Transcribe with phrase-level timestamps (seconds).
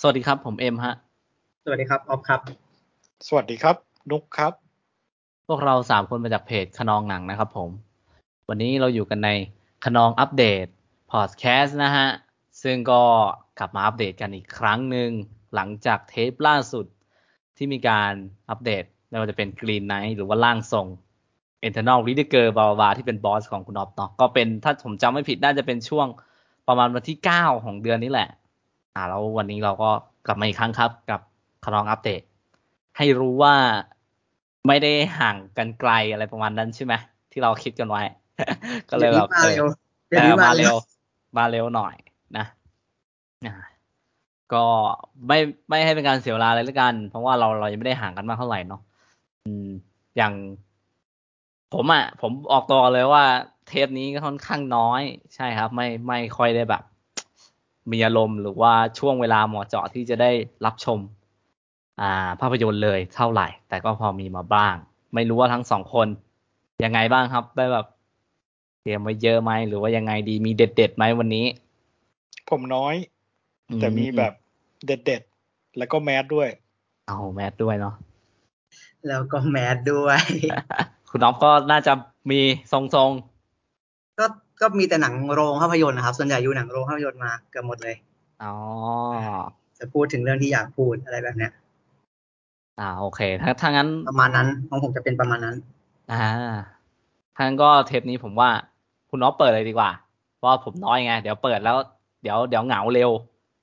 [0.00, 0.94] สวัสดีครับ ผมเอ็มฮะ
[1.64, 2.40] สวัสดีครับออฟครับ
[3.28, 3.76] สวัสดีครับ
[4.10, 4.52] นุกครับ
[5.48, 7.70] พวกเราสามคนมาจากเพจขนองหนังนะครับผม
[8.48, 9.30] วันนี้เราอยู่กันใน
[9.84, 10.66] ขนองอัปเดต
[11.12, 12.08] พอดแคสต์นะฮะ
[12.62, 13.02] ซึ่งก็
[13.58, 15.10] กลับมาอัปเดตกันอีกครั้งหนึ่ง
[15.54, 16.86] หลังจากเทปล่าสุด
[17.56, 18.12] ที่มีการ
[18.50, 20.86] อัปเดตไม่ว่าจะเป็น Green Knight หรือว่าร่างทรง
[21.66, 26.06] Internal r e a d e r บาวาที่เป็นบอสของคุณออฟเนาะก็เป็นถ้าผมจำไม่ผิดน่าจะเป็นช่วง
[26.68, 28.30] ประมาณวันที่เก้าของเดือนนี้แหละ
[28.98, 29.90] อ่าแล้ววันนี้เราก็
[30.26, 31.20] กลับมาอีกครั้งครับ กับ
[31.64, 32.22] ขนองอัปเดต
[32.96, 33.54] ให้รู้ว่า
[34.66, 36.94] ไม่ได้ห่างกันไกลอะไรประมาณนั้นใช่ไหม
[37.32, 38.02] ที่เราคิดกันไว้
[38.90, 39.64] ก็เลยแบบมาเร็ว
[40.10, 40.74] เออมาเร็ว
[41.36, 41.94] มาเร็วหน่อย
[42.36, 42.44] นะ
[43.46, 43.54] อ่า
[44.52, 44.64] ก็
[45.26, 48.80] ไม่ไม่ให้เป็นการเสียเวลาเลยแล้วกัน เพราะว่าเราเรายังไม่ได้ห่างกันมากเท่าไหร่เนาะ
[49.46, 49.68] อืม
[50.16, 50.32] อย่าง
[51.74, 53.24] ผมอะ ผมออกตัวเลยว่า
[53.68, 55.02] เทปนี้ก็ค่อนข้างน้อย
[55.34, 56.82] ใช่ครับ ไม่ไม่ค่อยได้แบบ
[57.92, 60.30] มีอารมณ์หรือว่าช่วงเวลาเหมาะเจาะที่จะได้
[60.66, 60.98] รับชม
[62.00, 64.74] อ่าภาพยนตร์เลยเท่าไหร่ แต่ก็พอมีมาบ้าง
[65.14, 66.08] ไม่รู้ว่าทั้งสองคน
[66.84, 67.86] ยังไงบ้างครับ ได้แบบ
[68.82, 71.46] เตรียมไว้เยอะไหมหรือว่ายังไงดีมีเด็ดเด็ดๆไหมวันนี้
[72.50, 72.94] ผมน้อย
[73.80, 74.32] แต่มีแบบ
[74.86, 76.48] เด็ดๆแล้วก็แมสด้วย
[77.08, 77.94] เอาแมทด้วยเนาะ
[79.06, 80.20] แล้วก็แมสด้วย
[81.10, 81.92] คุณน้องก็น่าจะ
[82.30, 82.40] มี
[82.72, 83.10] ทรง
[84.18, 84.26] ก็
[84.60, 88.54] ก็มีแต่หนังโรงภาพยนตร์นะครับ ส่วนใหญ่อยู่หนังโรงภาพยนตร์มาเกือบหมดเลยๆอ๋อ
[89.78, 91.52] จะพูดถึงเรื่องที่อยากพูดอะไรแบบเนี้ย
[92.80, 95.56] อ่าโอเค ถ้าถ้างั้นประมาณนั้นของผมจะเป็นประมาณนั้น
[96.12, 96.28] อ่า
[97.36, 98.50] ถ้างั้นก็เทปนี้ผมว่า
[99.10, 99.90] คุณน้องเปิดเลยดีกว่า
[100.36, 101.76] เพราะว่าผมน้อยไง เดี๋ยวเปิดแล้ว
[102.22, 103.10] เดี๋ยวเดี๋ยวเหงาเร็ว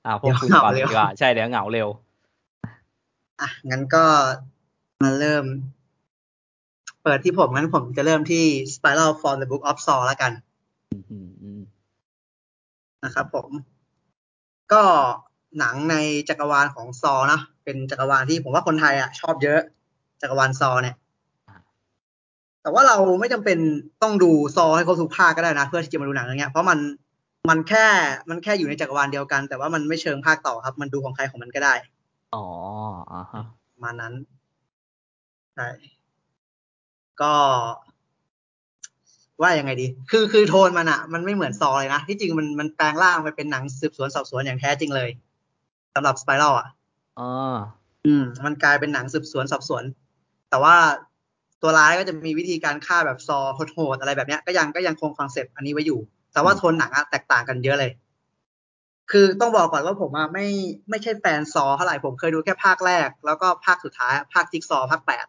[0.04, 1.88] อ่าพวกคุณก่อนเลยดีกว่า ใช่เดี๋ยวเหงาเร็ว
[3.40, 4.04] อะงั้นก็
[5.02, 5.44] มาเริ่ม
[7.02, 10.55] เปิดที่ผมงั้นผมจะเริ่มที่ Spiral from the Book of Saw แล้วกันอืมอืมอืม
[13.06, 13.48] นะครับผม
[14.72, 14.82] ก็
[15.58, 15.96] หนังใน
[16.28, 19.60] จักรวาลของซอนะเป็นจักรวาลที่ผมว่าคนไทยอะชอบเยอะ
[20.22, 20.96] จักรวาลซอเนี่ย
[22.62, 23.58] แต่ว่าเราไม่จำเป็น
[24.02, 26.78] ต้องดูซอให้ครบทุกภาคก็ได้นะ เพื่อที่จะมาดูหนังอย่างเงี้ยเพราะมัน
[27.50, 27.86] มันแค่
[28.28, 31.74] มันแค่อยู่ในจักรวาลเดียวกัน แต่ว่ามันไม่เชิงภาคต่อครับ มันดูของใครของมันก็ได้
[32.34, 32.44] อ๋อ
[33.12, 34.14] อ่าฮะประมาณนั้น
[35.54, 35.68] ใช่
[37.20, 37.34] ก็
[39.42, 45.10] ว่ายังไงดี คือคือโทนมันอะมันไม่เหมือนซอเลยนะ ที่จริงมันมันแปลงร่างไปเป็นหนังสืบสวนสอบสวนอย่างแท้จริงเลย
[45.94, 46.68] สำหรับสไปรัลอะ
[47.18, 47.28] อ๋อ
[48.06, 49.82] อืม มันกลายเป็นหนังสืบสวนสอบสวน
[50.50, 50.76] แต่ว่า
[51.62, 53.38] ตัวร้ายก็จะมีวิธีการฆ่าแบบ Saw
[53.74, 56.00] โหดๆอะไรแบบเนี้ย ก็ยังก็ยังคง concept อันนี้ไว้อยู่
[56.32, 57.92] แต่ว่าโทนหนังอะแตกต่างกันเยอะเลย
[59.10, 60.46] คือต้องบอกก่อนว่าผมอะไม่
[60.90, 65.26] ไม่ใช่แฟน Saw เท่าไหร่ผมเคยดูแค่ภาคแรก แล้วก็ภาคสุดท้ายภาคจิ๊กซอว์ภาคแปด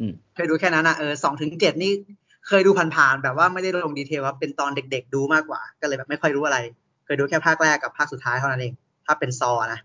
[0.00, 1.92] อืมเคยดูแค่นั้นนะเออสองถึงเจ็ดนี่
[2.48, 6.58] เคยดูผ่านๆแบบว่าไม่ได้ลง detail ครับเป็นตอนเด็ก ๆ ดูมากกว่า ก็เลยแบบไม่ค่อยรู้อะไร
[7.04, 8.72] เคยดูแค่ภาคแรกกับภาคสุดท้ายเท่านั้นเอง
[9.06, 9.80] ถ้าเป็น Saw นะ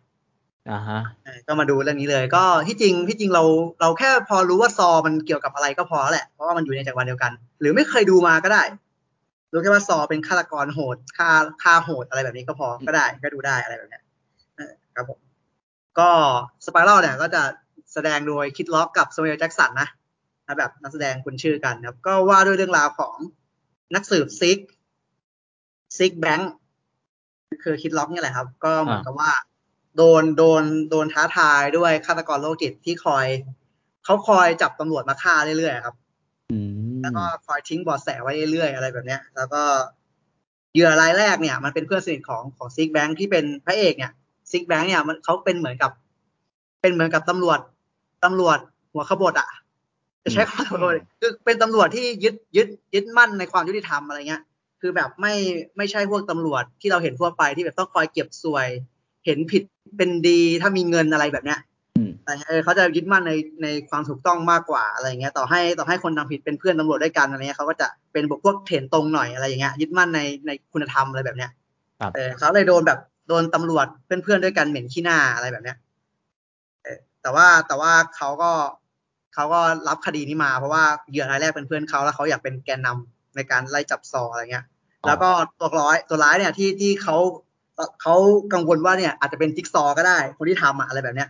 [0.72, 3.44] อ่าฮะเออก็มาดูเรื่องนี้เลย ก็ที่จริงที่จริงเรา
[3.82, 8.64] เราแค่พอรู้ว่าซอมันเกี่ยวกับอะไรก็พอแล้วแหละเพราะว่ามันอยู่ในจักรวาลเดียวกัน หรือไม่เคยดูมาก็ได้
[9.54, 11.30] รู้แค่ว่าซอเป็นฆาตกรโหดฆ่า
[11.64, 14.04] ฆ่าโหดอะไรแบบนี้ก็พอก็ได้ก็ดูได้อะไรแบบเนี้ย
[14.58, 15.20] เออครับผม
[16.00, 16.10] ก็
[16.66, 17.42] สไปรัลเนี่ยก็จะ
[17.94, 19.88] แสดงโดยคิดล็อกกับสเวลแจ็กสันนะ
[20.52, 23.16] นะแบบนักแสดงคุณชื่อกันนะครับ ก็ว่าด้วยเรื่องราวของ
[23.96, 24.60] นักสืบซิก
[25.98, 26.52] ซิกแบงค์
[27.64, 29.32] คือคิดล็อกเนี่ยแหละครับ ก็เหมือนกับว่า
[29.98, 33.26] โดนโดนโดนท้าทายด้วยฆาตกรโรคจิตที่คอย
[34.06, 35.96] เขาคอยจับตำรวจมาฆ่าเรื่อยๆครับ
[36.52, 36.58] อื
[36.94, 39.64] มแล้วก็คอยทิ้งเบอดแสไว้เรื่อยๆอะไรแบบเนี้ย แล้วก็
[40.74, 44.14] เหยื่อรายแรกเนี่ย มันเป็นเพื่อนสนิทของของซิกแบงค์ที่เป็นพระเอกเนี่ย
[44.52, 45.92] ซิกแบงค์เนี่ยมันเขาเป็นเหมือนกับ
[46.82, 47.60] เป็นเหมือนกับตำรวจ
[48.24, 48.60] ตำรวจ
[48.94, 49.61] หัวขบฏอะจะ
[50.34, 54.42] ใช้คำว่าตำรวจคือเป็นตำรวจที่ยึดยึดยึดมั่นในความยุติธรรมอะไรเงี้ย
[54.82, 55.34] คือแบบไม่
[55.78, 58.68] ไม่ใช่พวกตำรวจที่เราเห็นทั่วไปที่แบบต้องคอยเก็บสวย
[59.26, 59.64] เห็นผิด
[59.98, 61.60] เป็นดีถ้ามีเงินอะไรแบบเนี้ย
[61.98, 63.34] อืมแต่เออเขาจะยึดมั่นใน
[63.64, 71.52] ในความถูกต้องมากกว่าอะไรเงี้ย ต่อให้ต่อให้คนทำผิดเป็นเพื่อนตำรวจด้วยกันอะไรเงี้ยเขาก็จะเป็นพวกพวกเถนตรงหน่อยอะไรอย่างเงี้ยยึดมั่นในในคุณธรรมอะไรแบบเนี้ย
[72.00, 75.78] ครับเออเขาเลยโดนแบบโดนตำรวจเพื่อนๆด้วยกันเหม็นขี้หน้าอะไรแบบเนี้ย
[76.84, 78.52] เออแต่ว่าแต่ว่าเขาก็
[79.34, 84.66] เขาก็รับคดีนี้มาเพราะว่าเหยื่อรายแรกเป็นเพื่อนเขาแล้วเขาอยากเป็นแกนนำในการไล่จับซออะไรเงี้ย
[85.08, 85.30] แล้วก็
[85.60, 87.18] ตัวร้ายตัวร้ายเนี่ยที่ที่เขา
[88.02, 88.16] เขา
[88.54, 91.30] กังวลว่าเนี่ยอาจจะเป็นจิ๊กซอว์ก็ได้ คนที่ทำอะอะไรแบบเนี้ย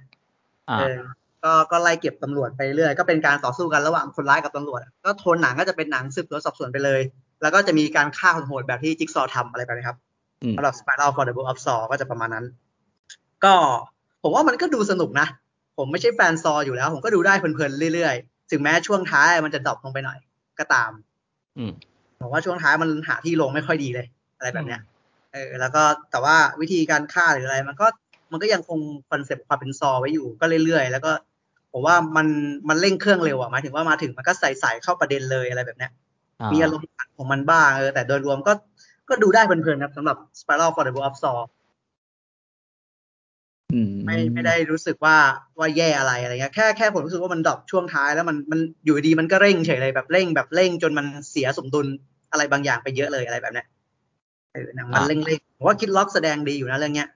[0.70, 0.98] อ่าเออ
[1.44, 7.02] ก็ก็ไล่เก็บตำรวจไปเรื่อยก็เป็นการต่อสู้กันระหว่างคนร้ายกับตำรวจ ก็โทนหนังก็จะเป็นหนังสืบสวนสอบสวนไปเลย
[7.42, 9.98] แล้วก็จะมีการฆ่าคนโหดแบบที่จิ๊กซอว์ทำอะไรแบบนี้ครับ
[10.44, 12.46] อืมสำหรับ Spiral for the Book of Saw ก็จะประมาณนั้น
[13.44, 13.54] ก็
[14.24, 15.28] ผมว่ามันก็ดูสนุกนะ
[15.78, 20.20] ผมไม่ใช่แฟน Saw อยู่แล้ว ผมก็ดูได้เพลินๆเรื่อยๆ ถึงแม้ช่วงท้ายมันจะ drop ลงไปหน่อย
[20.60, 20.92] ก็ตาม
[21.58, 21.72] อืม
[22.22, 24.08] ผมว่าช่วงท้ายมันหาที่ลงไม่ค่อยดีเลย
[24.38, 24.82] อะไรแบบเนี้ย
[25.34, 27.88] เออแล้วก็แต่ว่าวิธีการฆ่าหรืออะไร มันก็
[28.32, 28.80] มันก็ยังคง
[29.10, 31.12] concept ความเป็น Saw ไว้อยู่ก็เรื่อยๆ แล้วก็
[31.72, 32.28] ผมว่ามัน
[32.70, 35.92] มันเร่งเครื่องเร็วอะหมายถึงว่ามาถึงมันก็ใส่ใส่เข้าประเด็นเลยอะไรแบบเนี้ย
[36.54, 38.54] มีอารมณ์ขันของมันบ้างเออแต่โดยรวมก็
[39.10, 41.50] ก็ดูได้เพลินๆครับสำหรับ Spiral for the World of Saw อืม
[44.06, 45.18] ไม่ไม่ได้รู้สึกว่า
[45.60, 51.88] ว่าแย่อะไรอะไรเงี้ยแค่แค่ผมรู้สึกว่ามันดรอปช่วงท้ายแล้วมันมันอยู่ดีมันก็เร่งเฉยเลยแบบเร่งแบบเร่งจนมันเสียสมดุล
[52.32, 53.68] อะไรบางอย่างไปเยอะเลยอะไรแบบเนี้ย
[54.54, 57.10] เออหนังมันเร่งเร่งผมว่าคิดล็อกแสดงดีอยู่นะเรื่องเนี้ย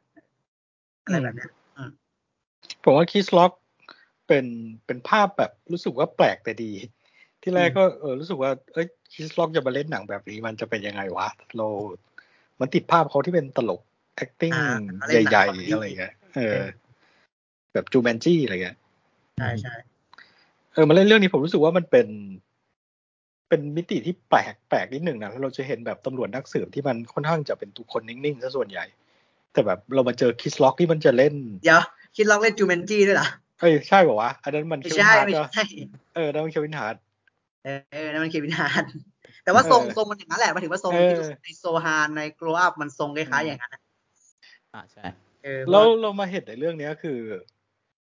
[1.05, 1.49] อะไรแบบเนี้ย
[2.83, 3.51] ผมว่าคิสล็อก
[4.27, 4.45] เป็น
[4.85, 6.71] เป็นภาพแบบรู้สึกว่าแปลกแต่ดี
[7.41, 11.67] ที่แรกก็เออรู้สึกว่าเอ้ยคิสล็อกจะมาเล่นหนังแบบนี้มันจะเป็นยังไงวะเรา
[12.59, 13.81] มันติดภาพเขาที่เป็นตลก
[14.23, 14.55] acting
[15.29, 16.59] ใหญ่ๆอะไรเงี้ย เออ
[17.73, 18.77] แบบจูแมนจี้อะไรเงี้ย
[19.39, 19.75] ใช่ใช่
[20.73, 22.07] เออมาเล่นเรื่องนี้ผมรู้สึกว่ามันเป็น
[23.49, 28.85] เป็นมิติที่แปลกแปลกนิดหนึ่งนะเราจะเห็นแบบตำรวจนักสืบที่มันค่อนข้างจะเป็นตัวคนนิ่งๆซะส่วนใหญ่
[29.53, 31.81] แต่แบบเรามาเจอคิสล็อกที่มันจะเล่น เดี๋ยว
[32.15, 33.27] คิดล็อกเล่นจูเมนจี้ด้วยเหรอ
[33.59, 35.65] เอ้ยใช่ป่าวะอันนั้นมันไม่เควินใช่ Hart ไม่ก็ใช่
[36.15, 36.95] เออนั่นมัน Kevin Hart
[37.91, 38.83] เออนั่นมัน Kevin Hart
[39.43, 43.81] แต่ว่าทรงเออทรงมันอย่างนั้นแหละหมายถึงว่าทรงเออที่ในโซฮานใน Grown Ups มันทรงคล้ายๆอย่างนั้นนะ
[44.73, 45.03] อ่าใช่
[45.45, 47.19] เออแล้วเรามาเห็นในเรื่องเนี้ยคือ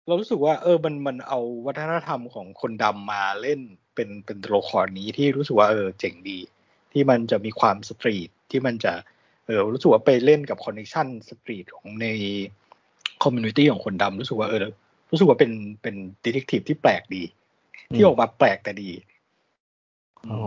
[0.07, 3.59] เรารู้สึกว่า เออมันมันเอาวัฒนธรรมของคนดำมาเล่น
[3.95, 6.39] เป็นเป็นตัวละครนี้ที่รู้สึกว่าเออเจ๋งดี
[6.91, 8.93] ที่มันจะมีความ street ที่มันจะ
[9.45, 12.07] เออรู้สึกว่าไปเล่นกับ connection street ของใน
[13.23, 14.65] คอมมูนิตี้ของคนดำรู้สึกว่าเออ
[15.11, 15.51] รู้สึกว่าเป็น
[15.81, 17.23] เป็นดีเทคทีฟที่แปลกดี
[17.95, 18.89] ที่ออกมาแปลกแต่ดี
[20.31, 20.41] อ๋อ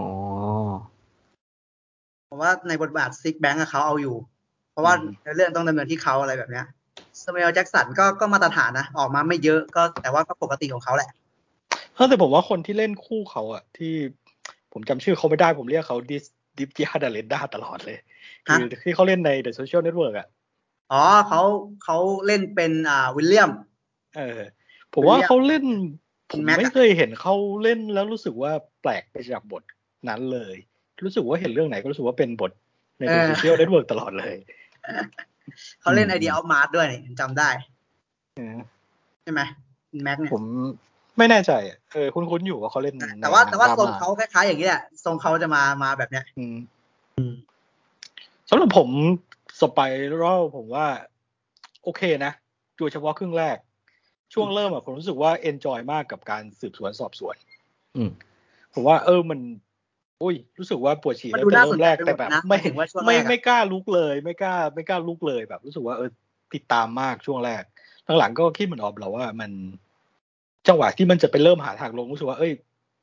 [2.29, 4.17] ผมว่าในบทบาทซิกแบงก์เขาเอาอยู่
[4.71, 6.67] เพราะว่าอืมในเรื่องต้องดำเนินที่เขาอะไรแบบเนี้ย
[7.25, 11.11] สมัยแจ็คสันก็ก็มาตรฐานนะออกมาไม่เยอะก็แต่ว่าก็ปกติของเขาแหละ
[11.95, 13.93] เออแต่ผมว่าคนที่เล่นคู่เขาอะที่
[14.73, 16.25] ผมจำชื่อเขาไม่ได้ผมเรียกเขาดิส
[16.59, 17.99] ดิฟยาดาเลนดาตลอดเลย
[18.49, 20.29] ฮะคือที่เขาเล่นใน The Social Network อะ
[20.93, 21.43] อ๋อเขา
[21.85, 23.51] เขาเล่นเป็นอ่าวิลเลียม
[24.17, 24.41] เออ
[24.95, 25.65] ผมว่าเขาเล่น
[26.31, 28.53] ผคุมณแม็กอะไม่เคยเห็นเขาเล่นแล้วรู้สึกว่า
[28.83, 29.63] แปลกไปจากบท
[30.09, 30.57] นั้นเลย
[31.05, 32.53] รู้สึกว่าเห็นเรื่องไหนก็รู้สึกว่าเป็นบท
[32.99, 34.35] ใน The Social Network ตลอดเลย
[35.81, 37.49] เขาเล่นอืมไอเดียออฟมาร์ด้วยนี่จำได้
[38.37, 38.57] เออ
[39.23, 39.41] ใช่ไหม
[39.91, 40.45] คุณแม็กเนี่ยผม
[41.19, 46.57] ไม่แน่ใจอะเออคุ้นๆอยู่ว่าเขาเล่น แต่ว่าในแต่ว่าหนัทรงดรม่เขาคล้ายๆอย่างนี้แหละทรงเขาจะมามาแบบเนี้ยอืม
[48.49, 48.89] สำหรับผม
[49.61, 49.79] สไป
[50.23, 50.87] รัลผมว่า
[51.85, 52.33] โอเคนะ
[52.79, 53.57] โดยเฉพาะครึ่งแรก
[54.35, 57.37] ช่วงเริ่มอะผมรู้สึกว่าเอนจอยมากกับการสืบสวนสอบสวน
[57.97, 58.11] อืม
[58.75, 59.41] ผมว่าเออมัน
[60.23, 66.11] อุ้ยรู้สึกว่าปวดฉี่มันตั้ดูงแต่น่าเริ่สนมใจแรกไปหมแต่ดแบบนะไม่หมายถึงว่าช่วงแรไม่กอะไม่กล้าลุกเลย ไม่กล้า ไม่กล้าลุกเลยแบบ รู้สึกว่าเออ
[66.55, 67.63] ติดตามมากช่วงแรก
[68.19, 69.51] หลังๆก็คิดเหมือนออฟเราว่ามัน
[70.69, 72.53] จังหวะที่มันจะไปเริ่มหาทางลงรู้สึกว่าเอ้ย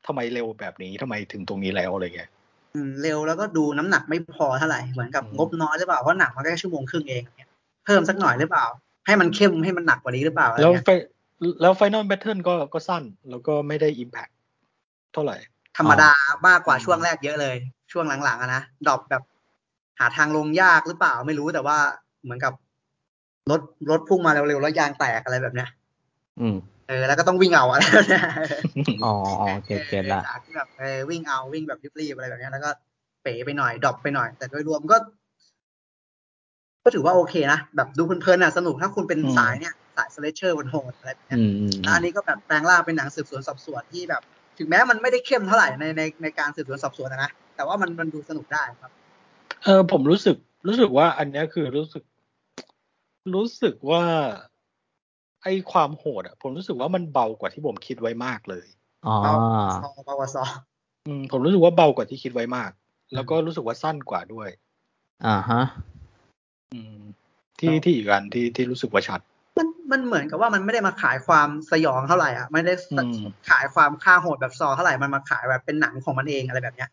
[0.07, 2.29] ทำไมเร็วแบบนี้ทำไมถึงตรงนี้แล้วอะไรเงี้ย
[2.73, 7.49] อืมเร็วแล้วก็ดูน้ำหนักไม่พอเท่าไหร่เหมือนกับอืมงบน้อยหรือเปล่าเพราะหนังมันแค่ชั่วโมงครึ่งเองเนี่ย
[7.85, 8.65] เพิ่มสักหน่อยหรือเปล่า
[9.05, 10.89] ให้มันเข้มให้มันหนักกว่านี้หรือเปล่าอะไรแล้วเงี้ยไฟ
[11.61, 14.27] แล้ว final battle ก็ก็สั้นแล้วก็ไม่ได้ impact
[15.13, 15.37] เท่าไหร่
[15.77, 16.11] ธรรมดา
[16.47, 17.55] มากกว่าอืมช่วงแรกเยอะเลย
[17.91, 19.23] ช่วงหลังๆอะนะ drop แบบ
[19.99, 21.77] หาทางลงยากหรือเปล่าไม่รู้แต่ว่า
[22.23, 22.53] เหมือนกับ
[23.51, 23.61] รถ
[23.91, 25.69] รถพุ่งมาเร็วๆแล้วยางแตกอะไรแบบเนี้ย
[26.39, 26.55] อืม
[26.87, 28.23] เออแล้วก็ต้องวิ่งเอาอะไรแบบเนี้ย
[29.03, 32.69] อ๋ออ๋อโอเคเก็ตละจากที่แบบเออวิ่งเอาวิ่งแบบรีบๆอะไรแบบเนี้ยแล้วก็
[33.23, 34.97] เป๋ไปหน่อย drop ไปหน่อย แต่โดยรวมก็
[36.83, 44.23] ก็ถือว่าโอเคนะแบบดูเพลินๆอะสนุกถ้าคุณเป็นอืมสายเนี่ยสาย slasher บนโหดอะไรแบบเนี้ยอืมอืมแล้วอันนี้ก็แบบแปลงร่างเป็นหนังสืบสวนสอบสวนที่แบบ
[44.57, 48.91] ถึงแม้มันไม่ได้เข้มเท่าไหร่ในในในการสืบสวนสอบสวนนะนะแต่ว่ามันมันดูสนุกได้ครับ
[49.63, 50.35] เออผมรู้สึก
[50.67, 52.03] รู้สึกว่าอันเนี้ยคือรู้สึก
[53.35, 54.03] รู้สึกว่า
[55.43, 58.67] ไอ้ความโหดอะ ผมรู้สึกว่ามันเบากว่าที่ผมคิดไว้มากเลย
[59.05, 59.33] อ๋อเบา
[59.83, 60.43] ซอเบากว่าซอ
[61.07, 62.71] อืมผมรู้สึกว่าเบากว่าที่คิดไว้มาก
[63.13, 64.49] แล้วก็รู้สึกว่าสั้นกว่าด้วย
[65.25, 65.63] อ่าฮะ
[66.73, 66.99] อืม
[67.59, 69.21] ที่ที่อีกอันที่ที่รู้สึกว่าชัด
[69.57, 73.17] มันมันเหมือนกับว่ามันไม่ได้มาขายความสยองเท่าไหร่อะไม่ได้อืม
[73.49, 76.89] ขายความฆ่าโหดแบบซอเท่าไหร่มันมาขายแบบเป็นหนังของมันเองอะไรแบบเนี้ย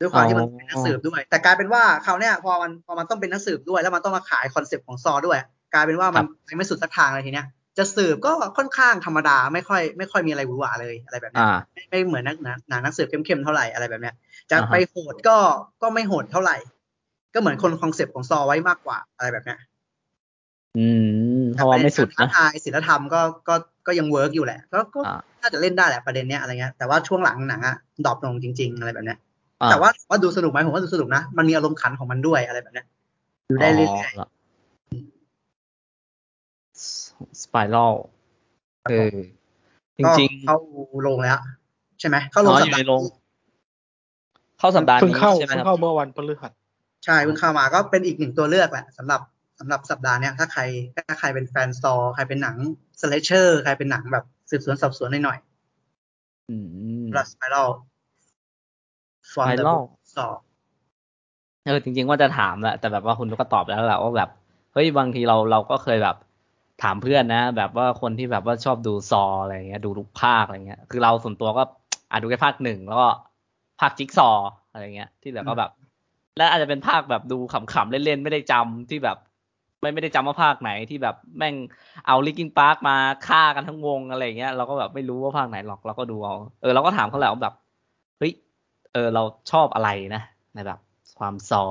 [0.00, 5.38] ด้วยความที่มันเป็นนักสืบด้วย แต่กลายเป็นว่าคราวเนี้ยพอมันพอมันต้องเป็นนักสืบด้วย แล้วมันต้องมาขาย concept ของ Saw ด้วย
[5.74, 7.46] กลายเป็นว่ามันไปไม่สุดสักทางเลยทีเนี้ย
[7.78, 14.14] จะสืบก็ค่อนข้างธรรมดาไม่ค่อยไม่ค่อยมีอะไรหวือหวาเลยอะไรแบบเนี้ยอ่าไม่ไม่เหมือนนักหนาหนังนักสืบเข้มๆเท่าไหร่อะไรแบบเนี้ย
[14.50, 15.36] จะอ่าฮะไปโหดก็
[15.82, 16.56] ก็ไม่โหดเท่าไหร่
[17.34, 19.58] ก็เหมือนคง concept ของ Saw ไว้มากกว่าอะไรแบบเนี้ย
[20.78, 21.21] อืม
[21.54, 23.54] เพราะว่าไม่สุดท้านะทายศิลธรรมก็ก็
[23.86, 29.18] ก็ยัง work อยู่แหละ ก็ก็อ่าน่าจะเล่นได้แหละประเด็นเนี้ยอะไรเงี้ยแต่ว่าช่วงหลังหนังอะดรอปลงจริง ๆ อะไรแบบเนี้ย
[29.62, 32.86] อ่แต่ว่าว่าดูสนุกไหมผมว่าดูสนุกนะมันมีอารมณ์ขันของมันด้วยอะไรแบบเนี้ย
[33.50, 33.90] ดูได้เรื่อย
[37.42, 37.94] สไปรัล
[38.88, 39.16] เออ
[39.98, 40.56] จๆก็ริงเข้า
[41.06, 41.38] ลงแล้ว
[42.00, 43.02] ใช่ไหมเข้าๆลอ๋งอสัอปยู่ดาในห์โรง
[44.58, 46.52] เข้าสัปดาห์เพิ่งนี้เข้าใช่ไหมเพิ่คงรับเข้าเมื่อวันพฤหัส
[47.04, 50.62] ใช่เพิ่งเข้ามาก็เป็นอีกหนึ่งตัวเลือกแหละสำหรับำหรับสัปดาห์เนี้ยถ้าใคร
[50.96, 52.56] ถ้าใครเป็นแฟน Saw ใครเป็นหนัง
[53.00, 55.38] slasher ใครเป็นหนังแบบสืบสวนสอบสวนหน่อย
[56.50, 56.56] อื
[57.02, 57.68] มๆสำหรับสไปรัล
[59.32, 59.82] ฟอร์ม Spiral
[60.16, 60.26] ซอ
[61.64, 64.30] เออจริง ๆ ว่าจะถามแหละแต่แบบว่าคุณก็ตอบแล้วแหละว่าแบบ
[64.72, 66.16] เฮ้ยบางทีเราเราก็เคยแบบ
[66.82, 71.62] ถามเพื่อนนะ แบบว่าคนที่แบบว่าชอบดู Saw อะไรเงี้ย ดูทุกภาคอะไรเงี้ย คือเราส่วนตัวก็
[72.10, 73.08] อะดูแค่ภาคหนึ่งแล้วก็
[73.80, 74.30] ภาคจิ๊กซอ
[74.72, 75.70] อะไรเงี้ย ที่เหลือก็แบบ
[76.36, 79.18] และอาจจะเป็นภาคแบบดูขำๆเล่นๆไม่ได้จำที่แบบ
[79.82, 81.54] ไม่ไม่ได้จำว่าภาคไหนที่แบบแม่ง
[82.06, 82.96] เอา Linkin Park มา
[83.28, 87.54] ฆ่ากันทั้งวงอะไรเงี้ยเราก็แบบไม่รู้ว่าภาคไหนหรอกเราก็ดูเอาเออเราก็ถามเขาแหละว่าแบบ
[88.18, 88.32] เฮ้ย
[88.92, 90.22] เออเราชอบอะไรนะ
[90.54, 90.78] ในแบบ
[91.18, 91.64] ความ Saw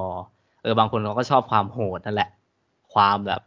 [0.63, 2.29] เออบางคนเขาก็ชอบความโหดนั่นแหละ
[2.93, 3.41] ความแบบ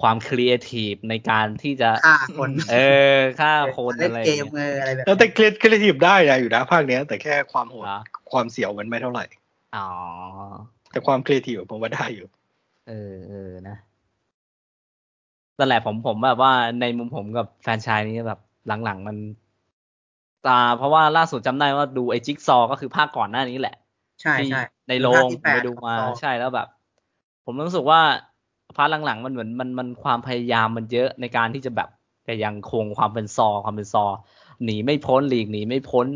[0.00, 2.76] ความครีเอทีฟในการที่จะฆ่าคนเอ
[3.16, 8.00] อฆ่าคนเล่นอะไรเกอย่างมเงี้ยเอออะไรแบบแล้วแต่เครียดครีเอทีฟได้นะอยู่นะภาคเนี้ย แต่แค่ความโหดเหรอ
[8.32, 9.24] ความเสียวมันไม่เท่าไหร่
[9.76, 9.88] อ๋อ
[10.90, 12.28] แต่ความครีเอทีฟผมว่าได้อยู่
[12.88, 13.76] เออเออนะ
[15.58, 19.16] นั่นแหละผมผมแบบว่าในมุมผมกับแฟรนไชายนี้แบบหลังๆมัน
[20.46, 23.76] ตาเพราะว่าล่าสุดจำได้ว่าดูไอ้จิ๊กซอ ก็คือภาคก่อนหน้านี้แหละ
[24.22, 26.68] ใช่ที่ใช่ในโรงภาคผที่มแปไปดดูของมาซอใช่แล้วแบบ
[27.44, 28.00] ผมรู้สึกว่า
[28.76, 31.88] พาร์ทหลังๆ มันเหมือนมันมันความพยายามมันเยอะในการที่จะแบบ
[32.24, 34.04] แต่ยังคงความเป็นซอความเป็นซอ
[34.64, 36.06] หนีไม่พ้นหลีกหนีไม่พ้น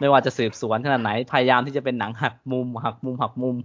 [0.00, 3.56] ไม่ว่าจะสืบสวนขนาดไหนพยายามที่จะเป็นหนังหักมุมหักมุมหักมุม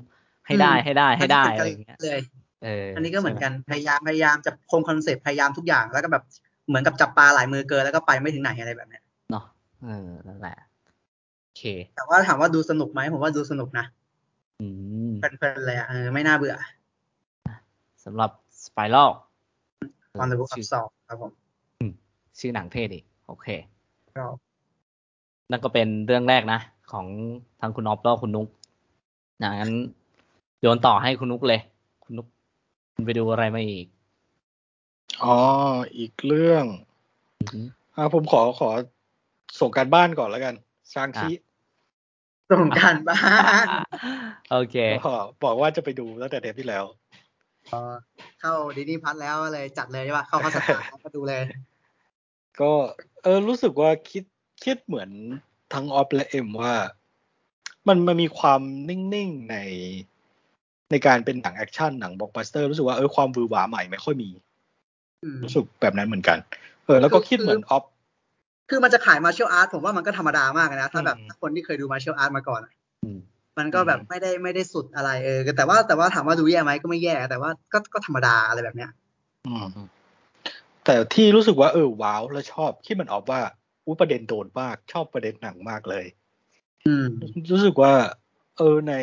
[0.48, 6.24] ให้ได้ให้ได้ให้ได้อะไรอย่างเงี้ยเลยเอออันนี้ก็เหมือนใช่ไกันพยายามพยายามจะคงคอนเซ็ปต์พยายามทุกอย่างแล้วก็แบบ
[6.68, 9.46] เหมือนกับจับปลาหลายมือเกินแล้วก็ไปไม่ถึงไหนอะไรแบบเนี้ยเนาะ
[9.86, 10.58] เออนั่นแหละ
[11.44, 11.63] โอเค
[11.96, 13.86] แต่ว่าถามว่าดูสนุกไหมผมว่าดูสนุกนะ
[14.62, 14.68] อื
[15.10, 16.56] มเพลินๆเลยอะเออไม่น่าเบื่อ
[18.06, 18.32] สำหรับ
[18.65, 19.12] สไปรัล
[20.22, 21.32] On the Book of ชื่อ Saul ครับผม
[22.39, 23.48] ชื่อหนังเท่ดีโอเค
[24.18, 24.25] ก็
[25.51, 26.60] นั่นก็เป็นเรื่องแรกนะ
[26.91, 27.06] ของ
[27.60, 28.48] ทางคุณอ๊อฟแล้วคุณนุก
[29.41, 29.74] นะงั้น
[30.62, 31.81] โยนต่อให้คุณนุกเลยคุณนุก
[32.94, 33.86] คุณไปดูอะไรมาอีก
[35.24, 35.38] อ๋อ
[35.98, 36.66] อีกเรื่อง
[37.40, 38.70] อือหืออ่าผมขอขอ
[39.60, 40.56] ส่งการบ้านก่อนแล้วกัน
[40.94, 41.32] ซางชิ
[42.52, 43.20] ส่งการบ้า
[43.64, 43.66] น
[44.52, 46.86] โอเคก็บอกว่าจะไปดูตั้งแต่เทปที่แล้ว
[48.40, 51.44] เข้า Disney Plus แล้วเลยจัดเลยใช่ป่ะ เข้าพัสดุแล้วก็ดูเลย
[52.62, 52.72] ก็
[53.24, 54.24] เออรู้สึกว่าคิด
[54.64, 55.10] คิดเหมือน
[55.74, 56.74] ทั้งออฟและเอ็มว่า
[57.88, 59.58] มันมันมีความนิ่ง ๆ ใน
[60.92, 64.30] ในการเป็นหนังแอคชั่นหนังบล็อกบัสเตอร์รู้สึกว่าเออความหวือหวาใหม่ไม่ค่อยมี
[65.24, 66.38] อืมรู้สึกแบบนั้นเหมือนกัน
[66.86, 67.84] เออ แล้วก็คิดเหมือนออฟ
[68.70, 73.20] คือมันจะขาย martial art ผมว่ามันก็ธรรมดามากนะถ้าแบบอืมถ้าคนที่เคยดูมาเชียลอาร์ตมาก่อนอะอืม
[73.58, 78.92] มันก็แบบอืมไม่ได้ไม่ได้สุดอะไรเออแต่ว่าแต่ว่าถามว่าดูแย่ไหมก็ไม่แย่ แต่ว่าก็ก็ธรรมดาอะไรแบบเนี้ย
[79.48, 79.68] อืม
[80.86, 83.42] แต่ที่รู้สึกว่าเออว้าวแล้วชอบคิดเหมือนออฟว่า
[83.86, 86.06] อู้ประเด็นโดนมากชอบประเด็นหนังมากเลย
[86.86, 87.08] อืม
[87.52, 87.94] รู้สึกว่า
[88.58, 88.94] เออใน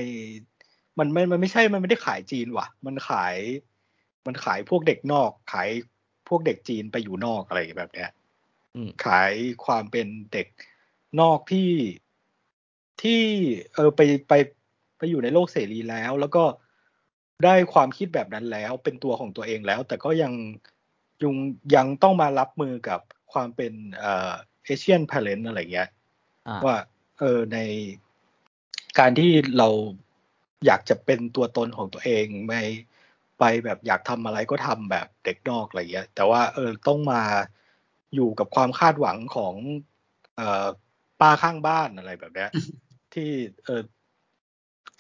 [0.98, 3.36] มันไม่มันไม่ใช่มันไม่ได้ขายจีนว่ะ มันขาย
[4.26, 5.68] มันขายพวกเด็กนอก ขาย
[6.28, 8.10] พวกเด็กจีนไปอยู่นอกอะไรแบบเนี้ย
[8.74, 9.32] อืมขาย
[9.64, 10.46] ความเป็นเด็ก
[11.20, 11.70] นอกที่
[13.02, 13.22] ที่
[13.74, 14.32] เออไปไป
[14.98, 16.44] ไปอยู่ในโลกเสรีแล้ว แล้วก็
[17.44, 20.32] ได้ความคิดแบบนั้นแล้ว เป็นตัวของตัวเองแล้ว แต่ก็ยัง
[21.22, 21.34] ยัง
[21.74, 23.00] ยังต้องมารับมือกับ
[23.32, 24.32] ความเป็นเอ่อ
[24.64, 25.88] เอเชียนพาเลนอะไรเงี้ย
[26.48, 26.78] อ่าว่า
[27.18, 27.58] เออใน
[28.98, 29.68] การที่เรา
[30.66, 32.62] อยากจะเป็นตัวตนของตัวเองไม่
[33.38, 37.22] ไปแบบอยากทำอะไรก็ทำแบบเด็กนอกอะไรเงี้ย แต่ว่าเออต้องมา
[38.14, 39.54] อยู่กับความคาดหวังของ
[40.36, 40.66] เอ่อ
[41.20, 42.50] ป้าข้างบ้านอะไรแบบเนี้ย
[43.14, 43.30] ที่
[43.64, 43.82] เออ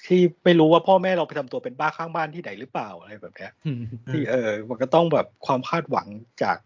[0.06, 6.08] ที่ไม่รู้ว่าพ่อแม่เราไปทำตัวเป็นป้าข้างบ้านที่ไหนหรือเปล่าอะไรแบบเนี้ยอืมที่เออมันก็ต้องแบบความคาดหวัง
[6.42, 6.58] จาก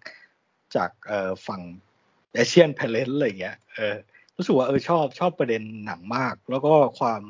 [0.77, 1.63] จากเอ่อฝั่ง
[2.35, 3.95] เอเชียน a พ e เลนอะไรเงี้ยเออ
[4.37, 7.21] รู้สึกว่าเออชอบชอบประเด็นหนังมาก แล้วก็ความ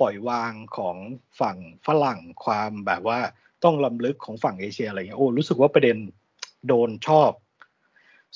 [0.00, 0.96] ปล่อยวางของ
[1.40, 3.18] ฝั่งฝรั่งความแบบว่า
[3.64, 5.96] ต้องลำลึกของฝั่งเอเชียอะไรเงี้ยโอ้รู้สึกว่าประเด็น
[6.68, 7.30] โดนชอบ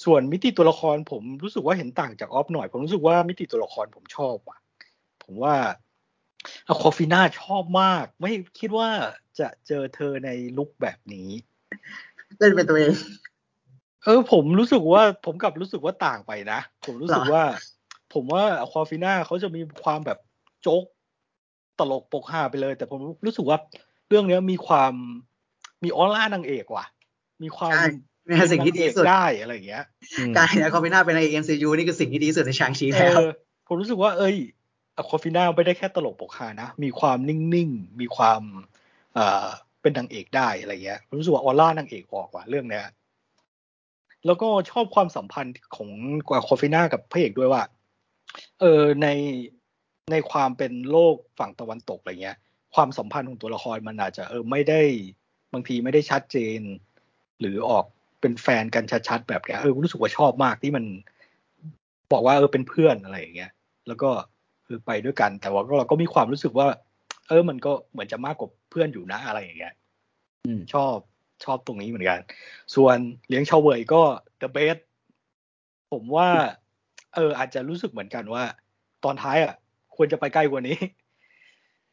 [0.05, 4.59] ส่วนมิติตัวละครผมรู้สึกว่าเห็นต่างจากออฟหน่อย ผมรู้สึกว่ามิติตัวละครผมชอบว่ะ
[5.25, 5.55] ผมว่า
[6.69, 8.89] Awkwafina ชอบมาก ไม่คิดว่า
[9.39, 11.29] จะเจอเธอใน look แบบนี้
[12.39, 12.93] เล่นเป็นตัวเอง
[14.05, 17.47] เออ ผมรู้สึกว่า ผมกลับรู้สึกว่าต่างไปนะ ผมรู้สึกเหรอว่า
[18.15, 20.19] ผมว่า Awkwafina เขาจะมีความแบบ
[20.63, 20.85] โจ๊ก
[21.81, 23.59] ตลกปกฮาไปเลย แต่ผมรู้สึกว่า
[24.09, 24.93] เรื่องเนี้ยมีความ
[25.85, 26.85] มีออร่านางเอกว่ะ
[27.43, 27.87] มีความใช่
[28.27, 29.85] นี่คือสิ่งที่ดีที่สุดเป็นนางเอกได้อะไรอย่างเงี้ย
[30.19, 33.31] อืมการเห็น Awkwafina เป็นใน MCU นี่คือสิ่งที่ดีที่สุดในชางชีเอแล้วอ
[33.67, 34.37] ผมรู้สึกว่าเอ้ย
[34.97, 38.43] Awkwafina ไม่ได้แค่ตลกปกฮานะ มีความนิ่งๆ มีความ
[39.15, 39.47] เอ่อ
[39.83, 42.85] เป็นนางเอกได้อะไรเงี้ยผมรู้สึกว่าออร่านางเอกออกว่ะเรื่องเนี้ย
[44.27, 45.91] แล้วก็ชอบความสัมพันธ์ของ
[46.29, 47.63] กว่าคอฟิน่ากับพระเอกด้วยว่า
[48.61, 49.09] เออใน
[50.11, 52.37] ในความเป็นโลกฝั่งตะวันตกอะไรเงี้ย
[52.75, 54.83] ความสัมพันธ์ของตัวละครมันอาจจะเออไม่ได้
[55.53, 56.61] บางทีไม่ได้ชัดเจน
[57.41, 57.85] หรือออก
[58.21, 60.85] เป็นแฟนกันชัดๆแบบเนี้ยเออรู้สึกว่าชอบมากที่มัน
[62.13, 63.51] บอกว่าเออเป็นเพื่อนอะไรอย่างเงี้ย
[63.87, 64.11] แล้วก็
[64.67, 66.69] คือไปด้วยกัน แต่ว่าเราก็มีความรู้สึกว่า
[67.29, 69.75] เออมันก็เหมือนจะมากกว่าเพื่อนอยู่นะอะไรอย่างเงี้ย
[70.47, 70.97] อืมชอบ
[71.45, 72.21] ชอบตรงนี้เหมือนกัน
[72.75, 72.97] ส่วน
[73.29, 74.03] เหลียงเฉาเหว่ยก็
[74.43, 74.81] the best
[75.93, 76.29] ผมว่า
[77.15, 78.45] เออ อาจจะรู้สึกเหมือนกันว่า
[79.05, 79.55] ตอนท้ายอะ
[79.97, 80.79] ควรจะไปใกล้กว่านี้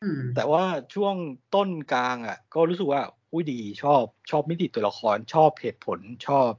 [0.04, 0.64] อืมแต่ว่า
[0.94, 1.16] ช่วง
[1.56, 3.02] ต้นกลางอะ ก็รู้สึกว่า
[3.32, 6.52] อุ้ยดีชอบชอบมิติตัวละครชอบเหตุผลชอบ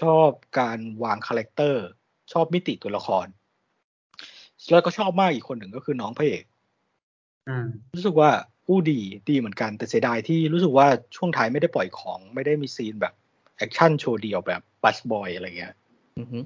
[0.00, 1.84] ชอบการวาง character
[2.32, 3.26] ชอบมิติตัวละคร
[4.70, 6.44] แล้วก็ชอบมากอีกคนหนึ่งก็คือน้องพระเอก
[7.48, 8.30] อืมรู้สึกว่า
[8.66, 13.14] อู้ดีดีเหมือนกันแต่เสียดายที่รู้สึกว่าช่วงท้ายไม่ได้ปล่อยของไม่ได้มีซีนแบบ
[13.56, 15.74] แอคชั่นโชว์เดียวแบบบัสบอยอะไรเงี้ย
[16.18, 16.38] อือฮึ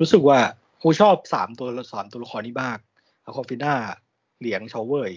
[0.00, 0.38] รู้สึกว่า
[0.80, 2.78] ครูชอบสามตัวสามตัวละครนี้มาก
[3.24, 3.74] อะคอฟิน่า
[4.40, 5.12] เหลียงชาวเวย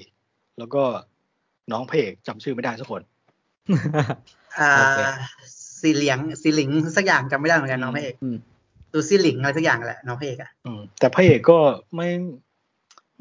[0.60, 0.84] แล้วก็
[1.72, 3.02] น้องเพเอกจำชื่อไม่ได้สักคน
[4.60, 5.00] อ่าโอเค
[5.82, 8.38] สีเหลียงสีหลิงสักอย่างจำไม่ได้เหมือนกันน้องพระเอกอืม
[8.94, 11.60] ดูสีหลิงอะไรสักอย่างแหละน้องพระเอกอะอืมแต่พระเอกก็
[11.96, 12.08] ไม่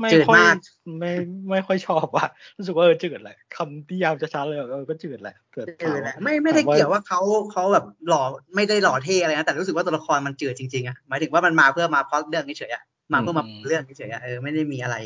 [0.01, 0.57] ไม่จืดค่อยมาก
[0.99, 1.13] ไม่
[1.51, 2.27] ไม่ค่อยชอบว่า
[2.57, 7.21] รู้สึกว่าเออจืดแหละคำที่ยามจะชัดเลยเออก็จืดแหละแต่จืถามดแหละว่าไม่ไม่ได้ถามว่าเกี่ยวว่าเขา
[7.53, 8.23] เขาแบบหล่อ
[8.55, 14.97] ไม่ได้หล่อเท่อะไรนะแต่รู้สึกว่าตัวละครมันจืดจริงๆอะหมายถึงว่ามันมาเพื่อมาพล็อตเรื่องเฉยๆอะมาเพื่อมาอืมเรื่องเฉยๆอะเออไม่ได้มีอะไร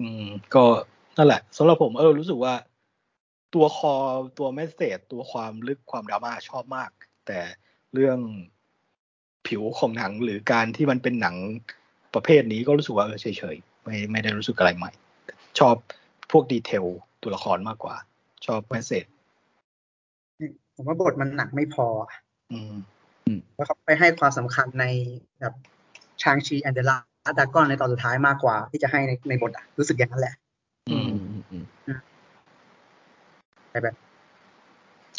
[0.00, 0.64] อืม ก็
[1.16, 2.54] นั่นแหละสำหรับผมเออรู้สึกว่า
[3.54, 3.94] ตัวคอ
[4.38, 6.90] ตัวแมสเซจตัวความลึกความดราม่าชอบมาก
[7.26, 7.40] แต่
[7.94, 8.18] เรื่อง
[9.46, 11.36] ผิวของหนังหรือการที่มันเป็นหนัง
[12.14, 14.90] ประเภทนี้ก็รู้สึกว่าเออเฉยๆไม่ไม่ได้รู้สึกอะไรใหม่
[15.58, 15.76] ชอบ
[16.30, 16.84] พวกดีเทล
[17.22, 17.94] ตัวละครมากกว่า
[18.46, 19.04] ชอบแมสเซจ
[20.74, 22.10] ผมว่าบทมันหนักไม่พออะ
[22.52, 22.74] อืม
[23.56, 24.86] ว่าเขาไปให้ความสำคัญใน
[25.40, 25.54] แบบ
[26.22, 30.34] ชางชีแอนเดล่าดากอนในตอนสุดท้ายมากกว่า ที่จะให้ในในบทอะรู้สึกอย่างนั้นแหละ
[30.90, 31.64] อือืมมอืมอืม
[33.70, 33.94] แต่แบบ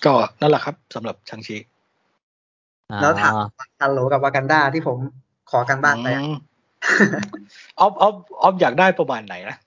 [0.05, 1.57] ก็นั่นแหละครับสำหรับชังชี
[3.01, 3.47] แล้วถามอ่า
[3.81, 4.97] ตาโหลกับวากันดาที่ผม
[5.51, 6.07] ขอการบ้านไป
[6.83, 7.05] อะอื
[7.41, 7.45] ม
[7.79, 9.57] ออฟออฟออฟอยากได้ประมาณไหนนะ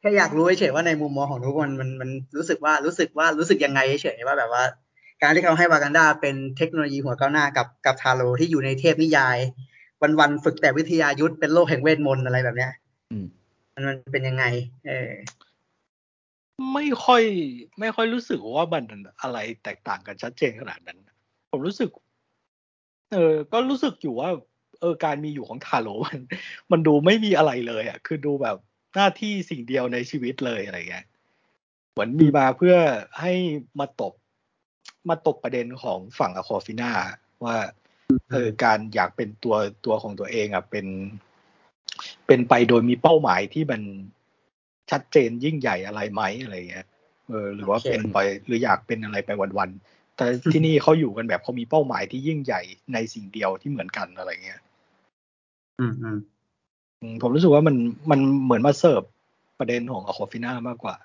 [0.00, 4.64] แค่อยากรู้เฉยๆว่าในมุมมองของทุกคนมันมันรู้สึกว่ารู้สึกว่ารู้สึกยังไงเฉยๆว่าแบบว่า
[5.22, 9.38] การที่เขาให้วากันดาเป็นเทคโนโลยีหัวก้าวหน้ากับกับตาโหลที่อยู่ในเทพนิยาย
[10.20, 12.72] วันๆฝึกแต่วิทยายุทธเป็นโลกแห่งเวทมนต์อะไรแบบเนี้ย
[13.10, 13.26] อืม
[13.74, 14.44] มันมันเป็นยังไง
[14.86, 15.10] เออ
[16.74, 17.22] ไม่ค่อย
[17.80, 18.84] ไม่ค่อยรู้สึกว่ามัน
[19.22, 20.98] อะไรแตกต่างกันชัดเจนขนาดนั้น
[21.50, 21.90] ผมรู้สึก
[23.12, 24.30] เออก็รู้สึกอยู่ว่า
[24.80, 26.20] เออการมีอยู่ของตาโหลมัน
[26.70, 28.56] มันดูไม่มีอะไรเลยอะคือดูแบบ
[28.94, 31.06] หน้าที่สิ่งเดียวในชีวิตเลยอะไรเงี้ย
[31.92, 32.76] เหมือนมีมาเพื่อ
[33.20, 33.32] ให้
[33.80, 34.12] มาตบ
[35.08, 36.90] มาตบประเด็นของฝั่ง Awkwafina
[37.44, 37.56] ว่า
[38.32, 40.86] เออการอยากเป็นตัวตัวของตัวเองอะเป็น
[42.26, 43.82] เป็นไปโดยมีเป้าหมายที่มัน
[44.90, 46.86] ชัดเจนยิ่งใหญ่อะไรไหมอะไรเงี้ย
[47.28, 52.62] เออหรือว่าโอเคเป็นไปหรืออยากเป็นอะไรไปวันๆแต่ที่นี่เขาอยู่กันแบบเขามีเป้าหมายที่ยิ่งใหญ่
[52.92, 54.60] ในสิ่งเดียวที่เหมือนกันอะไรเงี้ย
[55.80, 56.18] อืมอืม
[57.00, 57.76] อืมผมรู้สึกว่ามัน
[58.10, 59.02] มันเหมือนมาเสิร์ฟ
[59.58, 60.96] ประเด็นของ Awkwafina มากกว่า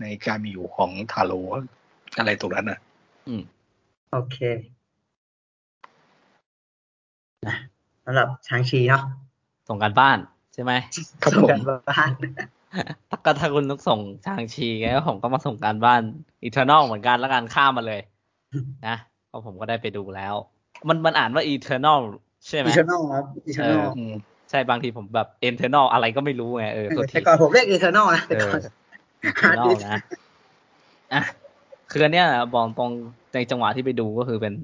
[0.00, 1.40] ในการมีอยู่ของตาโหล
[2.18, 2.78] อะไรตรงนั้นอะ
[3.28, 3.42] อืม
[4.12, 4.38] โอเค
[7.46, 7.56] นะ
[8.04, 9.02] สำหรับชางชีเนาะ
[9.68, 10.18] ส่งการบ้าน
[10.54, 10.72] ใช่ไหม
[11.22, 12.10] ครับส่งผมการบ้าน
[13.24, 16.00] ก็ถ้าคุณต้องส่งชางชีไงก็ผมก็มาส่งการบ้าน
[16.42, 18.00] Eternal เหมือนกันแล้วกันข้ามมาเลย
[18.86, 18.96] นะ
[19.28, 20.34] เพราะผมก็ได้ไปดูแล้ว
[20.88, 22.00] มันมันอ่านว่า Eternal
[22.46, 24.14] ใช่ไหม Eternal ครับ Eternal อืม
[24.50, 28.62] ใช่บางทีผมแบบเอ็นเทอร์นอลอะไรก็ไม่รู้ไงเออตัวทีแต่ก่อนผมเรียกEternal นะเอแต่ก่อน
[29.24, 29.98] Eternal นะ
[31.12, 31.22] อะ
[31.90, 32.90] คืออันเนี้ยบอกตรง
[33.34, 34.54] ในจังหวะที่ไปดูก็คือเป็น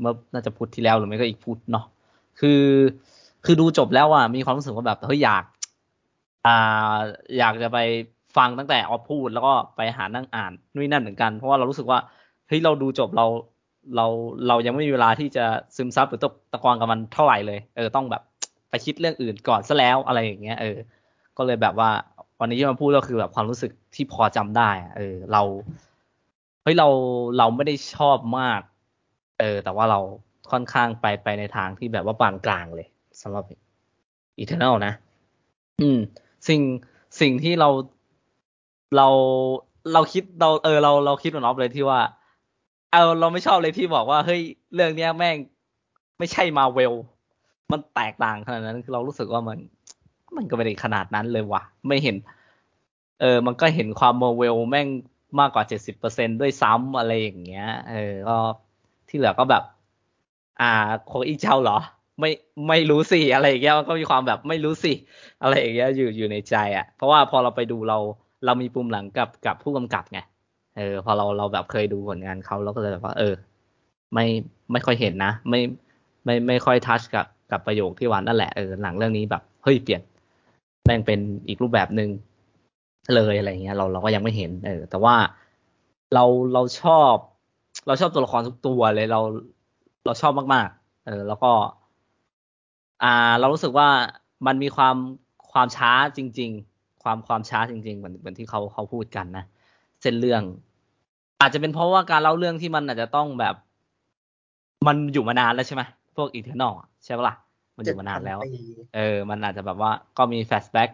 [0.00, 1.84] เมื่อน่าจะพุธที่แล้วหรือไม่ก็อีกพุธเนาะ
[2.40, 2.62] คือ
[3.44, 5.44] คือดูจบแล้วอะมีความรู้สึกว่าแบบเฮ้ยอยาก
[6.46, 6.96] อ่า
[7.38, 7.78] อยากจะไป
[8.36, 11.98] ฟังตั้งแต่ออฟพูดแล้วก็ไปหานั่งอ่านนู่นนนั่นเหมือนกัน เพราะว่าเรารู้สึกว่า
[12.48, 13.26] เฮ้ยเราดูจบเรา
[13.96, 14.06] เรา
[14.48, 15.44] เรายังไม่มีเวลาที่จะ
[15.76, 18.22] ซึมซับหรือตะตะกอนกับมันเท่าไหร่เลย เออต้องแบบ
[18.70, 20.76] ไปคิดเรื่องอื่นก่อนซะแล้วอะไรอย่างเงี้ยเออ
[21.36, 21.90] ก็เลยแบบว่า
[22.40, 25.42] วันนี้ที่มาพูดก็คือแบบความรู้สึกที่พอจำได้ เออ เรา
[26.62, 26.88] เฮ้ยเรา
[27.38, 28.60] เราไม่ได้ชอบมาก
[29.40, 30.00] เออ แต่ว่าเรา
[30.50, 32.86] ค่อนข้างไปไปในทางที่แบบว่าปานกลางเลย
[33.22, 33.44] สำหรับ
[34.42, 34.92] Eternal นะ
[35.80, 35.98] อืม
[36.48, 36.60] สิ่ง
[37.20, 37.68] สิ่งที่เรา
[38.96, 39.08] เรา
[39.92, 42.00] เราคิดเราเออเราเราคิดเหมือนออฟเลยที่ว่า
[42.92, 44.42] เอาเราไม่ชอบเลยที่บอกว่าเฮ้ย
[44.74, 45.36] เรื่องเนี้ยแม่ง
[46.18, 46.92] ไม่ใช่มาเวล
[47.72, 49.58] มันแตกต่างขนาดนั้นคือเรารู้สึกว่ามัน
[50.36, 52.16] มันก็ไม่ได้ขนาดนั้นเลยว่ะไม่เห็น
[53.20, 54.88] เออ มันก็เห็นความมาเวลแม่ง
[55.40, 58.36] มากกว่าเจ็ดสิบเปอร์เซ็นด้วยซ้ำอะไรอย่างเงี้ย เออ ก็
[59.08, 59.62] ที่เหลือก็แบบ
[60.60, 60.72] อ่า
[61.06, 61.78] โคอีเจ้าเหรอ
[62.20, 62.30] ไม่
[62.68, 64.92] ไม่รู้สิอะไรอย่างเงี้ยมันก็มีความแบบไม่รู้สิ
[65.42, 67.98] อะไรอย่างเงี้ยอยู่อยู่ในใจอะ เพราะว่าพอเราไปดูเรา
[68.44, 70.20] เรามีปุ่มหลังกับกับผู้กำกับไง
[70.76, 73.34] เออ พอเราเราแบบเคยดูผลงานเขาเราก็เลยแบบว่า เออ
[74.14, 74.26] ไม่
[74.72, 75.60] ไม่ค่อยเห็นนะ ไม่
[76.24, 80.02] ไม่ไม่ค่อยทัชกับกับประโยคที่วันนั่นแหละเออหลังเรื่องนี้แบบเฮ้ยเปลี่ยน
[80.84, 82.10] แม่งเป็นอีกรูปแบบหนึ่ง
[83.14, 85.14] เลยอะไรเงี้ย เราเราก็ยังไม่เห็น เออ แต่ว่า
[86.14, 87.14] เราเราชอบ
[87.86, 89.20] เราชอบตัวละครทุกตัวเลยเรา
[90.04, 91.52] เราชอบมาก ๆ เออ แล้วก็
[93.02, 93.88] อ่า เรารู้สึกว่า
[94.46, 94.96] มันมีความ
[95.52, 99.44] ความช้าจริง ๆ ความความช้าจริง ๆ เหมือนเหมือนที่เขาเขาพูดกันนะ
[100.02, 100.42] เส้นเรื่อง
[101.40, 103.54] อาจจะเป็นเพราะว่าการเล่าเรื่องที่มันอาจจะต้องแบบ
[104.86, 105.82] มันอยู่มานานแล้วใช่ไหม
[106.16, 107.36] พวก Eternal ใช่ปะล่ะ
[107.76, 108.38] มันอยู่มานานแล้ว
[108.96, 110.90] เออ มันอาจจะแบบว่าก็มี flashback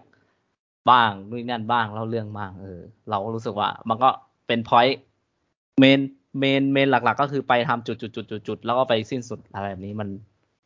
[0.90, 4.08] บ้างนู่นนั่นบ้างเล่าเรื่องบ้างเออ เราก็รู้สึกว่า มันก็
[4.46, 6.00] เป็น point main
[6.38, 10.08] main main หลัก ๆ ก็คือไปทำจุดจุดจุดจุดจุดแล้วก็ไปสิ้นสุดอะไรแบบนี้มัน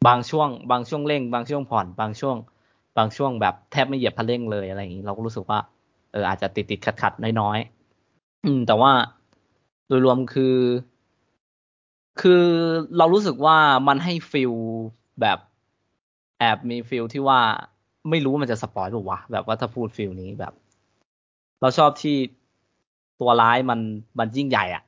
[0.09, 2.37] บางช่วง บางช่วงเร่ง บางช่วงผ่อนบางช่วง
[2.97, 5.59] บางช่วงแบบแทบไม่เหยียบคันเร่งเลยอะไรอย่างนี้ เราก็รู้สึกว่า
[6.13, 7.82] เอออาจจะติดติดขัดขัดน้อยๆ
[8.45, 8.93] อืม แต่ว่า
[9.87, 10.57] โดยรวมคือ
[12.21, 12.45] คือ
[12.99, 13.57] เรารู้สึกว่า
[13.89, 14.53] มันให้ feel
[15.21, 15.39] แบบ
[16.39, 17.41] แอบมี feel ที่ว่า
[18.11, 20.53] ไม่รู้มันจะ spoil ป่าวะแบบว่าถ้าพูด feel นี้แบบ
[21.61, 22.17] เราชอบที่
[23.21, 23.81] ตัวร้ายมัน
[24.19, 24.83] มันยิ่งใหญ่อะ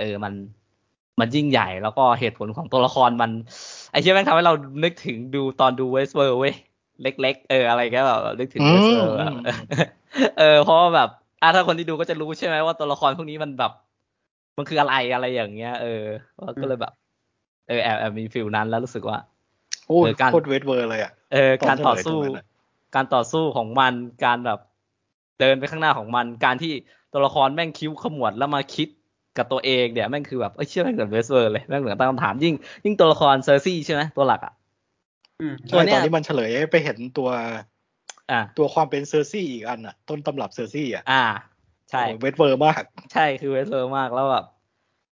[0.00, 0.32] เออมัน
[1.20, 3.30] มันยิ่งใหญ่แล้วก็เหตุผลของตัวละครมัน
[3.90, 6.54] ไอ้เชี่ยแม่งทำให้เรานึกถึงดูตอนดู Westworld เว้ย
[7.02, 9.16] เล็ก ๆ เอออะไรก็แบบนึกถึง Westworld
[10.38, 11.10] เออเพราะว่าแบบ
[11.42, 13.72] อะถ้าคนที่ดูก็จะรู้ใช่ไหมว่าตัวละครพวกนี้มันแบบ
[14.56, 16.04] มันคืออะไรอะไรอย่างเงี้ย เออ
[16.60, 16.92] ก็เลยแบบ
[17.68, 19.18] เออแอบแอบมี feel นั้นแล้วรู้สึกว่า
[19.86, 19.98] โอ้
[20.32, 22.18] โคตร Westworld เลยอะเออ การต่อสู้
[22.94, 24.58] การต่อสู้ของมันการแบบ
[25.40, 26.72] เดินไปข้างหน้าของมัน การที่
[27.12, 28.88] ตัวละครแม่งคิ้วขมวดแล้วมาคิด
[29.38, 34.54] กับตัวเองเนี่ยแม่งคือแบบเอ้ยเชี่ยแม่งเหมือน Westworld เลยแม่งเหมือนตั้งคำถามยิ่ง ยิ่งตัวละคร Sersi ใช่ไหมตัวหลักอะ
[35.68, 37.28] ใช่ตอนนี้มันเฉลยไปเห็นตัว
[38.30, 41.24] อ่าตัวความเป็น Sersi อีกอันอะ ต้นตำรับ Sersi อะอ่า
[41.90, 44.44] ใช่ Westworld มาก ใช่คือ Westworld มากแล้วแบบ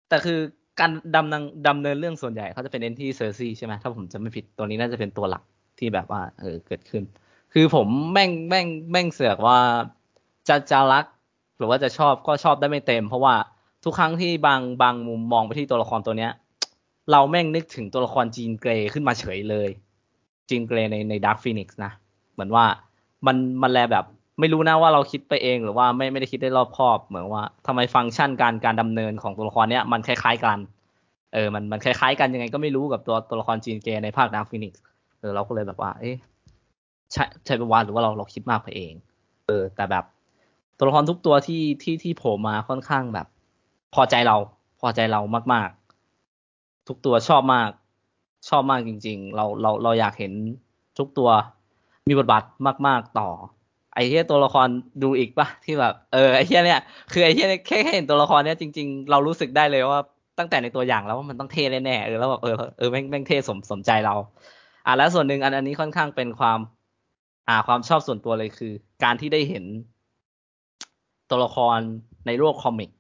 [0.09, 0.39] แต่คือ
[0.81, 5.43] การดำเนินดำเนินเรื่องส่วนใหญ่เขาจะเป็นเน้นที่ Sersi ใช่ไหมถ้าผมจำไม่ผิดตัวนี้น่าจะเป็นตัวหลัก
[5.79, 7.03] ที่แบบว่า เออเกิดขึ้น
[7.53, 9.59] คือผมแม่งแม่งแม่งเสือกว่า
[10.49, 11.05] จะจะรัก
[11.59, 13.35] หรือว่าจะชอบก็ชอบได้ไม่เต็ม เพราะว่า
[13.85, 16.33] ทุกครั้งที่บางบางมุมมองไปที่ตัวละครตัวเนี้ย
[17.11, 19.71] เราแม่งนึกถึงตัวละคร Jean Grey ขึ้นมาเฉยเลย
[20.49, 21.93] Jean Grey ในใน Dark Phoenix นะ
[22.33, 22.65] เหมือนว่า
[23.27, 24.05] มันมันแลแบบ
[24.41, 30.59] ไม่รู้นะว่าเราคิดไปเองหรือว่าไม่ไม่ได้คิดได้รอบคอบ เหมือนว่าทำไมฟังก์ชันการการดำเนินของตัวละครเนี้ยมันคล้าย ๆกัน
[31.35, 34.83] เออมันมันคล้ายๆกันยังไงก็ไม่รู้กับตัวตัวละคร Jean Grey ในภาค Dark Phoenix
[35.21, 36.17] เออเราก็เลยแบบว่า เอ๊ะ
[37.13, 38.93] ใช่ใช่ปะวะหรือว่าเราเราคิดมากไปเอง
[39.47, 40.05] เออ แต่แบบ
[40.79, 43.27] ตัวละครทุกตัวที่ที่ที่โผล่มาค่อนข้างแบบ
[43.95, 44.37] พอใจเรา
[44.81, 45.21] พอใจเรา
[45.53, 45.69] มาก
[46.29, 47.71] ๆ ทุกตัวชอบมาก
[48.49, 50.33] ชอบมากจริง ๆ เราเราเราอยากเห็น
[50.99, 51.31] ทุกตัว
[52.09, 52.43] มีบทบาท
[52.87, 53.29] มาก ๆ ต่อ
[53.95, 54.69] ไอ้เหี้ยตัวละคร
[55.03, 56.81] ดูอีกปะที่แบบเออไอ้เหี้ยเนี่ย
[57.13, 60.01] คือไอ้เหี้ยแค่แค่เห็นตัวละครเนี้ยจริง ๆ เรารู้สึกได้เลยว่า
[60.39, 64.15] ตั้งแต่ในตัวอย่างแล้วว่ามันต้องเท่แน่ๆเออแล้วแบบเออเออแม่งแม่งเท่สมสมใจเรา
[64.87, 66.59] อะแล้วส่วนหนึ่งอันอันนี้ค่อนข้างเป็นความ
[67.49, 68.73] อ่าความชอบส่วนตัวเลยคือ
[69.05, 69.65] การที่ได้เห็น
[71.31, 71.79] ตัวละคร
[72.27, 72.91] ในโลก comic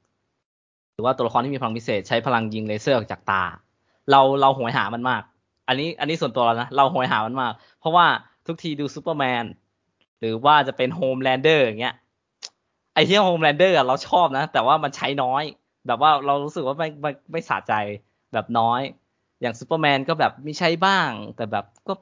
[0.94, 3.42] หรือว่าตัวละครที่มีพลังพิเศษใช้พลังยิงเลเซอร์ออกจากตา
[4.10, 5.22] เราเราโหยหามันมาก
[5.68, 8.06] อันนี้อันนี้ส่วนตัวเรานะเราโหยหามันมาก เพราะว่า
[8.50, 9.44] ทุกทีดูซูเปอร์แมน
[10.20, 11.94] หรือว่าจะเป็น Homelander อย่างเงี้ย
[12.94, 15.42] ไอที่ Homelander เราชอบนะ แต่ว่ามันใช้น้อย
[15.86, 17.74] แบบว่าเรารู้สึกว่าไม่ไม่ไม่สะใจ
[18.32, 18.80] แบบน้อย
[19.40, 21.94] อย่างซูเปอร์แมนก็แบบมีใช้บ้าง แต่แบบก็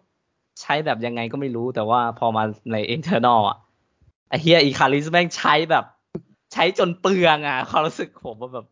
[0.61, 3.57] ใช้แบบยังไงก็ไม่รู้แต่ว่าพอมาใน Eternals อะ
[4.29, 5.85] ไอเหี้ย Ikaris แม่งใช้แบบ
[6.53, 8.67] ใช้จนเปลืองอะความรู้สึกผมว่าแบบ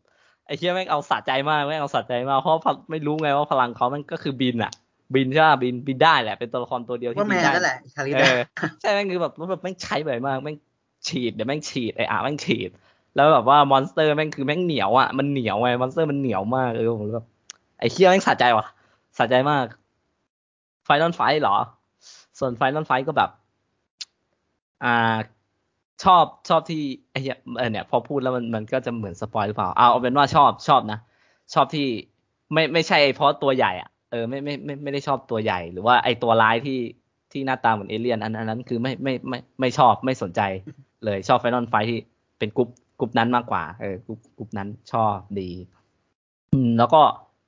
[0.47, 2.55] ไอเหี้ยแม่งเอาสะใจมากแม่งเอาสะใจมากเพราะ
[2.91, 4.73] ไม่รู้ไงว่าพลังเขามันก็คือบินอะ
[5.15, 8.39] บินใช่ป่ะบินบินได้แหละ เป็นตัวละครตัวเดียวที่บินได้นั่นแหละ Ikaris เออ
[8.81, 10.57] ใช่แม่งคือแบบแบบแม่งใช้บ่อยมากแม่ง
[11.09, 12.71] ฉีดเดี๋ยวแม่งฉีดไอ้อะแม่งฉีด
[13.15, 17.27] แล้วแบบว่า monster แม่งคือแม่งเหนียวอะมันเหนียวไง monster มันเหนียวมากเออผมแบบ
[17.79, 18.67] ไอ้เหี้ยแม่งสะใจว่ะ
[19.19, 19.67] สะใจมาก
[20.85, 21.57] final fight เหรอ
[22.39, 23.31] ส่วน final fight ก็แบบ
[24.85, 25.17] อ่า
[26.05, 30.99] ชอบชอบที่ไอ้เนี่ยเออเนี่ยพอพูดแล้วมันมันก็จะเหมือน spoil หรือเปล่าเอาเอาเป็นว่าชอบชอบนะ
[31.55, 31.87] ชอบที่
[32.53, 36.79] ไม่ไม่ใช่เพราะตัวใหญ่อะ เออไม่ไม่ไม่ไม่ได้ชอบตัวใหญ่ หรือว่าไอตัวร้ายที่
[37.33, 40.41] ที่หน้าตาเหมือนเอเลี่ยนอันนั้นคือไม่ไม่ไม่ไม่ชอบไม่สนใจ
[41.05, 41.99] เลยชอบ final fight ที่
[42.39, 42.69] เป็น group
[42.99, 45.51] group นั้นมากกว่า เออ group group นั้นชอบดี
[46.53, 47.03] อืม แล้วก็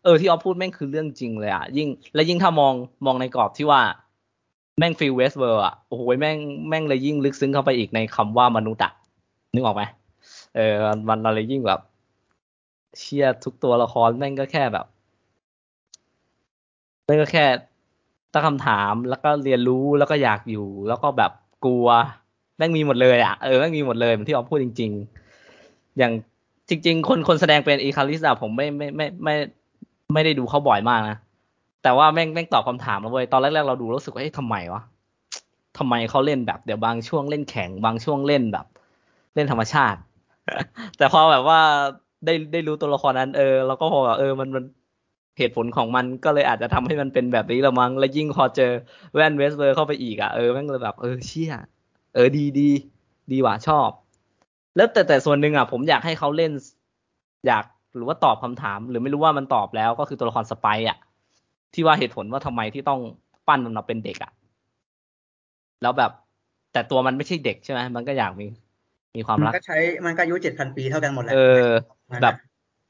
[0.05, 2.75] เออที่ออฟพูดแม่งคือเรื่องจริงเลยอะยิ่ง และยิ่งถ้ามอง
[3.07, 3.81] มองในกรอบที่ว่า
[4.79, 8.92] แม่ง feel Westworld อะโอ้โหแม่งแม่งเลยยิ่งลึกซึ้งเข้าไปอีกในคำว่ามนุษย์อะ
[9.55, 9.83] นึกออกไหม
[10.57, 10.75] เออ
[11.09, 11.81] มันเราเลยยิ่งแบบ
[12.99, 14.87] เชียร์ทุกตัวละครแม่งก็แค่แบบ
[17.09, 17.44] แม่งก็แค่
[18.33, 21.33] ตั้งคำถามแล้วก็เรียนรู้แล้วก็อยากอยู่ แล้วก็แบบ
[21.64, 21.87] กลัว
[22.59, 24.90] แม่งมีหมดเลยอะเออแม่งมีหมดเลยเหมือนที่ออฟพูดจริง
[25.44, 26.12] ๆ อย่าง
[26.68, 29.35] จริง ๆ คนคนแสดงเป็นอีคาริสอะผมไม่ไม่ไม่ไม่
[30.12, 31.16] ไม่ได้ดูเขาบ่อยมากนะ
[31.83, 34.83] แต่ว่าแม่งแม่งตอบคำถามแล้วเว้ยตอนแรกๆเราดูรู้สึกว่าเอ๊ะทำไมวะ
[35.79, 38.66] ทำไมเขาเล่นแบบเดี๋ยวบางช่วงเล่นแข็งบางช่วงเล่นแบบ
[39.35, 40.01] เล่นธรรมชาติ
[40.99, 41.61] แต่พอแบบว่า
[42.25, 44.64] ได้ได้รู้ตัวละครนั้นเออเราก็พอแบบเออมันมัน
[45.38, 48.72] เหตุผลของมันก็เลยอาจจะทำให้มันเป็นแบบนี้ละมั้งแล้วยิ่งพอเจอ
[49.14, 51.53] แว่นเวสเบอร์เข้าไปอีกอะเออแม่งเลยแบบเออเชี่ย
[52.14, 52.70] เออดีดี
[53.33, 53.90] ดีว่ะชอบ
[54.77, 56.53] แล้วแต่แต่ส่วนหนึ่งอะผมอยากให้เขาเล่น
[57.46, 57.64] อยาก
[57.96, 60.98] หรือว่าตอบคำถาม หรือไม่รู้ว่ามันตอบแล้วก็คือตัวละครสไปอะ
[61.74, 63.01] ที่ว่าเหตุผลว่าทำไมที่ต้อง
[63.48, 64.33] ปั้นมันมาเป็นเด็กอะ
[65.83, 66.11] แล้วแบบ
[66.72, 68.46] แต่ตัวมันไม่ใช่เด็กใช่ไหมมันก็อยากมี
[69.16, 71.68] มีความมันรักก็ใช้มันก็อายุเจ็ดพันปีเท่ากันหมดแหละเออ
[72.22, 72.35] แบบ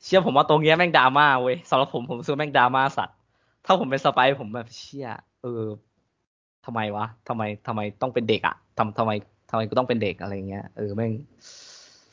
[0.05, 3.17] เชื่อผมว่าตรงเนี้ยแม่งดราม่าเว้ยสำหรับผมผมซื้อแม่งดราม่าสัตว์
[3.67, 5.09] ถ้าผมเป็น Sprite ผมแบบเชี่ย
[5.43, 5.65] เออ
[6.67, 9.11] ทำไมวะทำไมทำไมต้องเป็นเด็กอะทำทำไม
[9.51, 11.13] ทำไมกูต้องเป็นเด็กอะไรเงี้ยเออแม่ง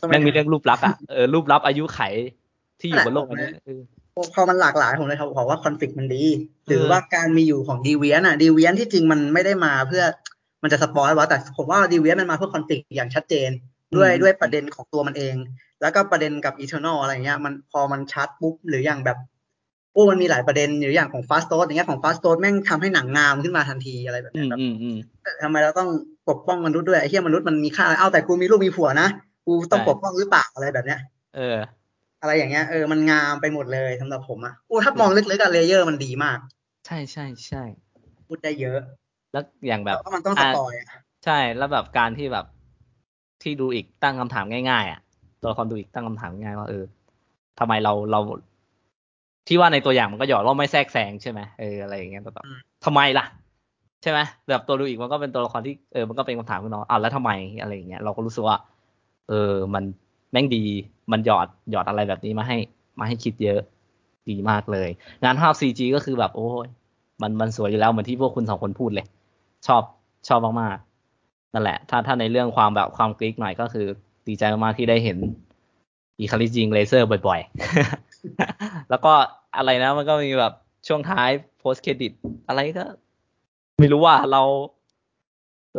[0.09, 2.01] แม่งมีเรื่องรูปลักษณ์อะเออรูปลักษณ์อายุขัย
[2.79, 3.81] ที่อยู่บนโลกอันนี้เออ
[4.33, 6.23] พอมันหลากหลายผมเลยครับบอกว่าคอนฟ lict มันดี
[6.67, 10.03] หรือเออว่าการมีอยู่ของ Deviant อะ Deviant ที่จริงมันไม่ได้มาเพื่อ
[10.63, 13.49] มันจะสปอยล์วะแต่ผมว่าดีเวียนมันมาเพื่อคอนฟ lict อย่างชัดเจน
[13.95, 15.35] ด้วยด้วยประเด็นของตัวมันเอง
[15.81, 19.17] แล้วก็ประเด็นกับ Eternals อะไรเงี้ยมันพอมันชัดปุ๊บหรืออย่างแบบ
[19.93, 24.97] โอ้มันมีหลายประเด็นหรืออย่างของ Phastos อย่างเงี้ยของ Phastos แม่งทำให้หนังงามขึ้นมาทันทีอะไรแบบอืเนี้ยมแบบอืมอืม
[25.43, 25.89] ทำไมเราต้อง
[26.29, 29.07] ปกป้องมนุษย์ด้วยไอ้เหี้ยมนุษย์มันมีค่าอะไรเอ้าแต่กูมีลูกมีผัวนะ
[29.45, 30.99] กูต้องใช่ปกป้องหรือเปล่าอะไรแบบเนี้ย
[31.35, 31.57] เออ
[32.21, 36.37] อะไรอย่างเงี้ยเออมันงามไปหมดเลยสำหรับผมอะโอ้ถ้ามองลึกๆอะ layerมันดีมาก
[36.85, 37.63] ใช่ใช่ใช่
[38.27, 38.79] พูดได้เยอะ
[39.33, 40.87] แล้วอย่างแบบแต่ว่ามันต้อง spoil อะ
[41.25, 42.45] ใช่แล้วแบบการที่แบบ
[43.43, 44.99] ที่ดูอีกตั้งคำถามง่าย ๆ อะ
[45.41, 46.83] ตัวละครดูอีกตั้งคำถามง่ายว่าเออ
[47.59, 48.19] ทำไมเราเรา
[49.47, 52.45] ที่ว่าในตัวอย่างมันก็หยอดว่าไม่แทรกแซงใช่ไหมเอออะไรอย่างเงี้ยแต่แบบ
[52.85, 53.25] ทำไมล่ะ
[54.01, 54.19] ใช่ไหม
[54.49, 58.57] แบบตัวดูอีกมันก็เป็นตัวละครที่เออมันก็เป็นคำถามขึ้นเนาะอะแล้วทำไมอะไรอย่างเงี้ยเราก็รู้สึกว่า
[59.29, 59.83] เออ มัน
[60.31, 60.63] แม่งดี
[61.11, 62.57] มันหยอดหยอดอะไรแบบนี้มาให้
[62.99, 63.59] มาให้คิดเยอะ
[64.29, 64.89] ดีมากเลย
[65.23, 66.67] งานภาพซีจีก็คือแบบโอ้ย
[67.21, 69.05] มันมันสวยอยู่แล้วเหมือนที่พวกคุณสองคนพูดเลย
[69.67, 69.83] ชอบ
[70.27, 73.87] ชอบมากๆนั่นแหละ ถ้าถ้าในเรื่องความแบบความกรี๊กหน่อยก็คือ
[74.27, 75.17] ดีใจมากๆที่ได้เห็น
[76.19, 79.13] อีคาริจิงเลเซอร์บ่อยๆ แล้วก็
[79.57, 80.53] อะไรนะมันก็มีแบบ
[80.87, 82.11] ช่วงท้ายโพสเครดิต
[82.47, 82.85] อะไรก็
[83.79, 84.41] ไม่รู้ว่าเรา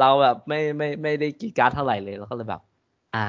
[0.00, 2.62] เราแบบไม่ไม่ไม่ได้กรีดกรารเท่าไหร่เลยแล้วก็เลยแบบ
[3.14, 3.26] อ่า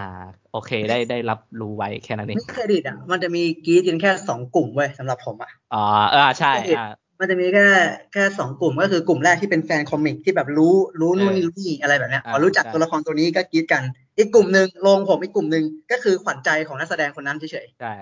[0.52, 6.88] โอเคได้ได้รับรู้ไว้แค่นั้นเองไม่เครดิตอะมันจะมีกรีดกันแค่สองกลุ่มเว้ยสำหรับผมอะอ่าเออใช่อ่า
[7.20, 7.68] มันจะมีแค่
[8.14, 13.84] แค่สองกลุ่มก็คือกลุ่มแรกที่เป็นแฟน comic ที่แบบรู้รู้นู่นนี่เออรู้นี่อะไรแบบเนี้ยอ่าพอรู้จักใช่ตัวละครตัวนี้ก็กรี๊ดกัน
[14.18, 17.94] อีกกลุ่มหนึ่งลงผมอีกกลุ่มหนึ่งก็คือขวัญใจของนักแสดงคนนั้นเฉยใช่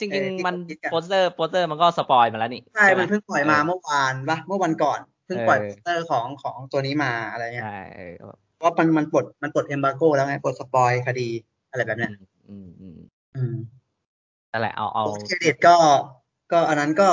[0.00, 8.12] จริงเออๆมันที่เขาคิดกันโปสเตอร์โปสเตอร์มันก็ spoil มาแล้วนี่ๆใช่ไหมมันเพิ่งปล่อยมาเมื่อวานปะเมื่อวันก่อนเพิ่งปล่อยเอโปอสเตอร์ของของตัวนี้มาอะไรเงี้ยใช่เออ
[8.58, 11.28] เพราะมันมันปลดมันปลด embargo แล้วไงปลด spoil คดี
[11.70, 12.10] อะไรแบบเนี้ย
[12.48, 12.98] อืมอืม
[13.36, 13.54] อืม
[14.52, 15.76] นั่นแหละเอาเอา post-creditก็
[16.52, 17.08] ก็อันนั้นก็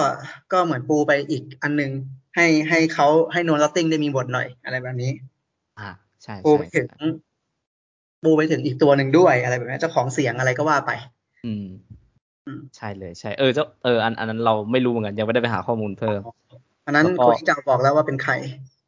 [0.54, 1.92] ก็เหมือนปูไปอีกอันหนึ่ง
[2.36, 5.12] ให้ให้เขาให้ know nothing ได้มีบทหน่อยอะไรแบบนี้
[5.80, 5.90] อ่า
[6.24, 6.88] ใช่ปูไปใช่ถึง
[8.24, 10.92] ปูไปถึงอีกตัวหนึ่งด้วยอะไรแบบนี้เจ้าของเสียงอะไรก็ว่าไป
[11.46, 11.66] อืม
[12.46, 16.20] อืมใช่เลยใช่เออเจ้าเอออันอันนั้นเราไม่รู้เหมือนกันยังไม่ได้ไปหาข้อมูลเพิ่ม
[16.86, 18.34] อันนั้นแล้วก็ Chloé Zhao บอกแล้วว่าเป็นใคร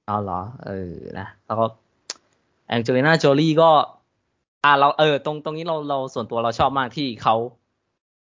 [0.08, 1.66] เอาเหรอ เออนะแล้วก็
[2.68, 3.70] Angelina Jolie ก็
[4.64, 7.36] อ่าเราเออ ตรงตรงนี้เราเราส่วนตัวเราชอบมากที่เขา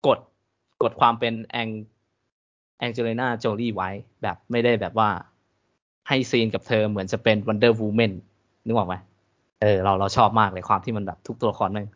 [0.08, 0.20] กด
[0.84, 1.68] กดความเป็น Ang
[2.80, 3.90] Angelina Jolie ไว้
[4.22, 5.10] แบบไม่ได้แบบว่า
[6.08, 8.14] ให้ scene กับเธอเหมือนจะเป็น Wonder Woman
[8.66, 8.96] นึกออกไหม
[9.62, 11.88] เออเราเราชอบมากเลยความที่มันแบบทุกตัวละครแม่ง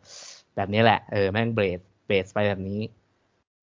[0.56, 2.80] แบบนี้แหละเออแม่ง blend blend ไปแบบนี้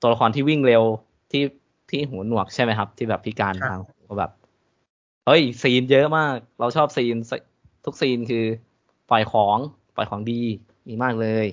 [0.02, 0.84] ตัวละครที่วิ่งเร็ว
[1.32, 1.44] ที่
[1.90, 4.32] ที่หูหนวกใช่ไหมครับ ที่แบบพิการครับทางหูก็แบบ
[5.26, 7.16] เฮ้ย scene เยอะมาก เราชอบ scene
[7.86, 8.46] ทุก scene คือ
[9.10, 9.58] ปล่อยของ
[9.96, 10.42] ปล่อยของดี
[10.88, 11.48] ดีมากเลย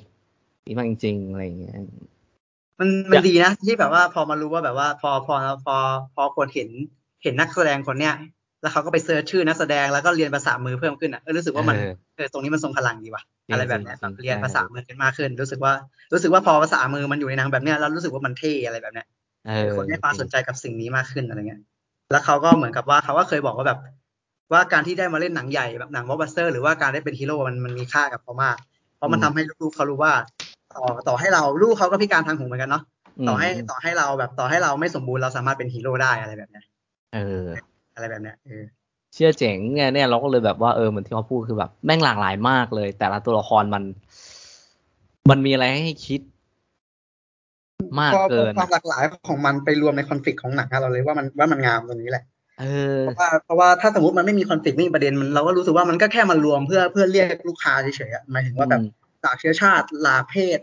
[0.67, 1.75] ดีมากจริงๆอะไรอย่างเงี้ย
[2.81, 5.35] มันมันดีนะที่แบบว่าพอมารู้ว่าแบบว่า พอพอ
[5.65, 5.75] พอ
[6.15, 6.69] พอคนเห็น
[7.23, 8.15] เห็นนักแสดงคนเนี้ย
[8.63, 15.73] แล้วเขาก็ไป search ชื่อนักแสดงแล้วก็เรียนภาษามือเพิ่มขึ้นอะเออรู้สึกว่ามันเออเออตรงนี้มันทรงพลังดีว่ะจริงอะไรแบบเนี้ยจริงแบบเรียนใช่ภาษามือกันมากขึ้น รู้สึกว่า
[16.13, 19.07] รู้สึกว่าพอภาษามือมันอยู่ในหนังแบบเนี้ยเรารู้สึกว่ามันเท่อะไรแบบเนี้ย
[19.47, 21.61] เออคนให้ความสนใจกับสิ่งนี้มากขึ้นอะไรเงี้ย
[22.11, 23.79] แล้วเขาก็เหมือนกับว่าเขาก็เคยบอกว่าแบบ
[24.53, 28.57] ว่าการที่ได้มาเล่นหนังใหญ่แบบหนังวอลบัสเตอร์หรือว่าการได้เป็นฮีโร่มันมันมีค่ากับเขามาก
[28.97, 30.13] เพราะมันทำให้ลูกๆเขารู้ว่า
[30.77, 32.83] ต่อต่อให้เราลูกเขาก็พิการทางหูเหมือนกันเนาะ
[33.29, 36.65] ต่อให้ต่อให้เราแบบต่อให้เราไม่สมบูรณ์เราสามารถเป็นฮีโร่ได้อะไรแบบเนี้ย
[37.15, 37.47] เออ
[37.95, 38.65] อะไรแบบเนี้ยเออ
[39.15, 43.83] เชื่อเจ๋งเนี่ยเนี่ยเราก็เลยแบบว่าเออเหมือนที่เขาพูดคือแบบแม่งหลากหลายมากเลย แต่ละตัวละครมัน
[45.31, 46.21] มันมีอะไรให้คิด
[48.01, 52.25] มากพอเกินพอความหลากหลายของมันไปรวมในคอนฟ lict ของหนังอะเราเลยว่ามันว่ามันงามตรงนี้แหละ
[52.61, 52.65] เอ
[52.97, 60.61] อเพราะว่าเพราะว่าถ้าสมมติมันไม่มีคอนฟ lict ไม่มีประเด็นมันเราก็รู้สึกว่ามันก็แค่มารวมเพื่อเพื่อเรียกลูกค้าเฉยๆอะหมายถึงว่าแบบอืม หลากเชื้อชาติ หลากเพศ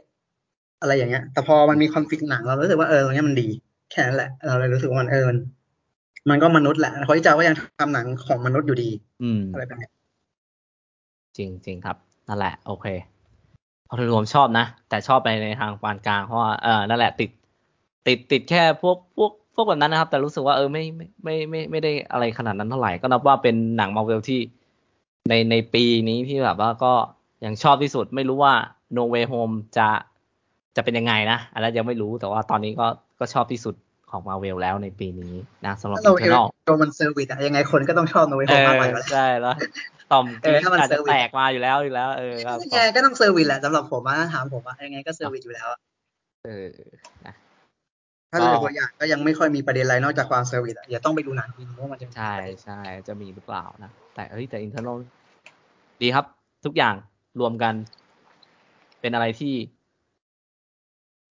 [0.81, 3.47] อะไรอย่างเงี้ย แต่พอมันมีคอนฟ lict หนังเรารู้สึกว่าเออตรงเนี้ยมันดี
[3.91, 5.37] แค่นั้นแหละ เราเลยรู้สึกว่ามันเออมัน
[6.29, 8.89] มันก็มนุษย์แหละเขาที่จะก็ยังทำหนังของมนุษย์อยู่ดี
[9.23, 9.91] อืมอะไรแบบเนี้ย
[11.37, 11.97] จริงจริงครับ
[12.27, 12.87] นั่นแหละ โอเค
[13.87, 17.29] พอโดยรวมชอบนะ แต่ชอบไปในทางปานกลางเพราะว่าเออนั่นแหละติด
[18.07, 24.39] ติดติดแค่พวกพวกพวกแบบนั้นนะครับ แต่รู้สึกว่าเออไม่ไม่ไม่ไม่ไม่ได้อะไรขนาดนั้นเท่าไหร่ก็นับว่าเป็นหนังมาเวลที่
[25.29, 26.93] ในในปีนี้ที่แบบว่าก็
[27.45, 28.53] ยังชอบที่สุดไม่รู้ว่า
[28.97, 29.87] No Way Home จะ
[30.75, 32.87] จะเป็นยังไงนะอันนั้นยังไม่รู้แต่ว่าตอนนี้ก็
[33.19, 33.75] ก็ชอบที่สุด
[34.11, 35.33] ของมาเวลแล้วในปีนี้
[35.65, 39.55] นะสำหรับถ้าเราเอ Eternals โรมัน service อะยังไงคนก็ต้องชอบ No Way Home มากกว่าอยู่แล้วใช่แล้ว
[40.11, 45.79] ต่อมเออถ้ามันอาจจะ service แตกมาอยู่แล้วอยู่แล้วเออครับยังไงก็ต้อง service แหละสำหรับผมอะถ้าถามผมอะยังไงก็ service อยู่แล้วอะ
[46.45, 46.69] เออ
[47.25, 47.35] นะ
[48.31, 54.97] ถ้าโดยตัวอย่างก็ยังไม่ค่อยมีประเด็นอะไรนอกจากความ service อะอย่าต้องไปดูหนังทีนึงว่ามันจะมีใช่ใช่จะมีหรือเปล่านะแต่เฮ้ยแต่ Eternals
[56.01, 56.25] ดีครับ
[56.65, 56.95] ทุกอย่าง
[57.39, 57.73] รวมกัน
[59.01, 59.53] เป็นอะไรที่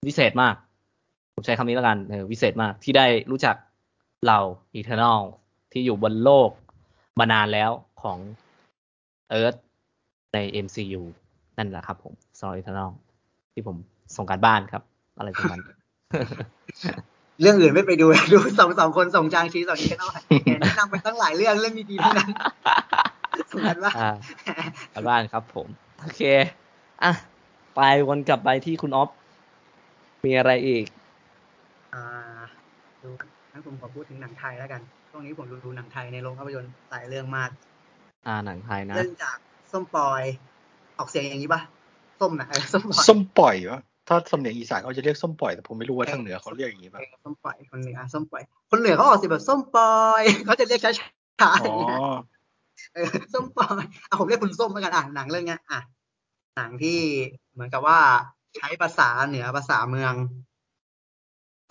[0.07, 0.55] วิเศษมาก
[1.35, 3.57] ผมใช้คำนี้แล้วกันเออวิเศษมากที่ได้รู้จัก
[4.27, 4.39] เรา
[4.81, 5.21] eternal
[5.73, 6.51] ที่อยู่บนโลก
[7.19, 7.71] มานานแล้ว
[8.03, 8.19] ของ
[9.41, 9.59] Earth
[10.35, 11.03] ใน MCU
[11.59, 12.91] นั่นแหละครับผมสำหรับ eternal
[13.53, 13.77] ที่ผม
[14.17, 14.83] ส่งการบ้านครับ
[15.19, 15.79] อะไรประมาณนั้น
[17.41, 20.13] เรื่องอื่นไม่ไปดูดูสองสองคนส่งจางชีสองนี้แค่นั้น
[20.61, 22.31] แนะนำไปตั้งหลายเรื่องเรื่องดีๆทั้งนั้น
[23.51, 24.11] สมมติว่าอ่า
[24.95, 25.67] การบ้านครับผม
[26.01, 26.23] โอเค
[27.03, 27.13] อะ
[27.75, 29.09] ไปวนกลับไปที่คุณออฟ
[30.25, 30.85] มีอะไรอีก
[31.95, 32.03] อ่า
[33.03, 33.09] ดู
[33.53, 37.51] งั้นผมขอพูดถึงหนังไทยแล้วกัน ช่วงนี้ผมดูดูหนังไทยในโรงภาพยนตร์หลายเรื่องมาก
[38.27, 39.37] อ่า หนังไทยนะ เริ่มจาก
[39.73, 40.23] ส้มปอย
[40.99, 41.61] ออกเสียงอย่างนี้ปะ
[42.21, 52.40] ส้มนะเออส้มปอย ส้มปล่อยวะถ้าสำเนียงอีสานเขาจะเรียกส้มปล่อยแต่ผมไม่รู้ว่าทางเหนือเขาเรียกอย่างนี้ป่ะเออส้มปอยคนเหนือส้มปอย คนเหนือเขาออกเสียงแบบส้มปอยเขาจะเรียกช้าๆออ๋ย่างเงี้ยอเออ
[53.33, 55.81] ส้มปอยอะผมเรียกคุณส้มแล้วกันอะหนังเรื่องเนี้ยอะ
[56.57, 56.99] หนังที่
[57.53, 57.99] เหมือนกับว่า
[58.57, 60.15] ใช้ภาษาเหนือภาษาเมือง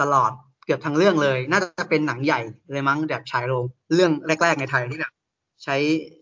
[0.02, 0.32] ตลอด
[0.66, 2.40] เกือบทั้งเรื่องเลย น่าจะเป็นหนังใหญ่
[2.72, 4.12] เลยมั้งแบบฉายโรงเรื่อง
[4.44, 5.14] แรก ๆ ในไทยที่แบบ
[5.64, 5.76] ใช้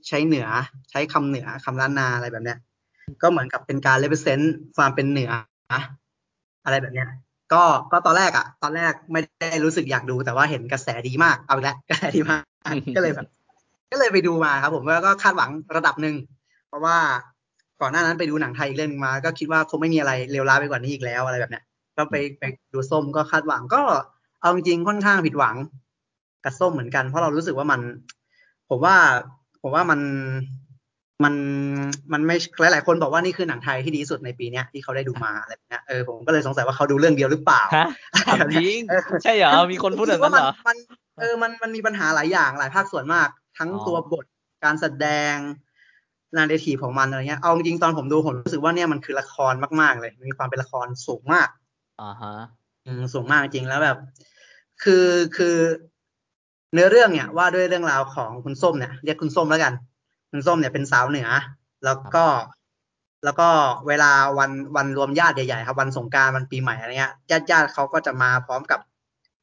[0.08, 0.48] ใช้เหนือ
[0.92, 2.60] ใช้คำเหนือคำล้านนาอะไรแบบเนี้ย
[3.22, 4.46] ก็เหมือนกับเป็นการ represent
[4.78, 5.32] ความเป็นเหนือ
[6.66, 7.10] อะไรแบบเนี้ย
[7.54, 12.44] ก็ก็ตอนแรกอะตอนแรกไม่ได้รู้สึกอยากดูแต่ว่าเห็นกระแสดีมากเอาล้วกระแสดีมาก
[12.96, 13.28] ก็เลยแบบ
[13.92, 16.16] ก็เลยไปดูมาครับผมแล้วก็คาดหวังระดับหนึ่ง
[16.68, 16.98] เพราะว่า
[17.82, 21.64] ก่อนหน้านั้นไปดูหนังไทยอีกเรื่องหนึ่งมา ก็คิดว่าคงไม่มีอะไรเลวร้ายไปกว่านี้อีกแล้วอะไรแบบเนี้ย
[21.98, 23.82] ก็ไปไปดูส้มก็คาดหวังก็
[24.42, 25.56] เอาจริงๆค่อนข้างผิดหวัง
[26.44, 27.82] กับส้มเหมือนกัน เพราะเรารู้สึกว่ามัน
[28.70, 28.96] ผมว่า
[29.62, 30.00] ผมว่ามัน
[31.24, 31.34] มัน
[32.14, 37.88] มันไม่หลาย ๆ คนบอกว่านี่คือหนังไทยที่ดีที่สุดในปีเนี้ยที่เขาได้ดูมาอะไรแบบเนี้ยเออผมก็เลยสงสัยว่าเขาดูเรื่องเดียวหรือเปล่าฮะ
[38.28, 44.26] ถามจริงเออใช่เหรอมีคนพูดแบบนั้นเหรอมันมันเออมันมันมีปัญหาหลายอย่างหลายภาคส่วนมาก ทั้งอ๋อตัวบท
[44.64, 45.36] การแสดง
[46.36, 51.50] นาเรทีของมันอะไรเงี้ยเอาจริงๆตอนผมดูผมรู้สึกว่าเนี่ยมันคือละครมากๆเลยมีความเป็นละครสูงมาก
[52.02, 52.36] อ่าฮะ
[52.86, 53.98] อืมสูงมากจริงแล้วแบบ
[54.84, 55.06] คือ
[55.38, 55.58] คือ
[56.74, 59.74] เนื้อเรื่องเนี่ยว่าด้วยเรื่องราวของคุณส้มเนี่ยเรียกคุณส้มแล้วกัน
[60.32, 61.30] คุณส้มเนี่ยเป็นสาวเหนือ
[61.86, 62.26] แล้วก็
[63.24, 63.48] แล้วก็
[63.88, 68.80] เวลาวันวันรวมญาติใหญ่ๆครับวันสงกรารวันปีใหม่อะไรเงี้ยญาติญาติๆเขาก็จะมาพร้อมกับ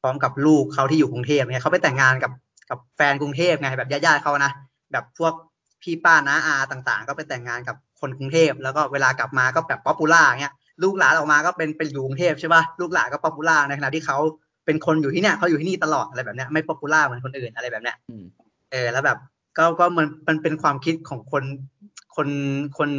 [0.01, 2.31] พร้อมกับลูกเขาที่อยู่กรุงเทพเนี่ยเขาไปแต่งงานกับ
[2.69, 4.51] กับแฟนกรุงเทพไงแบบญาติญาติๆเขานะ
[4.91, 5.33] แบบพวก
[5.81, 14.17] พี่ป้าน้าอาต่างๆ ก็ไปแต่งงานกับคนกรุงเทพแล้วก็เวลากลับมาก็แบบ popular เงี้ยลูกหลานออกมาก็เป็นเป็นอยู่กรุงเทพใช่ป่ะลูกหลานก็ popular ในขณะที่เขา
[14.65, 18.23] เป็นคนอยู่ที่เนี่ยเขาอยู่ที่นี่ตลอดอะไรแบบเนี้ยไม่ popular เหมือนคนอื่นอะไรแบบเนี้ยอืม
[18.71, 19.17] เออแล้วแบบ
[19.57, 21.43] ก็ก็มันมันเป็นความคิดของคน
[22.15, 22.27] คน
[22.77, 22.89] คน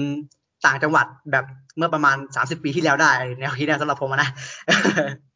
[0.66, 1.44] ต่างจังหวัดแบบ
[1.76, 4.30] เมื่อประมาณสามสิบปีที่แล้วได้แนวคิดเนี่ยสำหรับผมอะนะ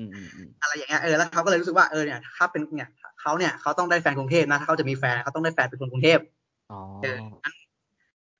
[0.00, 2.88] อืมอืมอืมอะไรอย่างเงี้ยเออแล้วเขาก็เลยรู้สึกว่าเออเนี่ยถ้าเป็นเนี่ย
[3.20, 6.20] เขาเนี่ยเขาต้องได้แฟนกรุงเทพนะถ้าเขาจะมีแฟนเขาต้องได้แฟนเป็นคนกรุงเทพ
[6.72, 7.54] อ๋อเอองั้น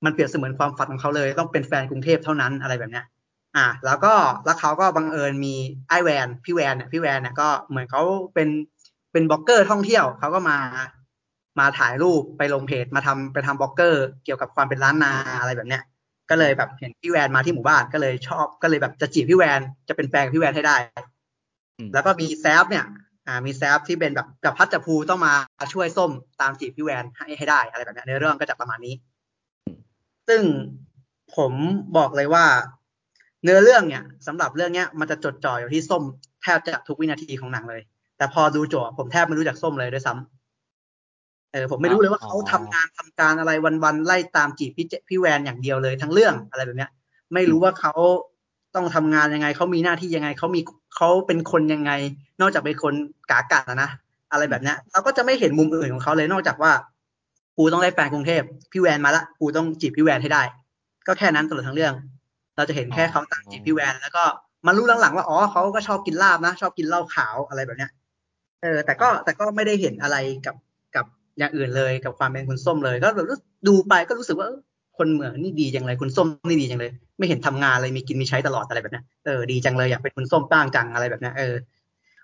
[0.05, 3.05] มันเปรียบเสมือนความฝันของเขาเลย ต้องเป็นแฟนกรุงเทพเท่านั้นอะไรแบบเนี้ย
[3.57, 4.14] อะแล้วก็
[4.45, 5.55] แล้วเขาก็บังเอิญมี
[5.88, 8.03] ไอแวนพี่แวนเนี่ยพี่แวนเนี่ยก็เหมือนเขา
[8.35, 8.49] เป็น
[9.12, 10.59] เป็นบล็อกเกอร์ท่องเที่ยวเขาก็มา
[11.59, 15.83] มาถ่ายรูปไปลงเพจมาทำไปทำบล็อกเกอร์ เกี่ยวกับความเป็นล้านนาอะไรแบบเนี้ย
[16.31, 20.76] ก็เลยแบบเห็นพี่แวนมาที่หมู่บ้านก็เลยชอบก็เลยแบบจะจีบพี่แวนจะเป็นแฟนกับพี่แวนให้ได้
[21.78, 22.85] อืมแล้วก็มีแซฟเนี่ย
[23.27, 25.35] อ่ามีแซฟที่เป็นแบบกับพัดจับภูต้องมา
[25.73, 26.11] ช่วยส้ม
[26.41, 28.95] ตามจีบพี่แวนให้ให้ได้อะไรแบบเนี้ยในเรื่องก็จะประมาณนี้
[30.29, 30.43] ซึ่ง
[31.37, 31.53] ผม
[31.97, 32.45] บอกเลยว่า
[33.43, 36.03] เนื้อเรื่องเนี่ยสำหรับเรื่องเนี้ยมันจะจดจ่ออยู่ที่ส้ม
[36.43, 37.83] แทบจะทุกวินาทีของหนังเลย
[38.18, 43.53] แต่พอดูโจทย์ผมแทบไม่รู้จักส้มเลยด้วยซ้ำเออผมไม่รู้เลยว่าเขาทำงานทำการอะไร
[43.85, 46.91] วันๆไล่ตามจีบพี่เจพี่แวนอย่างเดียวเลยทั้งเรื่องอะไรแบบเนี้ย
[47.35, 47.93] ไม่รู้ว่าเขา
[48.75, 50.61] ต้องทำงานยังไงเขามีหน้าที่ยังไงเขามี
[50.97, 51.91] เขาเป็นคนยังไง
[52.41, 52.95] นอกจากเป็นคน
[53.30, 53.91] กากัดนะ
[54.32, 56.72] อะไรแบบนี้เราก็จะไม่เห็นมุมอื่นของเขาเลยนอกจากว่า
[57.57, 60.43] กูต้องได้แฟนกรุงเทพพี่แวนมาละกูต้องจีบพี่แวนให้ได้
[61.07, 61.95] ก็แค่นั้นตลอดทั้งเรื่อง
[62.57, 64.22] เราจะเห็นแค่เขาตามจีบพี่แวนแล้วก็
[64.66, 67.91] มารู้หลังๆว่าอ๋อเขาก็ชอบกินลาบนะ ชอบกินเหล้าขาวอะไรแบบเนี้ย
[68.62, 70.16] เออแต่ก็แต่ก็ไม่ได้เห็นอะไร
[70.47, 70.57] กับ
[70.97, 71.07] กับ
[71.38, 73.26] อย่างอื่นเลยกับความเป็นคุณส้มเลย ก็แบบ
[73.68, 74.49] ดูไปก็รู้สึกว่า
[75.01, 81.55] คนเหมืองนี่ดีจังเลยคุณส้มนี่ดีจังเลย ไม่เห็นทำงานเลยมีกินมีใช้ตลอดอะไรแบบเนี้ยเออดีจังเลยอยากเป็นคุณส้มบ้างจังอะไรแบบเนี้ยเออ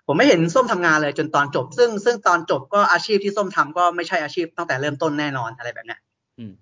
[0.07, 5.99] ผมไม่เห็นส้มทำงานเลยจนตอนจบ ซึ่งซึ่งตอนจบก็อาชีพที่ส้มทำก็ไม่ใช่อาชีพตั้งแต่เริ่มต้นแน่นอนอะไรแบบเนี้ย
[6.39, 6.53] อืม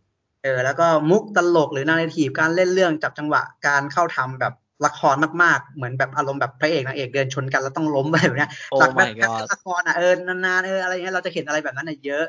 [0.43, 4.53] เออแล้วก็มุกตลกหรือนาร์ทีฟการเล่นเรื่องจับจังหวะการเข้าทำแบบ
[4.85, 12.25] ละครมากๆ เหมือนแบบอารมณ์แบบพระเอกนางเอกเดินชนกันแล้วต้องล้มอะไรแบบเนี้ยโอ้หลักแบบ my god ละครอะเออนานๆเอออะไรเงี้ยเราจะเห็นอะไรแบบนั้นเยอะ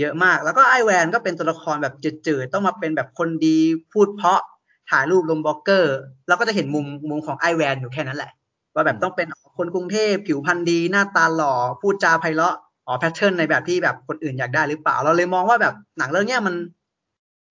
[0.00, 1.94] เยอะมาก แล้วก็ไอแวนก็เป็นตัวละครแบบ
[2.26, 3.58] จืดๆ ต้องมาเป็นแบบคนดี
[3.92, 4.40] พูดเพราะ
[4.90, 5.96] ถ่ายรูปลงบล็อกเกอร์
[6.28, 8.32] เราก็จะเห็นมุมมุมของไอแวนอยู่แค่นั้นแหละ
[8.74, 9.28] ว่าแบบต้องเป็น
[9.58, 16.54] คนกรุงเทพผิวพรรณดี หน้าตาหล่อ พูดจาไพเราะอ๋อแพทเทิร์นในแบบที่แบบคนอื่นอยากได้หรือเปล่า เราเลยมองว่าแบบหนังเรื่องเนี้ยมัน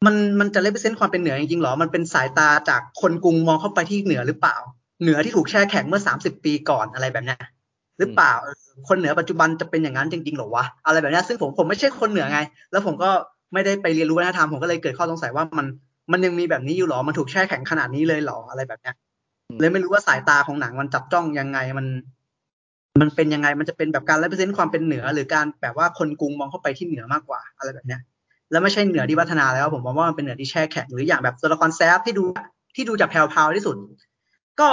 [0.05, 4.57] มันมันจะ represent ความเป็นเหนือจริงๆหรอ มันเป็นสายตาจากคนกรุงมองเข้าไปที่เหนือหรือเปล่า
[5.01, 7.41] เหนือที่ถูกแช่แข็งเมื่อสามสิบปีก่อนอะไรแบบเนี้ย
[7.99, 8.55] หรือเปล่าเออ
[8.87, 12.39] คนเหนือปัจจุบันจะเป็นอย่างนั้นจริงๆหรอวะอะไรแบบเนี้ยซึ่งผมผมไม่ใช่คนเหนือไง
[12.71, 13.09] แล้วผมก็
[13.53, 15.67] ไม่ได้ไปเรียนรู้วัฒนธรรมผมก็เลยเกิดข้อสงสัยว่ามัน
[16.11, 18.95] มันยังมีแบบนี้อยู่หรอ มันถูกแช่แข็งขนาดนี้เลยหรออะไรแบบเนี้ย
[19.59, 21.87] เลยไม่รู้ว่าสายตาของหนังมันจับจ้องยังไงมัน
[23.01, 28.01] มันเป็นยังไงมันจะเป็นแบบการ represent ความเป็นเหนือ หรือการแบบว่าคนกรุงมองเข้าไปที่เหนือมากกว่าอะไรแบบเนี้ย
[28.51, 32.23] แล้วไม่ใช่เหนือที่พัฒนาแล้ว ผมมองว่ามันเป็นเหนือที่แช่แข็งหรืออย่างแบบตัวละครแซฟที่ดู
[32.75, 33.75] ที่ดูจากแพรวๆที่สุด
[34.59, 34.69] ก็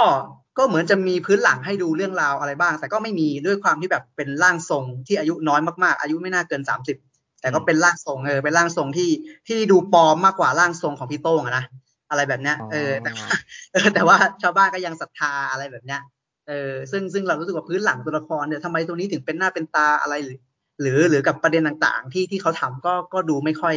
[0.57, 6.97] ก็เหมือนจะมีพื้นหลังให้ดูเรื่องราวอะไรบ้าง แต่ก็ไม่มีด้วยความที่แบบเป็นร่างทรงที่อายุน้อยมากๆ อายุไม่น่าเกินสามสิบ
[7.41, 9.09] แต่ก็เป็นร่างทรงเออเป็นร่างทรงที่
[9.47, 11.65] ที่ดูปลอมมากกว่าร่างทรงของพี่โต้งอะนะ
[12.09, 13.27] อะไรแบบเนี้ยเออแต่ว่า
[13.73, 16.01] เออแต่ว่าชาวบ้านก็ยังศรัทธาอะไรแบบเนี้ย
[16.47, 20.39] เออซึ่งซึ่งเรารู้สึกว่าพื้นหลังตัวละครเนี่ยทำไมตัวนี้ถึงเป็นหน้าเป็นตาอะไรหรือ
[20.81, 23.75] หรือหรือกับประเด็นต่างๆ ที่ที่เขาทำก็ก็ดูไม่ค่อย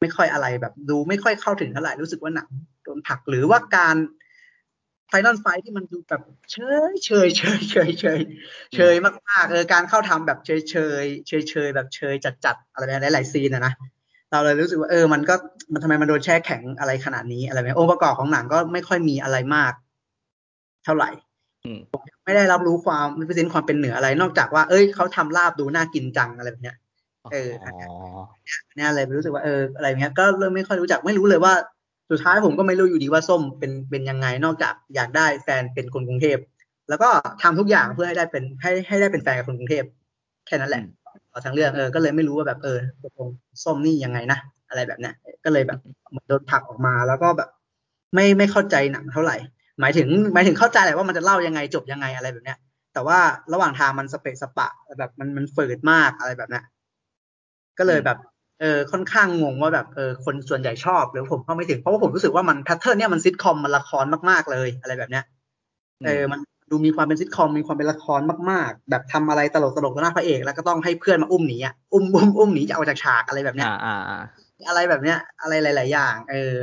[0.00, 2.48] ไม่ค่อยอะไรแบบ ดูไม่ค่อยเข้าถึงเท่าไหร่รู้สึกว่าหนัง
[2.82, 3.96] โดนผลักหรือว่าการ
[5.08, 6.56] ไฟนอลไฟที่มันดูแบบเฉ
[6.90, 8.20] ยเฉยเฉยเฉยเฉย
[8.74, 13.72] เฉยมากๆเออการเข้าทำแบบเฉยเฉยเฉยเฉยแบบเฉยจัดๆอะไรแบบหลายๆซีนอะนะ
[14.30, 15.34] เราเลยรู้สึกว่าเออมันก็
[15.72, 19.72] มันทำไมมันโดนแช่แข็งอะไรขนาดนี้อะไรแบบองค์ประกอบของหนังก็ไม่ค่อยมีอะไรมาก
[20.84, 21.10] เท่าไหร่
[21.64, 21.80] อืม
[22.24, 26.76] ไม่ได้รับรู้ความ represent ความเป็นเหนืออะไร นอกจากว่า เอ้ยเขาทำลาบดูน่ากินจังอะไรแบบเนี้ย
[27.32, 27.50] เออ
[28.76, 31.52] เนี่ยเลยรู้สึกว่าเอออะไรเงี้ยก็เริ่มไม่ค่อยรู้จักไม่รู้เลยว่า
[32.10, 36.38] สุดท้ายผมก็ไม่รู้อยู่ดีว่าส้มเป็นเป็นยังไงนอกจากอยากได้แฟนเป็นคนกรุงเทพ
[36.88, 37.08] แล้วก็
[37.42, 39.84] ทำทุกอย่างเพื่อให้ได้เป็นให้ให้ได้เป็นแฟนกับคนกรุงเทพ
[40.46, 40.82] แค่นั้นแหละ
[41.30, 43.28] เอาทั้งเรื่องเออก็เลยไม่รู้ว่าแบบเออตกลง
[43.64, 44.38] ส้มนี่ยังไงนะ
[44.68, 45.78] อะไรแบบเนี้ยก็เลยแบบ
[46.10, 47.48] เหมือนโดนผลักออกมาแล้วก็แบบ
[48.14, 49.36] ไม่ไม่เข้าใจหนังเท่าไหร่
[49.80, 52.58] หมายถึงหมายถึงเข้าใจแหละว่ามันจะเล่ายังไงจบยังไงอะไรแบบเนี้ย
[52.94, 53.18] แต่ว่า
[53.52, 56.64] ระหว่างทางมันสเปะสปะแบบมันมันฝืดมากอะไรแบบเนี้ย
[57.78, 58.18] ก็เลยแบบ
[58.60, 65.24] เออค่อนข้างงงว่าแบบเออคนส่วนใหญ่ชอบหรือผมเข้าไม่ถึงเพราะว่าผมรู้สึกว่ามัน pattern เนี่ยมันซิทคอมมันละครมากๆเลยอะไรแบบเนี้ย
[66.06, 66.40] เออมัน
[66.70, 74.20] ดูมีความเป็นซิทคอมมีความเป็นละครมากๆ แบบทำอะไรตลกตลกต่อหน้าพระเอกแล้วก็ต้องให้เพื่อนมาอุ้มหนีอะอุ้มอุ้มอุ้มหนีจะเอาจากฉากอะไรแบบเนี้ยอ่าอ่าอ่า
[74.68, 76.54] อะไรแบบเนี้ย อะไรหลาย ๆ อย่าง เออ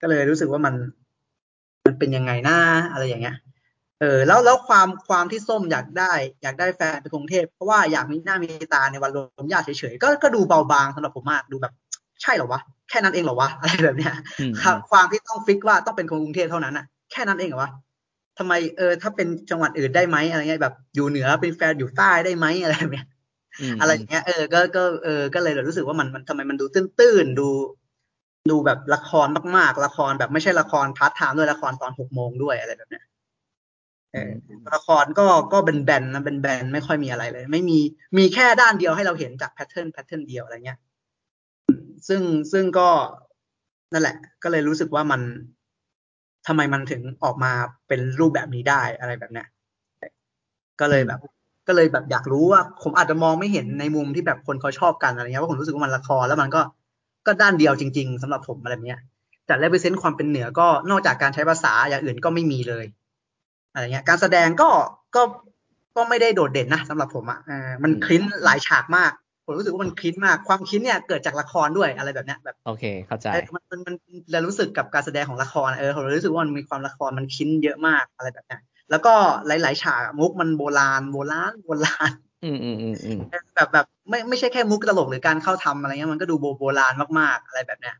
[0.00, 0.74] ก็เลยรู้สึกว่ามัน
[1.86, 2.58] มันเป็นยังไงหน้า
[2.92, 3.36] อะไรอย่างเงี้ย
[4.00, 11.72] เออแล้วแล้วความความที่ส้มอยากได้ อยากได้แฟนเป็นกรุงเทพเพราะว่าอยากมีหน้ามีตาในวันรวมญาติเฉยๆก็ก็ดูเบาบางสำหรับผมมากดูแบบ
[12.22, 17.70] ใช่เหรอวะแค่นั้นเองเหรอวะอะไรแบบเนี้ยอืมความความที่ต้องฟิกว่าต้องเป็นคนกรุงเทพเท่านั้นอะแค่นั้นเองเหรอวะ
[18.38, 23.06] ทำไมเออถ้าเป็นจังหวัดอื่นได้ไหมอะไรเงี้ยแบบอยู่เหนือเป็นแฟนอยู่ใต้ได้ไหมอะไรแบบเนี้ย
[23.72, 27.48] มอะไรอย่างเงี้ยเออก็ก็เออก็เลยรู้สึกว่ามันมันทำไมมันดูตื้นๆดู
[28.50, 33.04] ดูแบบละครมากๆ ละครแบบไม่ใช่ละคร prime time ด้วยละครตอนหกโมงด้วยอะไรแบบเนี้ย
[34.12, 34.30] เออ
[34.74, 37.78] ละครก็ก็เป็นแบนๆนะเป็นแบนๆไม่ค่อยมีอะไรเลย ไม่มี
[38.18, 40.78] มีแค่ด้านเดียวให้เราเห็นจาก pattern pattern เดียวอะไรเงี้ย
[42.08, 42.88] ซึ่งซึ่งก็
[43.92, 45.20] นั่นแหละ ก็เลยรู้สึกว่ามัน
[46.46, 47.52] ทำไมมันถึงออกมา
[47.88, 49.46] เป็นรูปแบบนี้ได้อะไรแบบเนี้ย
[50.80, 51.20] ก็เลยแบบ
[51.68, 56.62] ก็เลยแบบอยากรู้ว่า ผมอาจจะมองไม่เห็นในมุมที่แบบคนเขาชอบกันอะไรเงี้ยว่าผมรู้สึกว่ามันละครแล้วมันก็
[57.26, 59.00] ก็ด้านเดียวจริง ๆสำหรับผมอะไรเงี้ย
[59.46, 62.84] แต่ represent ความเป็นเหนือก็นอกจากการใช้ภาษาอย่างอื่นก็ไม่มีเลย
[63.72, 64.68] อะไรเงี้ย การแสดงก็
[65.14, 65.22] ก็
[65.96, 69.12] ก็ไม่ได้โดดเด่นนะสำหรับผมอะเออมัน cringe หลายฉากมาก
[69.44, 73.94] ผมรู้สึกว่ามัน cringe มาก ความ cringe เนี่ยเกิดจากละครด้วยอะไรแบบเนี้ยแบบโอเคเข้าใจเออมันมันมัน
[74.32, 78.60] เรารู้สึกกับการแสดงของละครเออผมรู้สึกว่ามันมีความละครมัน cringe เยอะมากอะไรแบบเนี้ย
[78.90, 79.14] แล้วก็
[79.46, 82.10] หลาย ๆ ฉากมุกมันโบราณโบราณโบราณ
[82.44, 83.18] อืมอืมอืมอืม
[83.54, 87.96] แบบแบบไม่ไม่ใช่แค่มุกตลกหรือการเข้าทำอะไรเงี้ยมันก็ดูโบโบราณมากๆอะไรแบบเนี้ย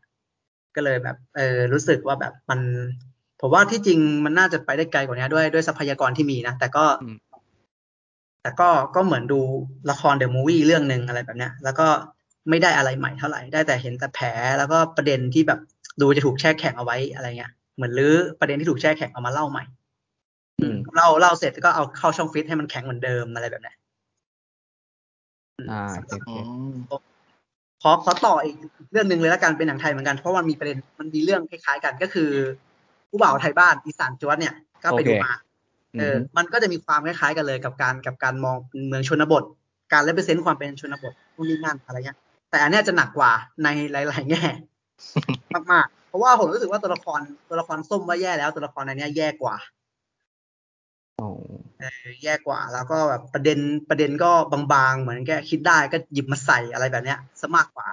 [0.75, 2.59] ก็เลยแบบเออรู้สึกว่าแบบมัน
[3.41, 6.85] ผมว่าที่จริงมันน่าจะไปได้ไกลกว่านี้ด้วยด้วยทรัพยากรที่มีนะ แต่ก็
[8.41, 9.39] แต่ก็ก็เหมือนดู
[9.91, 11.87] ละครเดอะมูวี่เรื่องหนึ่งอะไรแบบเนี้ย แล้วก็
[12.49, 14.27] ไม่ได้อะไรใหม่เท่าไหร่ ได้แต่เห็นแต่แผล
[14.57, 15.59] แล้วก็ประเด็นที่แบบ
[16.01, 19.63] ดูจะถูกแช่แข็งเอาไว้อะไรเงี้ย เหมือนรื้อประเด็นที่ถูกแช่แข็งเอามาเล่าใหม่
[20.59, 23.75] อืมเล่าเล่าเสร็จก็เอาเข้าช่องฟิตให้มันแข็งเหมือนเดิมอะไรแบบเนี้ย
[25.71, 26.35] อ่าโอเคโออืเค
[26.73, 26.77] ม
[27.83, 28.55] ขอขอต่ออีก
[28.91, 32.29] เรื่องหนึ่งเลยละกันเป็นหนังไทยเหมือนกันเพราะมันมีประเด็นมันมีเรื่องคล้ายๆกันก็คือ
[33.09, 34.53] ผู้บ่าวไทยบ้านอีสานจวดเนี่ย
[34.83, 35.31] ก็ไปดูมา
[35.99, 38.57] เออมันก็จะมีความคล้ายๆกันเลยกับการกับการมอง
[38.87, 39.43] เมืองชนบท
[39.91, 42.17] การเลเปเซนต์ความเป็นชนบทนู่นนี่นั่นอะไรเงี้ย
[42.49, 43.31] แต่อันเนี้ยจะหนักกว่า
[43.63, 44.43] ในหลาย ๆ แง่
[45.71, 49.55] มากๆเพราะว่าผมรู้สึกว่าตัวละครตัวละครส้มว่าแย่แล้วตัวละครในเนี้ยแย่กว่า
[51.17, 51.29] โอ้
[51.79, 54.31] เออแย่กว่า แล้วก็แบบประเด็นประเด็นก็
[54.73, 57.87] บางๆ เหมือนแกคิดได้ก็หยิบมาใส่อะไรแบบเนี้ยซะมากกว่า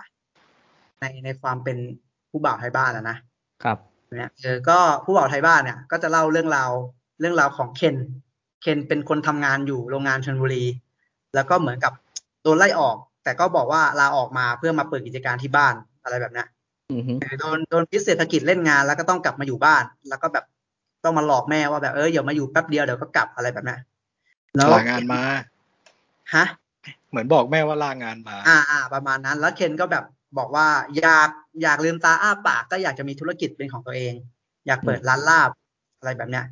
[1.01, 1.77] ในในความเป็น
[2.31, 3.17] ผู้บ่าวไทยบ้านอะนะ
[3.65, 3.79] ครับ
[4.17, 6.71] เนี่ยเออก็ผู้บ่าวไทยบ้านเนี่ยก็จะเล่าเรื่องราว
[7.21, 7.97] เรื่องราวของเคน
[8.63, 10.65] เคนเป็นคนทำงานอยู่โรงงานชลบุรี
[11.35, 11.93] แล้วก็เหมือนกับ
[12.43, 16.47] โดนไล่ออก แต่ก็บอกว่าลาออกมาเพื่อมาเปิดกิจการที่บ้านอะไรแบบเนี้ย
[16.93, 20.45] อือฮึเออโดนโดนพิษเศรษฐกิจเล่นงานแล้วก็ต้องกลับมาอยู่บ้าน แล้วก็แบบ
[21.05, 23.81] ต้องมาหลอกแม่ว่าแบบเอออย่ามาอยู่แป๊บเดียวเดี๋ยวก็กลับอะไรแบบเนี้ย
[24.57, 25.23] แล้วลางานมา
[26.35, 26.45] ฮะ
[27.11, 30.05] เหมือนบอกแม่ว่าลางานมา อ่าอ่าประมาณนั้น แล้วเคนก็แบบ
[30.39, 30.67] บอกว่า
[30.99, 31.29] อยาก
[31.63, 34.15] อยากลืมตาอ้าปากก็อยากจะมีธุรกิจเป็นของตัวเอง
[34.67, 35.51] อยากเปิดร้านลาบ
[35.99, 36.45] อะไรแบบเนี้ย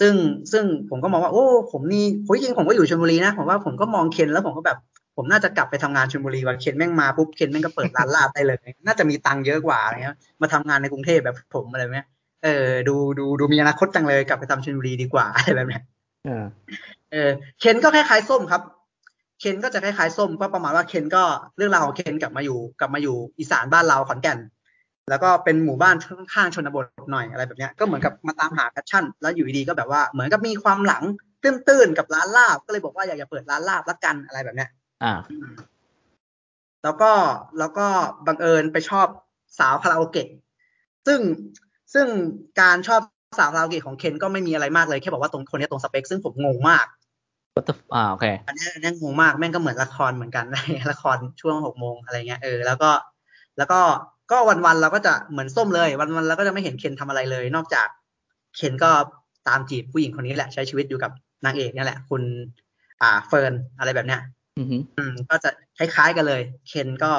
[0.00, 0.14] ซึ่ง
[0.52, 4.78] ซึ่งผมก็มองว่าโอ้ผมนี่โอ้ยจริงผมก็อยู่ชลบุรีนะผมว่าผมก็มองเคนแล้วผมก็แบบ
[5.16, 12.06] ผมน่าจะกลับไปทำงานชลบุรีวันเคนแม่งมาปุ๊บเคนแม่งก็เปิดร้านลาบได้เลย น่าจะมีตังค์เยอะกว่าอะไรเงี้ยมาทำงานในกรุงเทพแบบผมอะไรแบบเนี้ย
[12.44, 15.82] เออดูดูดูมีอนาคตจังเลยกลับไปทำชลบุรีดีกว่าอะไรแบบเนี้ย
[16.28, 16.44] อ่า
[17.12, 17.30] เออ
[17.60, 18.62] เคนก็คล้ายๆส้มครับ
[19.42, 21.22] เคนก็จะคล้ายๆส้มก็ประมาณว่าเคนก็
[21.56, 24.38] เรื่องราวของเคนกลับมาอยู่กลับมาอยู่อีสานบ้านเราขอนแก่น
[25.10, 25.96] แล้วก็เป็นหมู่บ้าน
[26.34, 31.02] ข้างๆชนบทหน่อยอะไรแบบเนี้ยก็เหมือนกับมาตามหา passion แล้วอยู่ดีๆก็แบบว่าเหมือนกับมีความหลัง
[31.42, 34.70] ตื้นๆกับร้านลาบก็เลยบอกว่าอยากจะเปิดร้านลาบละกันอะไรแบบเนี้ย
[35.02, 35.14] อ่า
[36.84, 37.12] แล้วก็
[37.58, 37.86] แล้วก็
[38.26, 39.06] บังเอิญไปชอบ
[39.58, 40.28] สาวคาราโอเกะ
[41.06, 41.20] ซึ่ง
[41.94, 42.06] ซึ่ง
[42.60, 43.00] การชอบ
[43.38, 46.86] สาวคาราโอเกะของเคนก็ไม่มีอะไรมากเลยแค่บอกว่าตรงคนนี้ตรงสเปค ซึ่งผมงงมาก
[47.54, 50.46] what the f- อ่าโอเคอันนี้อันนี้งงมากแม่งก็เหมือนละครเหมือนกัน
[50.92, 52.90] ละครช่วงหกโมงอะไรเงี้ยเออแล้วก็
[53.58, 53.80] แล้วก็
[54.30, 57.88] ก็วันๆเราก็จะเหมือนส้มเลย วันๆเราก็จะไม่เห็นเคนทำอะไรเลย นอกจาก
[58.56, 58.90] เคนก็
[59.48, 61.10] ตามจีบผู้หญิงคนนี้แหละใช้ชีวิตอยู่กับ
[61.44, 62.22] นางเอกเนี่ยแหละ คุณ
[63.02, 64.20] อ่าเฟิร์นอะไรแบบเนี้ย
[64.58, 67.12] อือฮึอืมก็จะคล้ายๆกันเลย เคนก็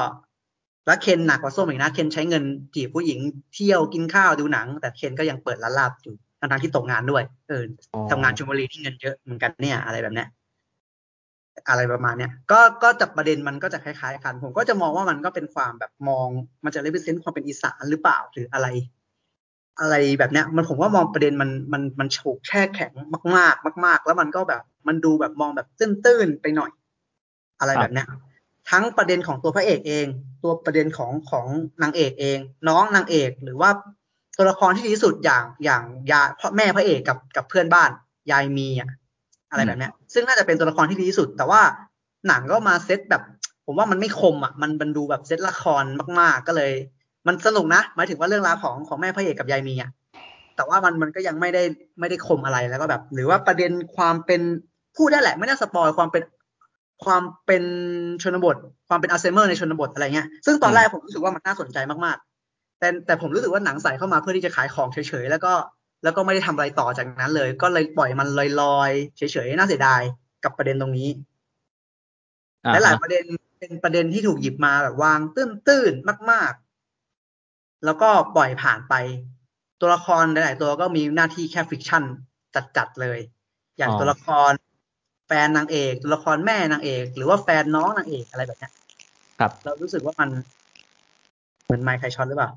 [0.85, 2.43] แล้วเคนหนักกว่าส้มอีกนะเคนใช้เงิน
[2.75, 3.19] จีบผู้หญิง
[3.53, 6.15] เที่ยวกินข้าวดูหนัง แต่เคนก็ยังเปิดร้านลาบอยู่
[6.51, 7.63] ทั้งๆที่ตกงานด้วยเออ
[7.93, 10.27] อ๋อทำงานชลบุรีที่เงินเยอะเหมือนกันเนี่ย อะไรแบบเนี้ย
[11.69, 16.27] อะไรประมาณเนี้ยก็ก็จับประเด็นมันก็จะคล้ายๆกัน ผมก็จะมองว่ามันก็เป็นความแบบมอง
[16.65, 18.67] มันจะ represent ความเป็นอีสานหรือเปล่าหรืออะไร
[19.79, 22.91] อะไรแบบเนี้ย มันผมว่ามองประเด็นมันมันมันโฉกแช่แข็ง
[23.37, 26.71] มากๆ มาก ๆ แล้วมันก็แบบมันดูแบบมองแบบตื้นๆไปหน่อย
[27.59, 28.07] อะไรแบบเนี้ย
[28.71, 30.07] ทั้งประเด็นของตัวพระเอกเอง
[30.43, 31.45] ตัวประเด็นของของ
[31.81, 33.69] นางเอกเอง น้องนางเอกหรือว่า
[34.37, 37.89] ตัวละครที่ดีที่สุดอย่างอย่างยาพ่อแม่พระเอกกับกับเพื่อนบ้าน
[38.31, 38.89] ยายมีอะ
[39.49, 41.61] อะไรแบบเนี้ย ซึ่งน่าจะเป็นตัวละครที่ดีที่สุด แต่ว่า
[42.27, 43.23] หนังก็มาเซตแบบ
[43.65, 45.83] ผมว่ามันไม่คมอะ มันมันดูแบบเซตละคร
[46.19, 46.71] มาก ๆ ก็เลย
[47.27, 49.91] มันสนุกนะหมายถึงว่าเรื่องราวของของแม่พระเอกกับยายมีอะ
[50.55, 51.63] แต่ว่ามันมันก็ยังไม่ได้
[51.99, 54.41] ไม่ได้คมอะไรแล้วก็แบบ หรือว่าประเด็นความเป็น
[54.97, 56.23] พูดได้แหละไม่น่า spoil ความเป็น
[57.05, 57.63] ความเป็น
[58.23, 58.55] ชนบท
[58.89, 62.32] ความเป็นอัลไซเมอร์ในชนบทอะไรเงี้ย ซึ่งตอนแรกผมรู้สึกว่ามันน่าสนใจมากๆ
[62.83, 65.53] แต่แต่ผมรู้สึกว่าหนังใส่เข้ามาเพื่อที่จะขายของเฉยๆแล้วก็
[66.03, 68.27] แล้วก็ไม่ได้ทำอะไรต่อจากนั้นเลย ก็เลยปล่อยมัน
[68.61, 70.01] ลอยๆเฉยๆน่าเสียดาย
[70.43, 71.09] กับประเด็นตรงนี้
[72.65, 73.23] อ่าและหลายฮะประเด็น
[73.59, 76.53] เป็นประเด็นที่ถูกหยิบมาแบบวางตื้นๆมาก
[77.19, 78.93] ๆ แล้วก็ปล่อยผ่านไป
[79.81, 82.03] ตัวละครหลายๆตัวก็มีหน้าที่แค่ฟิกชั่น
[82.77, 83.19] จัดๆเลย
[83.77, 84.51] อย่างตัวละคร
[85.27, 88.73] แฟนนางเอกตัวละครแม่นางเอก หรือว่าแฟนน้องนางเอกอะไรแบบเนี้ย
[89.39, 90.29] ครับ เรารู้สึกว่ามัน
[91.63, 92.51] เหมือนไมค์ไคช็อตหรือเปล่า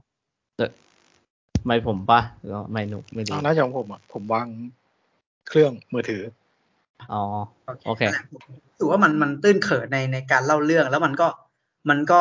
[1.67, 4.47] ไม่ผมปะหรือว่าไม่หนุกไม่ดีเอาน่าจะของผมอะ ผมวาง
[5.49, 6.23] เครื่องมือถือ
[7.13, 7.23] อ๋อ
[7.87, 11.27] โอเคนั่นแหละผมรู้สึกว่ามันมันตื้นเขินในในการเล่าเรื่องแล้วมันก็
[11.91, 12.21] มันก็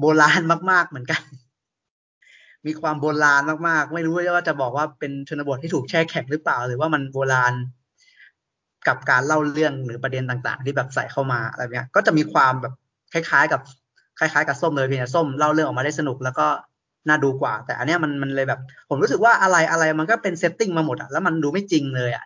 [0.00, 1.20] โบราณมาก ๆ เหมือนกัน
[2.66, 7.54] มีความโบราณมาก ๆ ไม่รู้ว่าจะบอกว่าเป็นชนบทที่ถูกแช่แข็งหรือเปล่า หรือว่ามันโบราณ
[8.88, 12.74] กับการเล่าเรื่องหรือประเด็นต่างๆ ที่แบบใส่เข้ามาอะไรเงี้ย ก็จะมีความแบบ
[13.12, 13.60] คล้าย ๆ กับ
[14.18, 16.46] คล้าย ๆ กับส้มเลยเพียงแต่ส้มเล่าเรื่องออกมาได้สนุก แล้วก็
[17.08, 22.24] น่าดูกว่า แต่อันเนี้ยมันมันเลยแบบ ผมรู้สึกว่าอะไรอะไรมันก็เป็น setting มาหมดอะแล้วมันดูไม่จริงเลยอะ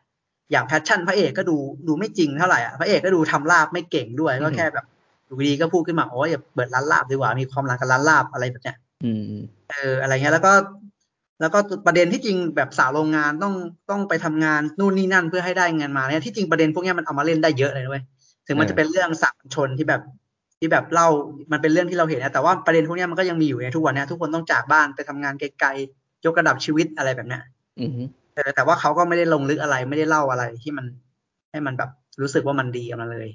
[0.53, 1.57] อย่าง passion พระเอกก็ดู
[1.89, 4.87] ดูไม่จริงเท่าไหร่อะพระเอกก็ดูทำลาบไม่เก่งด้วยก็แค่แบบ
[5.27, 10.53] อยู่ดีก็พูดขึ้นมาโอ้ยอยากเปิดร้านลาบดีกว่ามีความหลังกับร้านลาบอะไรแบบเนี้ยอืมอืมเอออะไรเงี้ยแล้วก็
[11.41, 13.55] แล้วก็ประเด็นที่จริงแบบสาวโรงงานต้อง
[13.91, 18.03] ต้องไปทำงานนู่นนี่นั่นเพื่อให้ได้เงินมาเนี่ยที่จริงประเด็นพวกเนี้ยมันเอามาเล่นได้เยอะเลยด้วย
[18.47, 20.03] ถึงมันจะเป็นเรื่องสามัญชนที่แบบ
[20.61, 21.09] ที่แบบเล่า
[21.53, 27.43] มันเป็นเรื่องที่เราเห็นนะแต่ว่าประเด็นพวกเนี้ยมันก็ยังมีอยู่ในทุกวันเนี้ยทุกคนต้องจากบ้านไปทำงานไกลๆยกระดับชีวิตอะไรแบบเนี้ย
[27.81, 28.03] อือฮึ
[28.35, 30.87] เออแต่ว่าเขาก็ไม่ได้ลงลึกอะไรไม่ได้เล่าอะไรที่มัน
[31.51, 31.91] ให้มันแบบ
[32.21, 33.29] รู้สึกว่ามันดีกับมันเลย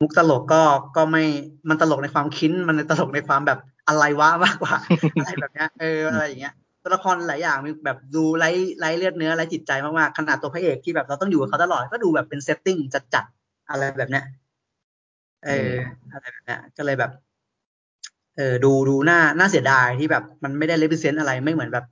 [0.00, 0.62] มุกตลกก็
[0.96, 1.24] ก็ไม่
[1.68, 4.74] มันตลกในความ cringe มันตลกในความแบบอะไรวะมากกว่า
[5.18, 12.78] อะไรแบบเนี้ยเอออะไรอย่างเงี้ยตัวละครหลายอย่างมีแบบดูไร้ไร้เลือดเนื้อไร้จิตใจมากๆขนาดตัวพระเอกที่แบบเราต้องอยู่กับเขาตลอดก็ดูแบบเป็น setting
[13.14, 14.24] จัดๆอะไรแบบเนี้ย
[15.44, 15.72] เออ
[16.12, 17.10] อะไรแบบเนี้ยก็เลยแบบ
[18.36, 21.84] เออดูดูหน้าน่าเสียดายที่แบบ มันไม่ได้เลเวลเซนต์อะไรไม่เหมือนแบบ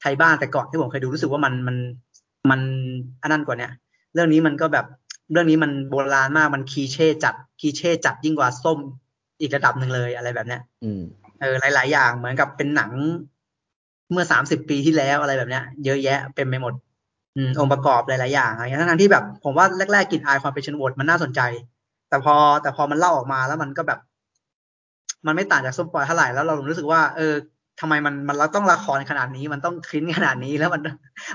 [0.00, 1.76] ไทยบ้านแต่ก่อนที่ผมเคยดูรู้สึกว่ามันมัน
[2.50, 2.60] มัน
[3.22, 3.72] อันนั้นกว่าเนี้ย
[4.14, 4.86] เรื่องนี้มันก็แบบ
[5.32, 8.78] เรื่องนี้มันโบราณมากมันคีเช่จัดคีเช่จัดยิ่งกว่าส้ม
[9.40, 11.02] อีกระดับหนึ่งเลยอะไรแบบเนี้ยอืม
[11.40, 12.92] เออหลาย ๆ อย่างเหมือนกับเป็นหนัง
[14.12, 16.74] เมื่อสามสิบปีที่แล้วอะไรแบบเนี้ย เยอะแยะเป็นไปหมด
[17.36, 21.40] อืมองค์ประกอบหลาย ๆ อย่างอะไรเงี้ยทั้งๆที่แบบ ผมว่าแรก ๆกลินอายความเป็นชนบทมันน่าสนใจ
[22.10, 24.00] แต่พอแต่พอมันเล่าออกมาแล้วมันก็แบบ
[25.26, 27.34] มันไม่ต่างจากส้มปล่อยเท่าไหร่แล้วเรารู้สึกว่า เออ
[27.80, 30.82] ทำไมมันมันเราต้องละครขนาดนี้ มันต้องคลิ้นขนาดนี้แล้วมัน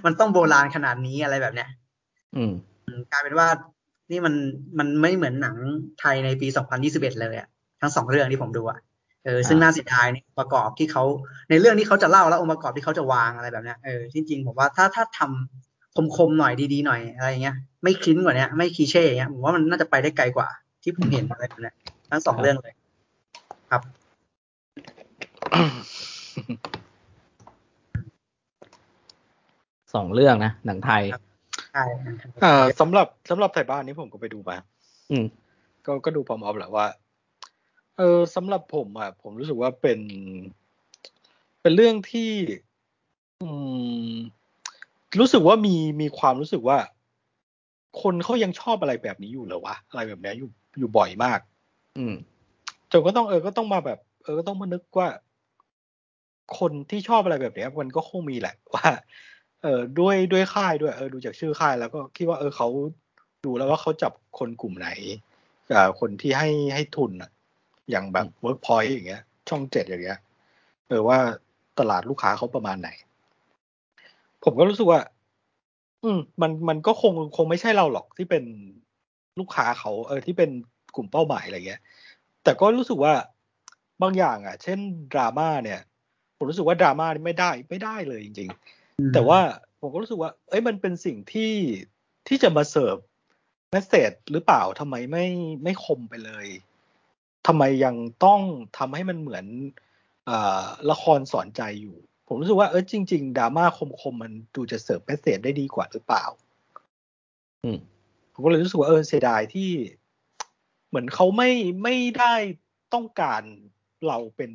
[0.06, 1.70] มันต้องโบราณขนาดนี้อะไรแบบเนี้ย
[2.36, 2.52] อืม
[3.12, 3.48] กลายเป็นว่า
[4.12, 4.34] นี่มัน
[4.80, 5.56] มันไม่เหมือนหนัง
[6.00, 6.48] ไทยในปี
[6.84, 7.48] 2021 เลยอะ
[7.82, 8.80] ทั้งสองเรื่องที่ผมดูอะ
[9.26, 11.04] เออซึ่งอ่าน่าเสียดายนี่ประกอบที่เขา
[11.50, 20.48] ในเรื่องที่เขาจะเล่าแล้วองค์ประกอบที่เขาจะวางอะไรแบบเนี้ยเออจริงๆผมว่าถ้าถ้าทำคมๆหน่อยดีๆหน่อยอะไรอย่างเงี้ยไม่คลิ้นกว่าเนี้ยไม่คีเช่อย่างเงี้ยผมว่ามันน่าจะไปได้ไกลกว่า
[20.86, 21.76] ที่ผมเห็นอะไรแบบเนี้ย
[22.12, 22.74] ทั้งสองเรื่องเลย
[23.72, 23.82] ครับ
[29.94, 31.24] สองเรื่องนะ หนังไทยครับ
[31.74, 31.84] ใช่
[32.42, 34.58] เอ่อสำหรับสำหรับไทยบ้านนี้ผมก็ไปดูมา
[35.12, 35.26] อืม
[35.86, 36.88] ก็ก็ดูพร้อมๆแหละว่า
[37.98, 40.00] เออสำหรับผมอะ ผมรู้สึกว่าเป็น
[41.62, 42.32] เป็นเรื่องที่
[43.42, 43.50] อื
[44.14, 44.16] ม
[45.20, 46.78] รู้สึกว่ามีมีความรู้สึกว่า
[48.02, 51.40] คนเขายังชอบอะไรแบบนี้อยู่เหรอวะอะไรแบบเนี้ยอยู่อยู่บ่อยมาก
[51.98, 52.16] อืม
[52.92, 55.08] จนก็ต้องเออก็ต้องมาแบบ เออก็ต้องมานึกว่า
[56.60, 58.90] คนที่ชอบอะไรแบบเนี้ยมันก็คงมีแหละ ว่า
[59.62, 62.68] เออด้วยด้วยค่ายด้วยเออดูจากชื่อค่ายแล้วก็คิดว่า เออเขา
[63.46, 64.90] ดูแล้วว่าเขาจับคนกลุ่มไหน
[65.72, 67.32] กับคนที่ให้ให้ทุนอะ
[67.92, 70.20] อย่างแบบเวิร์กพอยต์อย่างเงี้ย ช่องเจ็ดอย่างเงี้ย
[70.88, 71.18] เออว่า
[71.80, 72.90] ตลาดลูกค้าเขาประมาณไหน
[74.44, 75.00] ผมก็รู้สึกว่า
[76.04, 78.44] อืมมันมันก็คงคงไม่ใช่เราหรอกที่เป็น
[79.40, 80.50] ลูกค้าเขาเออที่เป็น
[80.96, 81.82] กลุ่มเป้าหมายอะไรเงี้ย
[82.44, 83.14] แต่ก็รู้สึกว่า
[84.02, 84.80] บางอย่างอะ เช่น
[85.14, 85.82] ดราม่าเนี่ย
[86.38, 88.50] ผมรู้สึกว่าดราม่านี่ไม่ได้ไม่ได้เลยจริง
[88.82, 89.40] ๆ แต่ว่า
[89.80, 91.54] ผมก็รู้สึกว่า เอ้ยมันเป็นสิ่งที่
[92.28, 92.98] ที่จะมาเสิร์ฟ
[93.72, 95.26] เมสเซจหรือเปล่าทำไมไม่
[95.64, 96.48] ไม่คมไปเลย
[97.48, 98.42] ทำไมยังต้อง
[98.78, 99.46] ทำให้มันเหมือน
[100.30, 101.98] อ่าละครสอนใจอยู่
[102.28, 103.66] ผมรู้สึกว่าเออจริง ๆดราม่า
[104.02, 106.26] คมๆมันดูจะเสิร์ฟเมสเซจได้ดีกว่าหรือเปล่า
[107.64, 107.78] อืม
[108.34, 109.72] ผมก็เลยรู้สึกว่าเออเสียดายที่
[110.90, 111.52] เหมือนเขาไม่
[111.84, 112.34] ไม่ได้
[112.94, 113.42] ต้องการ
[114.08, 114.52] เราเป็น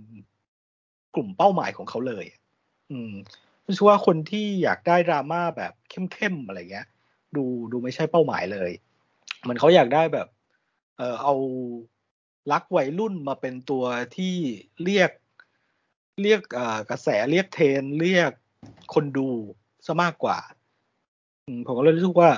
[1.14, 2.24] กลุ่มเป้าหมายของเขาเลย
[2.90, 3.12] อืม
[3.66, 6.86] รู้สึกว่าคนที่อยากได้ดราม่าแบบเข้มๆอะไรเงี้ย
[7.36, 8.70] ดูดูไม่ใช่เป้าหมายเลย
[9.40, 10.28] เหมือนเขาอยากได้แบบ
[10.98, 11.34] เออเอา
[12.52, 13.84] รักวัยรุ่นมาเป็นตัว
[14.16, 14.34] ที่
[14.84, 15.10] เรียก
[16.22, 18.32] เรียกเอ่อกระแสเรียกเทรนเรียก
[18.94, 19.28] คนดู
[19.86, 20.38] ซะมากกว่า
[21.46, 22.30] อืมผมก็เลยรู้สึกว่า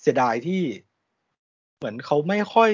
[0.00, 0.62] เสียดายที่
[1.76, 2.70] เหมือนเขาไม่ค่อย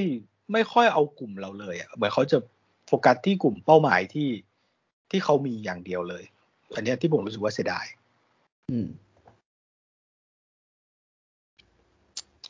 [0.53, 2.39] ไม่ค่อยเอากลุ่มเราเลยอะเหมือนเขาจะ
[2.87, 4.29] โฟกัสที่กลุ่มเป้าหมายที่
[5.11, 6.25] ที่เขามีอย่างเดียวเลย
[6.75, 7.87] อันเนี้ยที่ผมรู้สึกว่าเสียดาย
[8.71, 8.89] อืม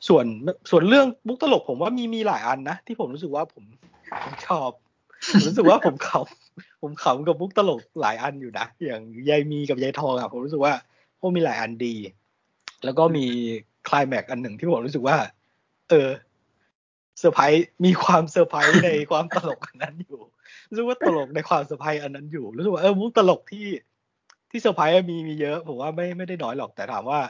[0.09, 0.25] ส่วน
[0.71, 3.65] ส่วนเรื่องมุกตลกผมว่ามีมีหลายอันนะที่ผมรู้สึกว่าผม
[4.25, 4.90] ผมชอบผม
[5.47, 10.75] รู้สึกว่าผมขำผมขำกับมุกตลกหลายอันอยู่นะ อย่างยายมีกับยายทองอะผมรู้สึกว่า
[11.19, 11.95] พวกมีหลายอันดี
[12.85, 13.27] แล้วก็มี
[13.89, 15.17] คลายแม็กอันหนึ่งที่ผมรู้สึกว่า
[15.89, 16.09] เออ
[17.19, 20.21] เซอร์ไพรส์มีความเซอร์ไพรส์ในความตลกอันนั้นอยู่
[20.69, 23.67] รู้สึกว่าตลกในความเซอร์ไพรส์อันนั้นอยู่รู้สึกว่าเออมุกตลกที่
[24.51, 27.21] ที่เซอร์ไพรส์มีมีเยอะ ผมว่าไม่ไม่ได้น้อยหรอกแต่ถามว่า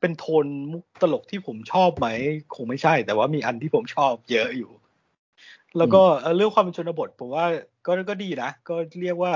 [0.00, 2.06] เป็นโทนมุกตลกที่ผมชอบไหม
[2.54, 4.70] คงไม่ใช่ แต่ว่ามีอันที่ผมชอบเยอะอยู่
[5.78, 7.46] แล้วก็เอ่อเรื่องความเป็นชนบทผมว่า
[7.86, 9.32] ก็ก็ดีนะ ก็เรียกว่า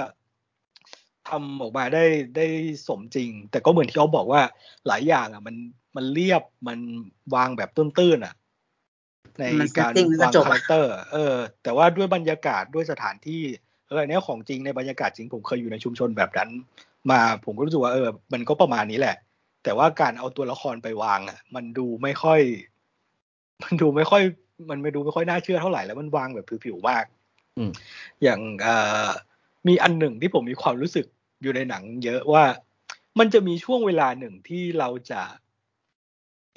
[1.29, 2.05] ทำออกมาได้
[2.37, 2.47] ได้
[2.89, 4.43] สมจริง แต่ก็เหมือนที่เขาบอกว่า
[4.87, 5.57] หลายอย่างอะ มัน
[5.97, 6.79] มันเรียบมัน
[7.35, 8.35] วางแบบตื้นๆอะ
[9.39, 13.43] ในมันการ setting มันก็วางจบ characterร์เออ แต่ว่าด้วยบรรยากาศด้วยสถานที่
[13.89, 16.51] เอออันเนี้ยของจริงในบรรยากาศจริงผมเคยอยู่ในชุมชนแบบนั้น
[17.11, 19.17] มาผมก็รู้สึกว่าเออ มันก็ประมาณนี้แหละ
[19.65, 22.41] แต่ว่าการเอาตัวละครไปวางอะ มันดูไม่ค่อย
[23.63, 24.23] มันดูไม่ค่อย
[24.71, 27.05] มันไม่ดูไม่ค่อยน่าเชื่อเท่าไหร่แล้วมันวางแบบผิวๆมาก
[27.57, 27.71] อืม
[28.23, 29.09] อย่างเอ่อ
[29.69, 31.07] มีอันหนึ่งที่ผมมีความรู้สึก
[31.43, 32.45] อยู่ในหนัง เยอะว่า
[33.19, 35.23] มันจะมีช่วงเวลาหนึ่งที่เราจะ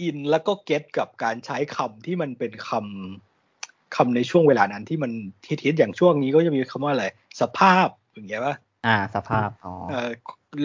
[0.01, 5.11] อินแล้วก็เก็ตกับการใช้คำที่มันเป็นคำคำในช่วงเวลานั้นที่มัน
[5.63, 7.05] ฮิตๆอย่างช่วงนี้ก็จะมีคำว่าอะไร
[7.41, 10.09] สภาพอย่างเงี้ยป่ะอ่า สภาพอ๋อเอ่อ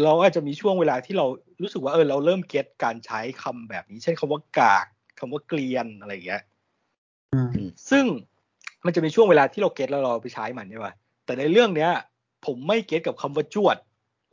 [0.05, 1.27] เราอาจจะมีช่วงเวลาที่เรา
[1.63, 4.87] รู้สึกว่าเออเราเริ่มเก็ตการใช้คำแบบนี้ เช่นคำว่ากาก
[5.19, 6.56] คำว่าเกลียนอะไรอย่างเงี้ยอืม
[7.91, 8.05] ซึ่ง
[8.85, 11.91] มันจะมีช่วงเวลาที่เรา get แล้วเราไปใช้มันใช่ป่ะแต่ในเรื่องเนี้ย
[12.47, 13.77] ผมไม่ get กับคำว่าจวด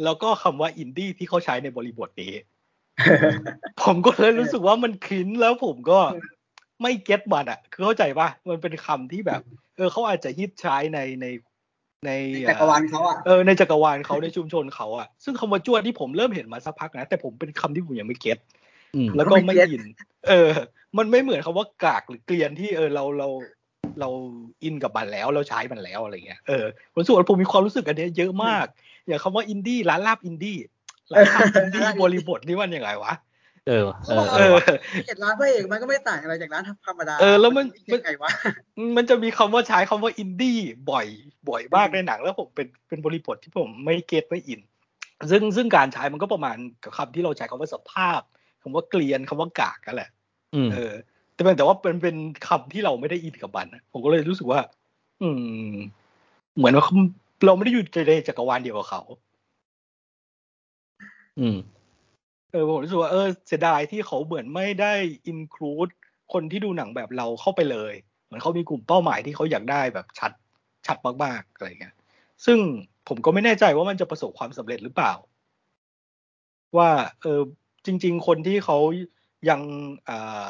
[0.03, 2.33] แล้วก็คำว่าอินดี้ที่เขาใช้ในบริบทนี้
[3.83, 5.99] ผมก็เลยรู้สึกว่ามัน cringe แล้วผมก็
[6.81, 9.41] ไม่ get มันอะ คือเข้าใจป่ะมันเป็นคำที่แบบ
[9.75, 11.25] เออเขาอาจจะฮิตใช้ในใน
[12.05, 12.11] ใน
[12.49, 18.62] จักรวาลเขาอะเออในจักรวาลเขาในชุมชนเขาอะซึ่งคำว่าจวดที่ผมเริ่มเห็นมาสักพักนะแต่ผมเป็นคำที่ผมยังไม่ get อืม
[19.15, 19.83] แล้วก็ก็ไม่ไม่ get อิน
[20.27, 20.49] เออ
[20.97, 23.27] มันไม่เหมือนคำว่ากากหรือเกรียนที่เออเราเรา
[23.99, 24.09] เรา
[24.63, 28.65] อินกับมันแล้วเราใช้มันแล้วอะไรเงี้ยเออผมรู้สึกว่าผมมีความรู้สึกอันเนี้ยเยอะมาก
[29.07, 30.57] อย่างคำว่าอินดี้ร้านลาบอินดี้
[31.11, 33.13] ร้านลาบอินดี้บริบทนี่มันยังไงวะ
[33.67, 34.77] เออเออเอเอออ
[35.07, 38.29] เห็นร้านพระเอกมันก็ไม่ต่างอะไรจากร้านธรรมดา เออแล้วมันยังไงวะ
[38.97, 40.59] มันจะมีคำว่าใช้คำว่าอินดี้
[40.91, 41.07] บ่อย
[41.49, 44.61] บ่อยมากในหนัง แล้วผมเป็นเป็นบริบทที่ผมไม่ get ไม่อิน
[45.31, 48.21] ซึ่งซึ่งการใช้มันก็ประมาณกับคำที่เราใช้คำว่าสภาพ
[48.63, 50.09] คำว่าเกลียนคำว่ากากกันแหละ
[50.55, 50.93] อืมเออ
[51.33, 52.15] แต่เป็นแต่ว่าเป็นเป็น
[52.47, 54.59] คำที่เราไม่ได้อินกับมันนะผมก็เลยรู้สึกว่า
[55.21, 55.29] อื
[55.73, 55.75] ม
[56.55, 56.85] เหมือนว่า
[57.45, 59.01] เราไม่ได้อยู่ในจักรวาลเดียวกับเขา
[61.39, 61.57] อืม
[62.51, 64.93] เออผมรู้สึกว่าเออเสียดายที่เขาเหมือนไม่ได้
[65.27, 65.89] อินคลูด
[66.33, 67.93] คนที่ดูหนังแบบเราเข้าไปเลย
[68.25, 70.31] เหมือนเขามีกลุ่มเป้าหมายที่เขาอยากได้แบบชัด
[70.87, 71.95] ชัดมากๆอะไรเงี้ย
[72.45, 72.57] ซึ่ง
[73.07, 75.13] ผมก็ไม่แน่ใจว่ามันจะประสบความสำเร็จหรือเปล่า
[76.77, 76.89] ว่า
[77.21, 77.41] เออ
[77.85, 78.77] จริง ๆ คนที่เขา
[79.49, 79.61] ยัง
[80.09, 80.49] อ่า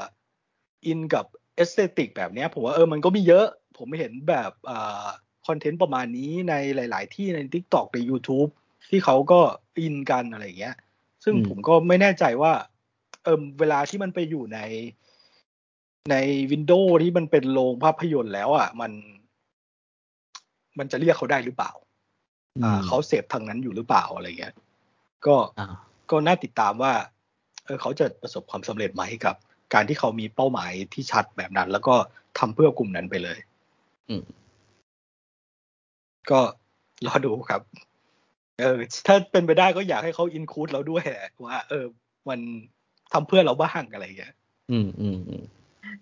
[0.86, 1.26] อินกับ
[1.56, 3.46] aesthetic แบบเนี้ยผมว่าเออมันก็มีเยอะ
[3.78, 5.06] ผมเห็นแบบอ่า
[5.48, 8.50] content ประมาณนี้ในหลาย ๆ ที่ใน TikTok ใน YouTube
[8.90, 9.40] ที่เขาก็
[9.80, 10.76] อินกันอะไรอย่างเงี้ย
[11.24, 12.54] ซึ่งอืมผมก็ไม่แน่ใจว่า
[13.24, 14.60] เออเวลาที่มันไปอยู่ใน
[16.12, 16.16] ใน
[16.52, 18.92] วินโดว์ที่มันเป็นโรงภาพยนตร์แล้วอะมัน
[20.80, 21.72] มันจะเรียกเขาได้หรือเปล่า
[22.64, 24.56] อ่า เขาเสพทางนั้นอยู่หรือเปล่าอะไรเงี้ย
[25.26, 25.68] ก็อ่า
[26.12, 26.94] ก็น่าติดตามว่า
[27.66, 29.36] เออเขาจะประสบความสำเร็จไหมกับ
[29.74, 31.96] การที่เขามีเป้าหมายที่ชัดแบบนั้น แล้วก็
[32.40, 33.38] ทำเพื่อกลุ่มนั้นไปเลย
[34.10, 34.24] อืม
[36.32, 36.40] ก็
[37.06, 37.62] รอดูครับ
[38.60, 41.86] เออ ถ้าเป็นไปได้ก็อยากให้เขาอินคูดเราด้วยแหละว่า เออ
[42.30, 42.40] มัน
[43.14, 44.34] ทำเพื่อเราบ้างอะไรเงี้ย
[44.72, 45.44] อืมอืมอืม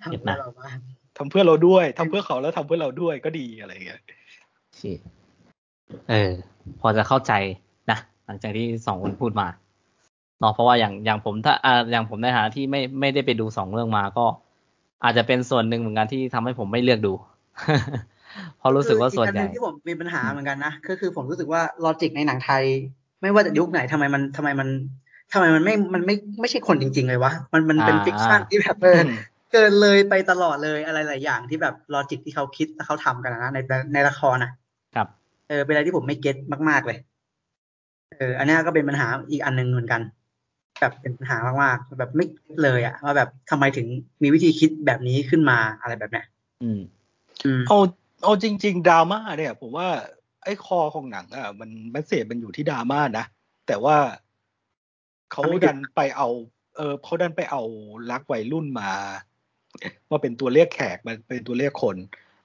[0.03, 0.77] ทำให้เราบ้าง
[1.17, 4.01] ทำเพื่อเราด้วยทำเพื่อเขาแล้วทำเพื่อเราด้วยก็ดีอะไรเงี้ย
[4.79, 4.91] ชิ
[6.09, 6.31] เออ
[6.79, 7.33] พอจะเข้าใจ
[7.91, 9.47] นะหลังจากที่สองคนพูดมา
[10.41, 14.25] เนาะเพราะว่าอย่างอย่างผมถ้าอ่าอย่างผมในฐานะที่ไม่ไม่ได้ไปดูสองเรื่องมาก็
[15.03, 17.13] อาจจะเป็นส่วนหนึ่งเหมือนกันที่ทำให้ผมไม่เลือกดู
[18.57, 22.63] เพราะรู้สึกว่าส่วนใหญ่คืออีกอันหนึ่งที่ผมมีปัญหาเหมือนกันนะก็คือผมรู้สึกว่าลอจิกในหนังไทย
[23.21, 24.69] ไม่ว่าจะยุคไหนทำไมมันทำไมมัน
[25.33, 29.09] ทำไมมันไม่มันไม่ไม่ใช่คนจริง ๆ เลยวะมันมันเป็นอ่า fiction ที่แบบเอออม
[29.51, 33.59] เกินเลยไปตลอดเลยอะไรหลายอย่างที่แบบ logic ที่เขาคิดและเขาทำกันนะใน
[33.93, 34.51] ในละครนะ
[34.95, 35.07] ครับ
[35.49, 36.35] เออเป็นอะไรที่ผมไม่ get
[36.69, 36.97] มาก ๆเลย
[38.11, 40.01] เออ อันเนี้ยก็เป็นปัญหาอีกอันหนึ่งเหมือนกัน
[40.81, 43.87] แบบเป็นปัญหามากๆแบบไม่ get เลยอะว่าแบบทำไมถึง
[44.21, 46.25] มีวิธีคิดแบบนี้ขึ้นมาอะไรแบบเนี้ย
[46.63, 46.81] อืม
[47.45, 47.79] อืมเอา
[48.23, 49.87] เอาจริง ๆดราม่าเนี่ย ผมว่า
[50.43, 53.25] ไอ้คอของหนังอะมันมันเสพมันอยู่ที่ดราม่านะ
[53.67, 53.97] แต่ว่า
[55.31, 56.27] เขาทำให้เด็กดันไปเอา
[56.75, 57.61] เออเขาดันไปเอา
[58.11, 58.91] รักวัยรุ่นมา
[60.11, 61.97] มาเป็นตัวเรียกแขกมันเป็นตัวเรียกคน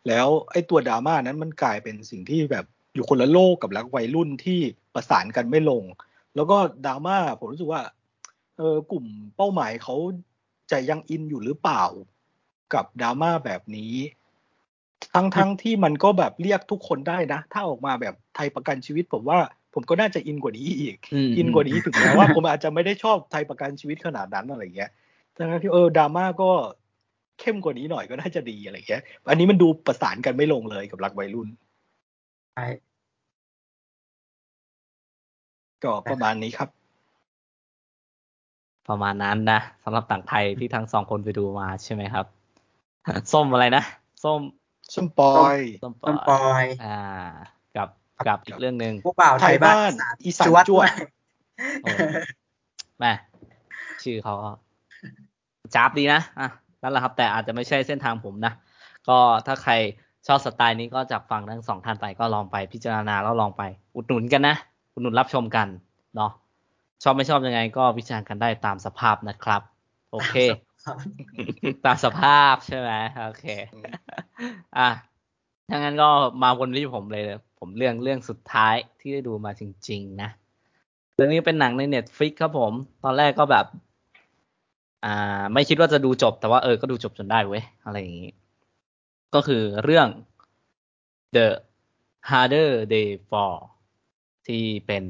[0.08, 2.64] แล้วไอ้ตัวดราม่านั้นมันกลายเป็นสิ่งที่แบบ
[2.94, 4.60] อยู่คนละโลกกับรักวัยรุ่นที่
[4.94, 5.84] ประสานกันไม่ลง
[6.34, 6.56] แล้วก็
[6.86, 7.82] ดราม่าผมรู้สึกว่า
[8.58, 9.04] เออกลุ่ม
[9.36, 9.96] เป้าหมายเขา
[10.70, 11.84] จะยังอินอยู่หรือเปล่า
[12.74, 13.94] กับดราม่าแบบนี้
[15.14, 19.38] ทั้งทั้งที่มันก็แบบเรียกทุกคนได้นะ ถ้าออกมาแบบไทยประกันชีวิต ผมว่า
[19.74, 24.90] ผมก็น่าจะอินกว่านี้อีกอืมอินกว่านี้ถึงแม้ว่า ผมอาจจะไม่ได้ชอบไทยประกันชีวิตขนาดนั้นอะไรเงี้ย
[25.36, 26.50] ทั้งที่เออดราม่าก็
[27.40, 31.48] เข้มกว่านี้หน่อยก็น่าจะดีอะไรเงี้ย อันนี้มันดูประสานกันไม่ลงเลยกับรักวัยรุ่น
[32.54, 32.66] ใช่
[35.84, 36.68] ก็ประมาณนี้ครับ
[38.88, 42.26] ประมาณนั้นนะสำหรับต่างไทยที่ทั้งสองคนไปดูมาใช่ไหมครับ
[43.32, 43.84] ส้มอะไรนะ
[44.24, 44.40] ส้ม
[44.94, 47.00] ส้มปอยส้มปต้นปอยอย อ่า
[47.76, 47.88] กับ
[48.28, 49.92] กับอีกเรื่องหนึ่งพวกบ่าวไทยบ้าน
[50.24, 50.88] อีสานจวดจวดด้วย
[51.82, 51.90] โอ้
[53.00, 53.12] แม่
[54.02, 54.50] ชื่อเขาก็
[55.74, 56.48] จับดีนะอะ
[56.82, 58.52] นั่นแหละครับ แต่อาจจะไม่ใช่เส้นทางผมนะ
[59.08, 59.72] ก็ถ้าใคร
[60.26, 63.62] ชอบสไตล์นี้ก็จากฟังทั้งสองท่านไปก็ลองไปพิจารณาแล้วลองไป
[63.96, 64.56] อุดหนุนกันนะ
[64.94, 65.66] อุดหนุนรับชมกัน
[66.16, 66.30] เนาะ
[67.02, 69.62] ชอบไม่ชอบยังไงก็วิจารณ์กันได้ตามสภาพนะครับ
[70.12, 70.36] โอเค
[70.84, 70.96] ครับ
[71.84, 72.90] ตามสภาพใช่ไหม
[73.24, 73.46] โอเค
[74.78, 74.88] อะ
[75.68, 76.08] ถ้างั้นก็
[76.42, 77.24] มาวนที่ผมเลย
[77.58, 80.30] ผมเรื่องเรื่องสุดท้ายที่ได้ดูมาจริง ๆ นะ
[81.14, 82.72] เรื่องนี้เป็นหนังในเน็ตฟ i ิกครับผม
[83.04, 83.66] ตอนแรกก็แบบ
[85.04, 88.30] อ่า ไม่คิดว่าจะดูจบ แต่ว่าเออ ก็ดูจบจนได้เว้ย อะไรอย่างนี้
[89.34, 90.08] ก็คือเรื่อง
[91.36, 91.46] The
[92.30, 93.58] Harder They Fall
[94.46, 95.04] ที่เป็น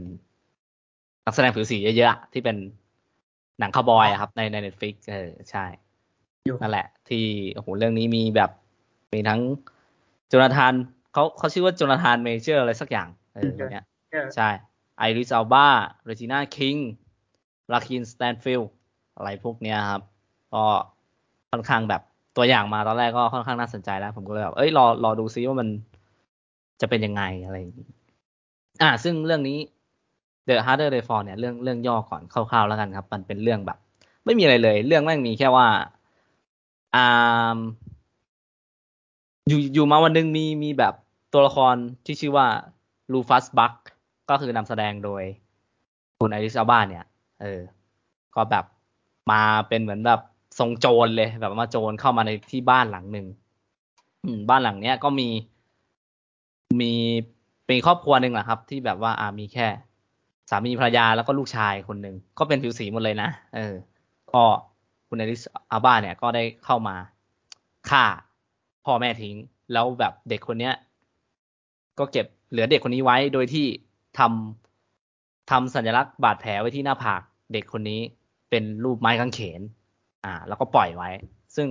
[1.26, 2.56] นักแสดงผิวสีเยอะๆที่เป็น
[3.58, 5.64] หนังคาวบอยครับในใน Netflix เออใช่
[6.62, 7.24] นั่นแหละ ที่
[7.54, 8.50] โอ้โหเรื่องนี้มีแบบ
[9.12, 9.40] มีทั้ง
[10.28, 10.72] Jonathan
[11.12, 13.84] เขาเขาชื่อว่า Jonathan Majors อะไรสักอย่างเออเนี้ย
[14.36, 14.48] ใช่
[14.98, 16.76] Idris Elba Regina King
[17.72, 18.62] LaKeith Stanfield
[19.16, 20.02] อะไรพวกเนี้ยครับ
[20.54, 20.64] ก็
[21.50, 22.02] ค่อนข้างแบบ
[22.36, 25.68] ตัวอย่างมาตอนแรกก็ค่อนข้างน่าสนใจแล้ว ผมก็เลยแบบเอ้ยรอรอดูซิว่ามัน
[26.80, 27.86] จะเป็นยังไงอะไรอย่างนี้
[28.82, 29.58] อ่า ซึ่งเรื่องนี้
[30.46, 33.78] The Harder They Fall เนี่ยเรื่องเรื่องย่อก่อนคร่าวๆแล้วกันครับ มันเป็นเรื่องแบบ
[34.24, 35.66] ไม่มีอะไรเลย เรื่องแม่งมีแค่ว่า
[36.94, 37.58] อ่า
[39.48, 40.94] อยู่อยู่มาวันนึงมีมีแบบ
[41.32, 41.74] ตัวละคร
[42.04, 42.46] ที่ชื่อว่า
[43.12, 43.74] ลูฟัสบัค
[44.30, 45.22] ก็คือนำแสดงโดย
[46.18, 47.04] คุณไอริสอาบ้าเนี่ย
[47.40, 47.60] เออ
[48.34, 48.64] ก็แบบ
[49.30, 50.20] มาเป็นเหมือนแบบ
[50.58, 53.26] ทรงโจรเลย แบบมาโจรเข้ามาในที่บ้านหลังหนึ่ง
[54.48, 55.28] บ้านหลังเนี้ยก็มี
[56.80, 56.92] มี
[57.66, 59.66] เป็นครอบครัวหนึ่งแหละครับ ที่แบบว่าอ่ามีแค่
[60.50, 63.74] สามีภรรยาแล้วก็ลูกชายคนหนึ่งก็เป็นผิวสีหมดเลยนะเออ
[64.32, 64.42] ก็
[65.08, 66.96] คุณอริสอาบ้าเนี่ยก็ได้เข้ามา
[67.90, 68.04] ฆ่า
[68.84, 69.36] พ่อแม่ทิ้ง
[69.72, 70.74] แล้วแบบเด็กคนเนี้ย
[71.98, 73.66] ก็เก็บเหลือเด็กคนนี้ไว้โดยที่
[74.18, 77.22] ทำทำสัญลักษณ์บาดแผลไว้ที่หน้าผาก
[77.52, 78.00] เด็กคนนี้
[78.50, 79.60] เป็นรูปไม้กางเขน
[80.24, 81.10] อ่า แล้วก็ปล่อยไว้
[81.56, 81.68] ซึ่ง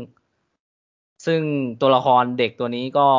[1.26, 1.42] ซึ่ง
[1.82, 3.10] ตัวละครเด็กตัวนี้ก็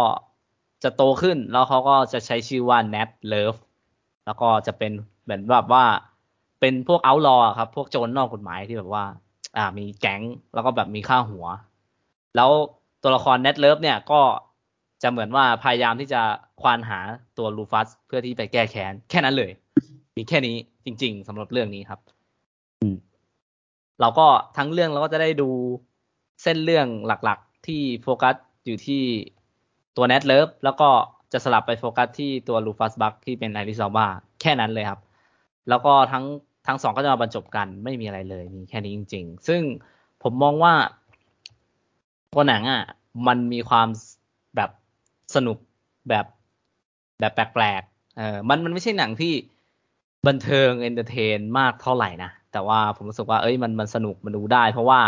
[0.85, 3.59] จะโตขึ้น แล้วเขาก็จะใช้ชื่อว่า Nat Love
[4.27, 4.93] แล้วก็จะเป็น
[5.27, 5.85] เหมือนแบบว่า
[6.61, 9.05] เป็นพวกเอาลอครับ พวกโจรนอกกฎหมายที่แบบว่า
[9.57, 10.23] อ่า มีแก๊ง
[10.55, 11.47] แล้วก็แบบมีค่าหัว
[12.37, 12.51] แล้ว
[13.03, 14.21] ตัวละคร Nat Love เนี่ยก็
[15.03, 16.23] จะเหมือนว่าพยายามที่จะ
[16.61, 16.99] ควานหา
[17.39, 19.51] ตัว Rufus เพื่อที่ไปแก้แค้นแค่นั้นเลย
[20.17, 22.01] มีแค่นี้จริง ๆสำหรับเรื่องนี้ครับ
[22.83, 22.97] อืม
[24.01, 25.51] เราก็ทั้งเรื่องเราก็จะได้ดู
[26.43, 28.35] เส้นเรื่องหลักๆ ที่โฟกัส
[28.67, 29.03] อยู่ที่
[29.97, 30.89] ตัว Nat Love แล้วก็
[31.33, 34.07] จะสลับไปโฟกัสที่ตัว Rufus Buck ที่เป็น Idris Elba
[34.41, 35.01] แค่นั้นเลยครับ
[35.69, 36.25] แล้วก็ทั้ง
[36.67, 39.63] ทั้งสองก็จะมาบรรจบกันไม่มีอะไรเลยมีแค่นี้จริง ๆ ซึ่ง
[40.23, 40.75] ผมมองว่า
[42.33, 42.83] ตัวหนังอะ
[43.27, 43.89] มันมีความ
[44.57, 44.71] แบบ
[45.35, 45.59] สนุก
[46.09, 46.27] แบบ
[47.21, 49.33] แบบแปลกๆเออมันมันไม่ใช่หนังที่
[50.27, 55.01] บันเทิง entertain มากเท่าไหร่นะ แต่ว่าผมรู้สึกว่าเอ้ยมันมันสนุกมันดูได้ เพราะว่า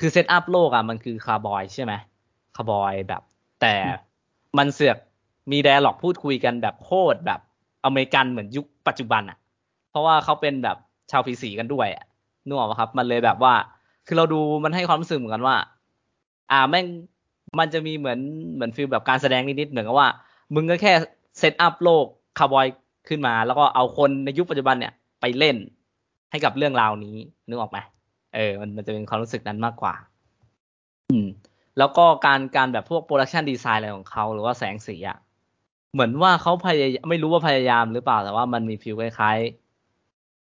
[0.00, 1.92] คือ set up โลกอะมันคือคาร์บอยใช่ไหม
[2.56, 3.22] คาร์บอยแบบ
[3.60, 3.74] แต่
[4.58, 4.96] มันเสือก
[5.52, 7.40] มี dialogue พูดคุยกันแบบโคตรแบบ
[7.84, 9.38] อเมริกันเหมือนยุคปัจจุบันอะ
[9.92, 10.76] เพราะว่าเขาเป็นแบบ
[11.10, 11.88] ชาวผิวสีกันด้วย
[12.46, 13.54] นึกออกไหมครับ มันเลยแบบว่า
[14.06, 15.56] คือเราดูมันให้ความรู้สึกเหมือนกันว่า
[16.50, 16.86] อ่าแม่ง
[17.58, 18.18] มันจะมีเหมือน
[18.54, 20.08] เหมือน feel แบบการแสดงนิดๆเหมือนกับว่า
[20.54, 20.92] มึงก็แค่
[21.38, 22.04] set up โลก
[22.38, 22.66] คาวบอย
[23.08, 25.56] ขึ้นมา แล้วก็เอาคนในยุคปัจจุบันเนี่ยไปเล่น
[26.30, 27.16] ให้กับเรื่องราวนี้
[27.48, 27.78] นึกออกไหม
[28.34, 29.94] เออ มันมันจะเป็นความรู้สึกนั้นมากกว่า
[31.10, 31.26] อืม
[31.78, 35.18] แล้วก็การการแบบพวก production design อะไรของเขาหรือว่าแสงสีอะ
[35.92, 39.61] เหมือนว่าเขาพยายามไม่รู้ว่าพยายามหรือเปล่าแต่ว่ามันมี feel คล้ายๆ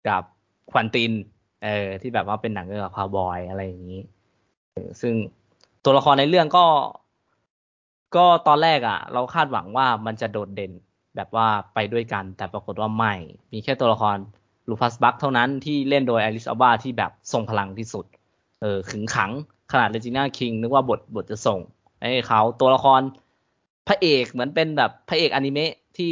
[0.07, 0.23] กับ
[0.71, 1.11] Quentin
[1.63, 4.01] เออที่แบบว่าเป็นหนังเกี่ยวกับคาวบอยอะไรอย่างนี้
[5.01, 5.13] ซึ่ง
[5.83, 6.65] ตัวละครในเรื่องก็
[8.15, 10.71] ก็ตอนแรกอะ่ะ เราคาดหวังว่ามันจะโดดเด่น
[11.15, 13.13] แบบว่าไปด้วยกัน แต่ปรากฏว่าไม่
[13.51, 14.17] มีแค่ตัวละคร
[14.69, 18.05] Rufus Buck เท่านั้นที่เล่นโดย Idris Elba ที่แบบทรงพลังที่สุด
[18.61, 19.31] เออขึงขัง
[19.71, 21.59] ขนาด Regina King นึกว่าบทบทจะส่ง
[22.01, 23.01] ให้เขาตัวละคร
[23.87, 26.09] พระเอกเหมือนเป็นแบบพระเอกอนิเมะที่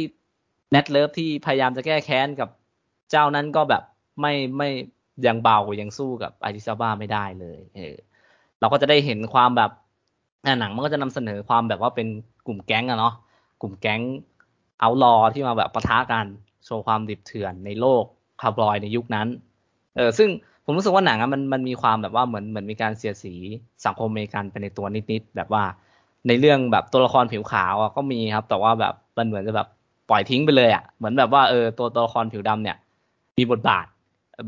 [0.70, 2.48] Nat Love ที่พยายามจะแก้แค้นกับ
[3.10, 3.82] เจ้านั้นก็แบบ
[4.20, 4.68] ไม่ไม่
[5.26, 7.96] ยังเบายังสู้กับ Idris Elba ไม่ได้เลยเออ
[8.60, 9.70] เราก็จะได้เห็นความแบบ
[10.58, 12.08] หนังมันก็จะนำเสนอความแบบว่าเป็น
[12.46, 13.14] กลุ่มแก๊งอะเนาะ
[13.62, 14.00] กลุ่มแก๊ง
[14.80, 16.26] outlaw ที่มาแบบปะทะกัน
[16.64, 18.04] โชว์ความดิบเถื่อนในโลก
[18.40, 19.28] คาวบอยในยุคนั้น
[19.96, 20.28] เออซึ่ง
[20.64, 23.34] ผมรู้สึกว่าหนังอะมันมันมีความแบบว่าเหมือนเหมือนมีการเสียดสี
[23.84, 25.62] สังคมอเมริกันไปในตัวนิดๆแบบว่า
[26.28, 29.68] ในเรื่องแบบตัวละครผิวขาวก็มีครับ แต่ว่าแบบมันเหมือนจะแบบ
[30.10, 32.76] ปล่อยทิ้งไปเลยอะเหมือนแบบว่าเออตัวตัวละครผิวดำเนี่ย
[33.38, 33.86] มีบทบาท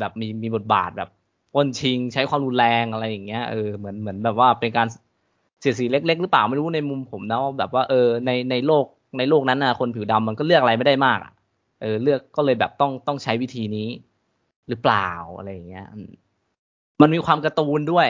[0.01, 1.11] แบบมีมีบทบาทแบบ
[1.55, 4.87] ป้นชิงใช้ความรุนแรงอะไรอย่างเงี้ยเออเหมือนเหมือนแบบว่าเป็นการ
[5.61, 8.85] เสียสีเล็ก ๆ หรือเปล่าไม่รู้ในมุมผมนะแบบว่าเออในในโลก
[9.19, 11.19] ในโลกนั้นนะคนผิวดำมันก็เลือกอะไรไม่ได้มาก
[11.81, 13.89] เออเลือกก็เลยแบบต้องต้องใช้วิธีนี้
[14.69, 15.87] หรือเปล่าอะไรอย่างเงี้ย
[17.01, 18.09] มันมีความการ์ตูนด้วย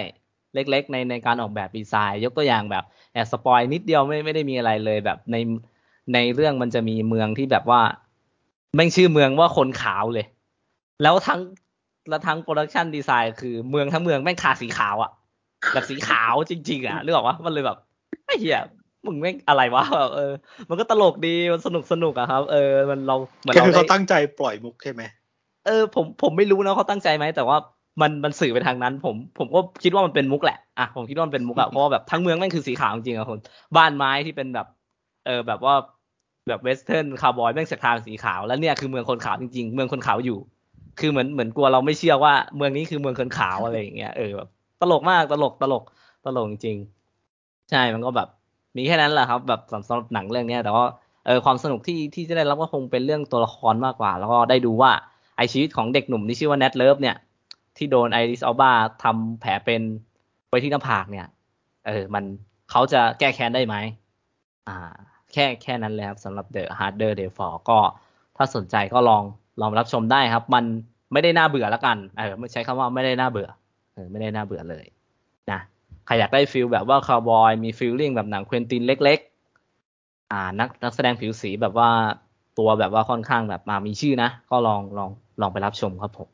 [0.54, 5.36] เล็ก ๆ ในในการออกแบบดีไซน์ยกตัวอย่างแบบแอบ spoil นิดเดียวไม่ไม่ได้มีอะไรเลยแบบใน
[6.14, 7.80] ในเรื่องมันจะมีเมืองที่แบบว่า
[8.76, 10.26] แม่งชื่อเมืองว่าคนขาวเลย
[11.02, 11.40] แล้วทั้ง
[12.08, 15.10] แล้วทั้ง production design คือเมืองทั้งเมืองแม่งทาสีขาวอะ่ะ
[15.72, 17.78] แบบสีขาวจริง ๆอะเรื่องว่ามันเลยแบบ
[18.26, 18.60] ไอ้เหี้ย
[19.06, 19.84] มึงแม่งอะไรวะ
[20.16, 20.32] เออ
[20.68, 25.02] มันก็ตลกดีมันสนุกสนุกอะครับ เออ มันเราเหมือนเราคือเขาตั้งใจปล่อยมุกใช่ไหม
[25.66, 27.56] เออ ผมผมไม่รู้นะเขาตั้งใจไหมแต่ว่า
[28.00, 33.40] มันมันสื่อไปทางนั้น ผมผมก็คิดว่ามันเป็นมุกแหละอะผมคิดว่ามันเป็นมุกอะเพราะว่าแบบทั้งเมืองแม่งคือสีขาวจริงๆอะคน
[33.76, 34.66] บ้านไม้ที่เป็นแบบ
[35.26, 35.74] เออแบบว่า
[36.48, 40.38] แบบเวสเทิร์นคาร์บอยแม่งเสกทางสีขาวแล้วเนี่ยคือเมืองคนขาวจริงๆ เมืองคนขาวอยู่
[40.98, 44.48] คือเหมือนเหมือนกลัวเราไม่เชื่อว่าเมืองนี้คือเมืองคนขาวอะไรอย่างเงี้ยเออแบบ
[44.80, 45.84] ตลกมากตลกตลก
[46.26, 46.78] ตลกจริง
[47.70, 48.28] ใช่มันก็แบบ
[48.76, 50.84] มีแค่นั้นแหละครับ แบบสำหรับหนังเรื่องเนี้ยแต่ว่า
[51.26, 54.92] เออความสนุกที่ที่จะได้รับก็คงเป็นเรื่องตัวละครมากกว่า แล้วก็ได้ดูว่า
[55.36, 57.16] ไอ้ชีวิตของเด็กหนุ่มที่ชื่อว่า Nat Love เนี่ย
[57.76, 58.72] ที่โดน Idris Elba
[59.02, 59.82] ทำแผลเป็น
[60.48, 61.26] ไว้ที่หน้าผากเนี่ย
[61.86, 62.24] เออ มัน
[62.70, 63.76] เขาจะแก้แค้นได้ไหม
[64.68, 64.76] อ่า
[65.32, 67.78] แค่แค่นั้นเลยครับสำหรับ The Harder They Fall ก็
[68.36, 69.22] ถ้าสนใจก็ลอง
[69.60, 70.64] ลองรับชมได้ครับ มัน
[71.12, 73.48] ไม่ได้น่าเบื่อแล้วกันเออไม่ใช้คำว่าไม่ได้น่าเบื่อ
[73.94, 74.84] เออไม่ได้น่าเบื่อเลย
[75.50, 75.60] นะ
[76.06, 79.18] ใครอยากได้ feel แบบว่าคาวบอยมี feeling แบบหนัง Quentin เล็ก
[79.76, 81.90] ๆ อ่านักนักแสดงผิวสีแบบว่า
[82.58, 86.28] ตัวแบบว่าค่อนข้างแบบมามีชื่อนะ ก็ลองลองลองไปรับชมครับผม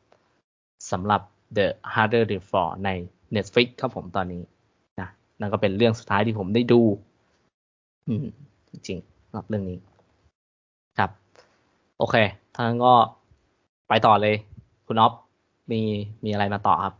[0.92, 1.20] สำหรับ
[1.56, 2.88] The Harder They Fall ใน
[3.36, 4.42] Netflix ครับผมตอนนี้
[5.00, 5.08] นะ
[5.40, 6.80] นั่นก็เป็นเรื่องสุดท้ายที่ผมได้ดู
[8.08, 8.26] อืม
[8.70, 9.78] จริงๆสำหรับเรื่องนี้
[10.98, 11.10] ครับ
[11.98, 12.16] โอเค
[12.56, 12.94] ทางนั้นก็
[13.88, 14.34] ไปต่อเลย
[14.86, 15.12] คุณอ๊อฟ
[15.70, 15.80] มี
[16.24, 16.94] มีอะไรมาต่อครับ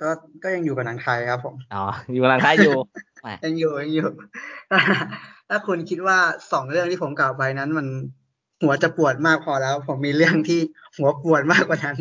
[0.00, 0.08] ก็
[0.42, 2.74] ก็ยังอยู่กับหนังไทยครับผมอ๋ออยู่กับหนังไทยอยู่
[3.22, 4.08] แหมยังอยู่ยังอยู่
[5.48, 6.18] ถ้าคุณคิดว่า
[6.52, 7.86] สองเรื่องที่ผมกล่าวไปนั้น มัน
[8.62, 10.60] หัวจะปวดมากพอแล้ว ผมมีเรื่องที่
[10.96, 11.96] หัวปวดมากกว่านั้น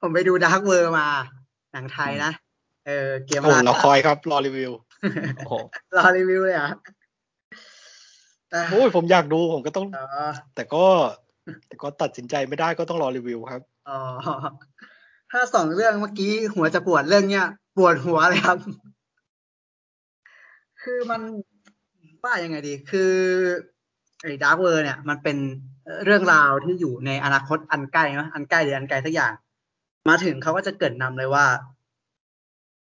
[0.00, 1.06] ผมไปดู Dark World มา
[1.72, 2.32] หนังไทยนะ
[2.86, 4.72] เออเกมโอ้ล่าเราคอยครับ รอรีวิว
[5.36, 5.54] โอ้โห
[5.96, 6.72] รอรีวิวเลยเหรอะ
[8.70, 10.06] โอ้ยผมอยากดูผมก็ต้องอ๋อ
[10.54, 10.84] แต่ก็
[11.66, 13.98] แต่ก็ตัดสินใจไม่ได้ก็ต้องรอรีวิวครับอ๋อ
[15.30, 18.58] ถ้าสองเรื่องเมื่อกี้หัวจะปวดเรื่องเนี้ยปวดหัวเลยครับ
[20.82, 21.20] คือมัน
[22.24, 23.12] ว่ายังไงดี คือ
[24.22, 25.36] ไอ้ Dark World เนี่ย มันเป็น
[26.04, 29.32] เรื่องราวที่อยู่ในอนาคตอันใกล้เนะอันใกล้หรืออันไกลสักอย่าง
[30.08, 31.46] มาถึงเขาก็จะเกิดนำเลยว่า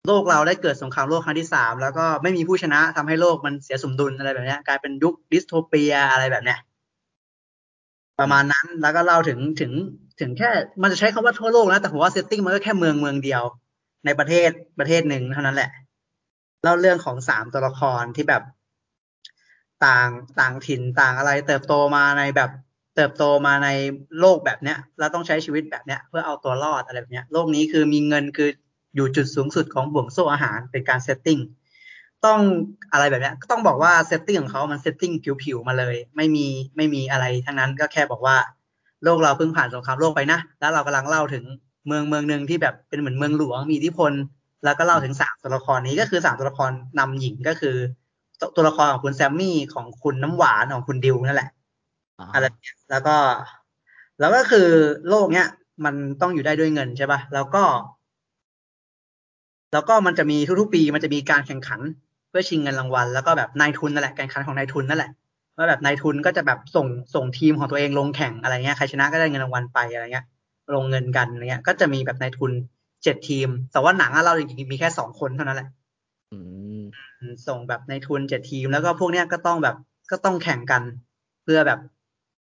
[0.07, 6.59] โลกเราได้เกิดสงครามโลกครั้งที่สามแล้วก็ไม่มีผู้ชนะทำให้โลกมันเสียสมดุลอะไรแบบเนี้ยกลายเป็นยุค dystopia อะไรแบบเนี้ย
[8.19, 9.71] ประมาณนั้นแล้วก็เล่าถึงถึง
[10.19, 10.49] ถึงแค่
[10.81, 13.43] มันจะใช้คำว่าทั่วโลกนะแต่ผมว่า setting มันก็แค่เมืองเมืองเดียว
[14.05, 14.49] ในประเทศ
[14.79, 15.71] ประเทศหนึ่งเท่านั้นแหละ
[16.63, 18.43] เล่าเรื่องของสามตัวละครที่แบบ
[19.85, 20.09] ต่าง
[20.39, 22.51] ต่างถิ่นต่างอะไร เติบโตมาในแบบ
[22.95, 23.69] เติบโตมาใน
[24.19, 28.49] โลกแบบเนี้ย แล้วต้องใช้ชีวิตแบบเนี้ย เพื่อเอาตัวรอดอะไรแบบเนี้ย โลกนี้คือมีเงินคือ
[28.95, 31.39] อยู่จุดสูงสุดของห่วงโซ่อาหารเป็นการ setting
[32.25, 32.39] ต้อง
[32.91, 35.11] อะไรแบบเนี้ยก็ต้องบอกว่า setting ของเขามัน setting
[35.43, 38.37] ผิวๆมาเลย ไม่มีไม่มีอะไรทั้งนั้นก็แค่บอกว่า
[39.03, 41.43] โลกเราเพิ่งผ่านสงครามโลกไปนะ แล้วเรากำลังเล่าถึง
[41.87, 44.11] เมืองเมืองหนึ่งที่แบบเป็นเหมือนเมืองหลวงมีอิทธิพล
[44.63, 47.75] แล้วก็เล่าถึงสามตัวละครนี้ก็คือสามตัวละครนำหญิงก็คือ
[48.39, 51.49] ตัวตัวละครของคุณแซมมี่ของคุณน้ำหวานของคุณดิวนั่นแหละ
[52.33, 53.15] อะไรแบบเนี้ยแล้วก็
[54.19, 54.67] แล้วก็คือ
[55.09, 55.47] โลกเนี้ย
[55.85, 57.63] มันต้องอยู่ได้ด้วยเงินใช่ป่ะแล้วก็
[59.73, 61.81] แล้วก็มันจะมีทุกๆปีมันจะมีการแข่งขัน
[62.29, 65.11] เพื่อชิงเงินรางวัลแล้วก็แบบนายทุนนั่นแหละการแข่งขันของนายทุนนั่นแหละ
[65.57, 70.25] ว่าแบบนายทุนก็จะแบบส่งส่งทีมของตัวเองลงแข่งอะไรเงี้ยใครชนะก็ได้เงินรางวัลไปอะไรเงี้ย
[70.75, 72.51] ลงเงินกันอะไรเงี้ย ก็จะมีแบบนายทุน
[73.03, 75.69] เจ็ดทีม แต่ว่าหนังอะเราจริงๆมีแค่สองคนเท่านั้นแหละ
[76.33, 76.39] อื
[76.79, 76.81] ม
[77.19, 79.75] อืมส่งแบบในทุนเจ็ดทีม แล้วก็พวกเนี้ยก็ต้องแบบ
[80.11, 80.83] ก็ต้องแข่งกัน
[81.43, 81.79] เพื่อแบบ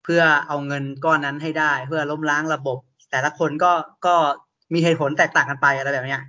[0.05, 2.79] เพื่อเอาเงินก้อนนั้นให้ได้ เพื่อล้มล้างระบบ
[3.11, 3.73] แต่ละคนก็
[4.07, 4.15] ก็
[4.73, 6.23] มีเหตุผลแตกต่างกันไปอะไรแบบเนี้ย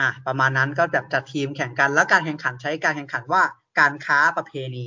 [0.00, 3.42] อะประมาณนั้นก็แบบจัดทีมแข่งกันแล้วการแข่งขันใช้การแข่งขันว่า
[3.78, 4.86] การค้าประเพณี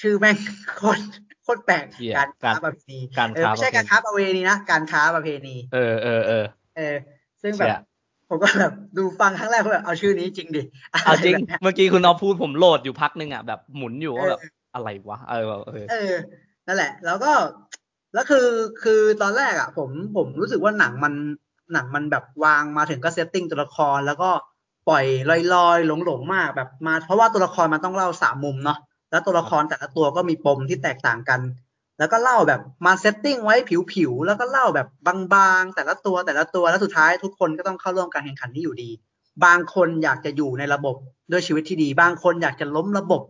[0.00, 0.36] ชื่อแม่ง
[0.76, 1.02] โคตร
[1.42, 6.44] โคตรแปลกเหี้ยการค้าการประเพณีการเออค้าไม่ใช่ประเพณีการค้าประเวณีนะการค้าประเพณี เออเออเออ
[6.76, 6.96] เออ
[7.42, 7.80] ซึ่งแบบเชี่ย
[8.28, 10.62] ผมก็แบบดูฟังครั้งแรกก็แบบเอาชื่อนี้จริงดิ
[11.04, 16.14] เอาจริงะไแบบนี้ยเมื่อกี้คุณเอาพูดผมโหลดอยู่พักนึงอะแบบหมุนอยู่ว่าแบบเอออะไรวะเออเออเออ
[16.66, 17.32] นั่นแหละ แล้วก็
[18.14, 18.46] แล้วคือ
[18.82, 21.14] คือตอนแรกอะ ผมผมรู้สึกว่าหนังมัน
[21.72, 24.30] หนังมันแบบวางมาถึงก็ setting ตัวละครแล้วก็
[24.88, 28.78] ปล่อยลอยลอยหลงหลงๆมากแบบมา เพราะว่าตัวละครมันต้องเล่าสามมุมเนาะ
[29.10, 31.40] แล้วตัวละครแต่ละตัวก็มีปมที่แตกต่างกัน
[31.98, 33.54] แล้วก็เล่าแบบมา setting ไว้
[33.92, 38.90] ผิวๆแล้วก็เล่าแบบบางๆแต่ละตัวแต่ละตัวแล้วสุดท้ายทุกคนก็ต้องเข้าร่วมการแข่งขันนี้อยู่ดี
[39.44, 40.96] บางคนอยากจะอยู่ในระบบ
[41.32, 43.22] ด้วยชีวิตที่ดี บางคนอยากจะล้มระบบ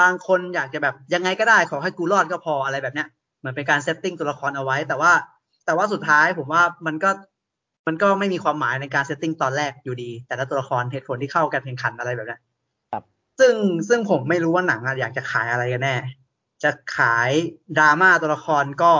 [0.00, 3.08] บางคนอยากจะแบบยังไงก็ได้ขอให้กูรอดก็พออะไรแบบเนี้ย
[3.38, 5.12] เหมือนเป็นการ setting ตัวละครเอาไว้ แต่ว่า
[5.66, 7.10] แต่ว่าสุดท้ายผมว่ามันก็
[7.86, 12.40] มันก็ไม่มีความหมายในการ setting ตอนแรกอยู่ดี แต่ละตัวละครเหตุผลที่เข้าการแข่งขันอะไรแบบเนี้ย
[12.92, 13.02] ครับ
[13.40, 13.54] ซึ่ง
[13.88, 15.96] ซึ่งผมไม่รู้ว่าหนังอะอยากจะขายอะไรกันแน่
[16.62, 17.30] จะขาย
[17.78, 18.92] ดราม่าตัวละครก็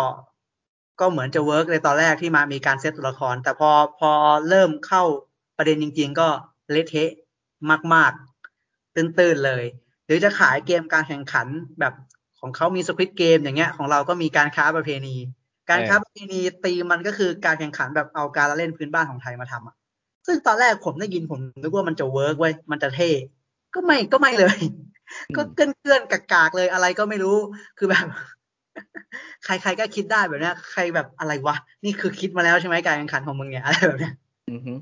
[1.01, 4.11] ก็เหมือนจะ work ในตอนแรกที่มามีการเซตตัวละคร แต่พอพอ
[4.49, 5.03] เริ่มเข้า
[5.57, 6.29] ประเด็นจริง ๆ ก็
[6.71, 7.11] เละเทะ
[7.95, 8.13] มาก
[8.55, 9.65] ๆ ตื้นๆเลย
[10.07, 11.47] หรือจะขายเกมการแข่งขัน
[11.81, 11.95] แบบ
[12.41, 15.17] ของเขามีสควิตเกมอย่างเงี้ย ของเราก็มีการค้าประเพณี
[15.71, 19.75] การค้าประเพณีตีมมันก็คือการแข่งขันแบบเอาการละเล่นพื้นบ้านของไทยมาทำอะ
[20.27, 23.11] ซึ่งตอนแรกผมได้ยินผมนึกว่ามันจะเวิร์กเว้ยมันจะเท่
[23.75, 24.59] ก็ไม่ก็ไม่เลย
[25.37, 27.37] ก็เกลื่อนเกลื่อนๆกากๆเลยอะไรก็ไม่รู้
[27.79, 28.07] คือแบบ
[29.45, 34.15] ใครๆก็คิดได้แบบเนี้ยใครแบบอะไรวะนี่คือคิดมาแล้วใช่ไหมการแข่งขันของมึงเนี่ยอะไรแบบเนี้ย
[34.51, 34.73] อือฮึ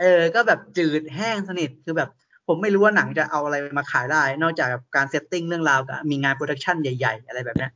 [0.00, 2.10] เออ ก็แบบจืดแห้งสนิทคือแบบ
[2.46, 7.70] ผมไม่รู้ว่าหนังจะเอาอะไรมาขายได้ นอกจากแบบการ setting เรื่องราวกับมีงาน production ใหญ่ ๆ อะไรแบบเนี้ย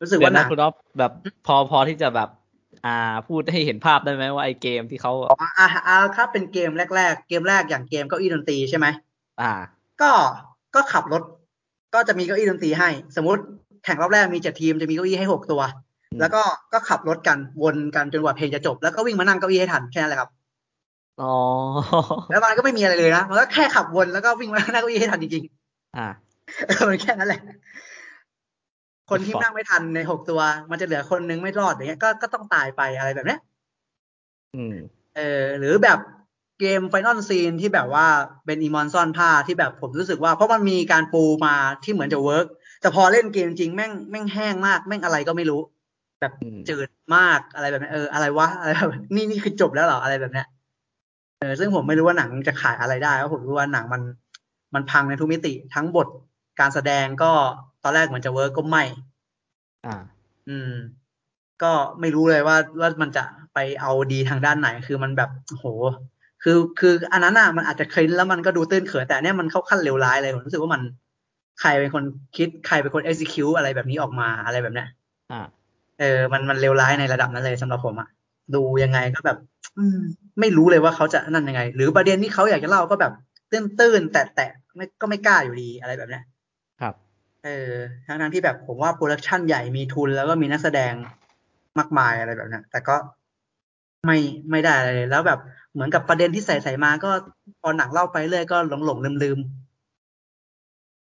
[0.00, 1.12] รู้สึกเดี๋ยว่าวหนันะงคุณอ๊อฟแบบ
[1.46, 2.28] พอพอที่จะแบบ
[2.86, 8.86] อ่าพูดให้เห็นภาพได้ไหมว่าไอเกมที่เขาอ๋ออะอะครับเป็นเกมแรก ๆ เกมแรกอย่างเกมเก้าอี้ดนตรีใช่ไหม
[9.40, 9.52] อ่า
[10.02, 10.10] ก็
[10.74, 11.22] ก็ขับรถ
[11.94, 13.42] ก็จะมีเก้าอี้ดนตรีให้ สมมติ
[13.84, 15.62] แข่งรอบแรกมีเจ็ดทีมจะมีเก้าอี้ให้หกตัว
[16.12, 16.42] อืมแล้วก็
[16.72, 20.30] ก็ขับรถกันวนกันจนกว่าเพลงจะจบ แล้วก็วิ่งมานั่งเก้าอี้ให้ทันแค่นั้นแหละครับ
[21.18, 21.26] อ๋อ
[22.28, 25.44] แล้วมันก็ไม่มีอะไรเลยนะมันก็แค่ขับวนแล้วก็วิ่งมานั่งเก้าอี้ให้ทันจริง
[25.96, 27.40] อ่าๆเออมันแค่นั้นแหละ
[29.10, 30.40] คนที่นั่งไม่ทันในหกตัว
[30.70, 33.40] มันจะเหลือคนนึงไม่รอดอย่างเงี้ยก็ก็ต้องตายไปอะไรแบบเนี้ย
[34.54, 34.74] อืม
[35.16, 35.98] เออ หรือแบบ
[36.60, 38.06] เกม final scene ที่แบบว่า
[38.46, 41.54] เป็นอีมอญซ่อนผ้าที่แบบผมรู้สึกว่า เพราะมันมีการปูมา
[41.84, 42.46] ที่เหมือนจะ work
[42.80, 45.60] แต่พอเล่นเกมจริงแม่งแม่งแห้งมากแม่งอะไรก็ไม่รู้
[46.20, 50.46] แบบอืมจืดมากอะไรแบบนี้เอออะไรวะอะไรแบบนี่นี่คือจบแล้วเหรออะไรแบบเนี้ย
[51.38, 54.02] เออซึ่งผมไม่รู้ว่าหนังจะขายอะไรได้เพราะผมรู้ว่าหนังมัน
[54.74, 56.08] มันพังในทุกมิติ ทั้งบท
[56.60, 57.32] การแสดงก็
[57.75, 58.84] ต อนแรกเหมือนจะ work ก็ไม่
[59.86, 59.96] อ่า
[60.48, 60.72] อืม
[61.62, 63.24] ก็ไม่รู้เลยว่าว่ามันจะ
[63.54, 65.66] ไปเอาดีทางด้านไหน คือมันแบบโอ้โห
[66.42, 70.82] คือคืออันนั้นอะมันอาจจะเคลิ้นแล้วมันก็ดูตื้นเขินแต่อันเนี้ยมันเข้าขั้นเลวร้ายเลยผมรู้สึกว่ามัน
[71.60, 72.04] ใครเป็นคน
[72.36, 74.88] คิดใครเป็นคน execute อะไรแบบนี้ออกมาอะไรแบบเนี้ย
[75.32, 75.46] อ่า
[76.00, 78.08] เออ มันมันเลวร้ายในระดับนั้นเลยสำหรับผมอะ
[78.54, 79.38] ดูยังไงก็แบบ
[79.78, 79.98] อืม
[80.40, 83.12] ไม่รู้เลยว่าเขาจะนั่นยังไง หรือประเด็นที่เขาอยากจะเล่าก็แบบ
[83.50, 86.35] ตื้นตื้นๆแต่แต่ไม่ก็ไม่กล้าอยู่ดีอะไรแบบเนี้ยครับ
[87.46, 87.72] เออ
[88.06, 90.92] ทั้งทั้งที่แบบผมว่าโปรดักชันใหญ่มีทุนแล้วก็มีนักแสดง
[91.78, 92.96] มากมายอะไรแบบนั้นแต่ก็
[94.06, 94.18] ไม่
[94.50, 95.38] ไม่ได้อะไรเลยแล้วแบบ
[95.72, 97.10] เหมือนกับประเด็นที่ใส่ใส่มาก็
[97.60, 99.38] พอหนังเล่าไปเรื่อยก็หลงหลงลืมลืม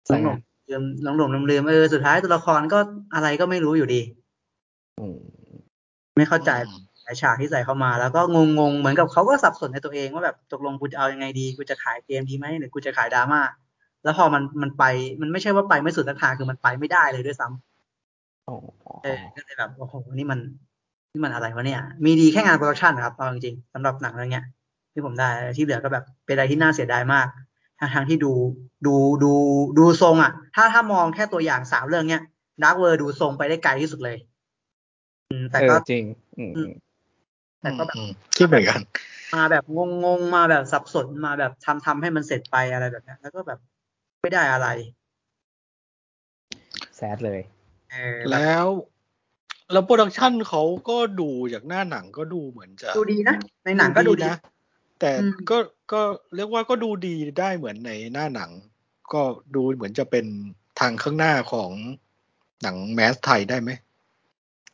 [0.08, 0.38] หลใช่งหลง
[0.70, 2.80] ลืมหลงหลงลืมลืมเออสุดท้ายตัวละครก็
[3.14, 4.02] อะไรก็ไม่รู้อยู่ดี
[4.98, 5.16] อืม
[6.18, 6.52] ไม่เข้าใจ
[7.04, 13.42] หลายฉากที่ใส่เข้ามา แล้วก็งงงๆเหมือนกับเขาก็สับสนในตัวเองว่าแบบตกลงกูจะเอายังไงดีกูจะขายเกมดีไหมหรือกูจะขายดราม่า
[14.06, 14.84] แล้วพอมันมันไป
[15.22, 18.56] มันไม่ใช่ว่าไปไม่สุดทางคือมันไปไม่ได้เลยด้วยซ้ำอ๋อ
[19.04, 20.40] เออก็เลยแบบโอ้โหนี่มัน
[21.12, 24.46] นี่มันอะไรวะเนี่ย มีดีแค่งาน production นะครับเอาจริงๆสำหรับหนังเรื่องเนี้ย
[24.94, 27.28] ที่ผมได้ที่เหลือก็แบบเป็นอะไรที่น่าเสียดายมาก
[27.80, 28.32] ทางทางที่ดู
[28.86, 29.32] ดูดู
[29.78, 32.24] ดูทรงอะ ถ้าถ้ามองแค่ตัวอย่างสามเรื่องเนี้ย
[32.64, 34.18] Dark World ดูทรงไปได้ไกลที่สุดเลย
[35.30, 36.04] อืมแต่เอก็อจริง
[36.38, 36.72] อืมอืม
[37.62, 38.80] แต่ก็แบบอืมคิดเหมือนกัน
[39.36, 43.60] มาแบบงงงๆมาแบบสับสนมาแบบทำทำให้มันเสร็จไปอะไรแบบเนี้ยแล้วก็แบบ
[44.26, 44.68] ไม่ได้อะไร
[46.96, 47.42] แซดเลย
[47.92, 48.66] เออแบบแล้ว
[49.72, 54.40] แล้ว production เขาก็ดูจากหน้าหนังก็ดูเหมือนจะดูดีนะ ในหนังก็ดูดีนะ
[55.00, 55.58] แต่อืมก็
[55.94, 56.02] ก็
[56.36, 58.52] เรียกว่าก็ดูดีได้เหมือนในหน้าหนัง
[59.14, 59.22] ก็
[59.56, 60.26] ดูเหมือนจะเป็น
[60.80, 61.72] ทางข้างหน้าของ
[62.62, 63.72] หนัง mass ไทยได้ไหม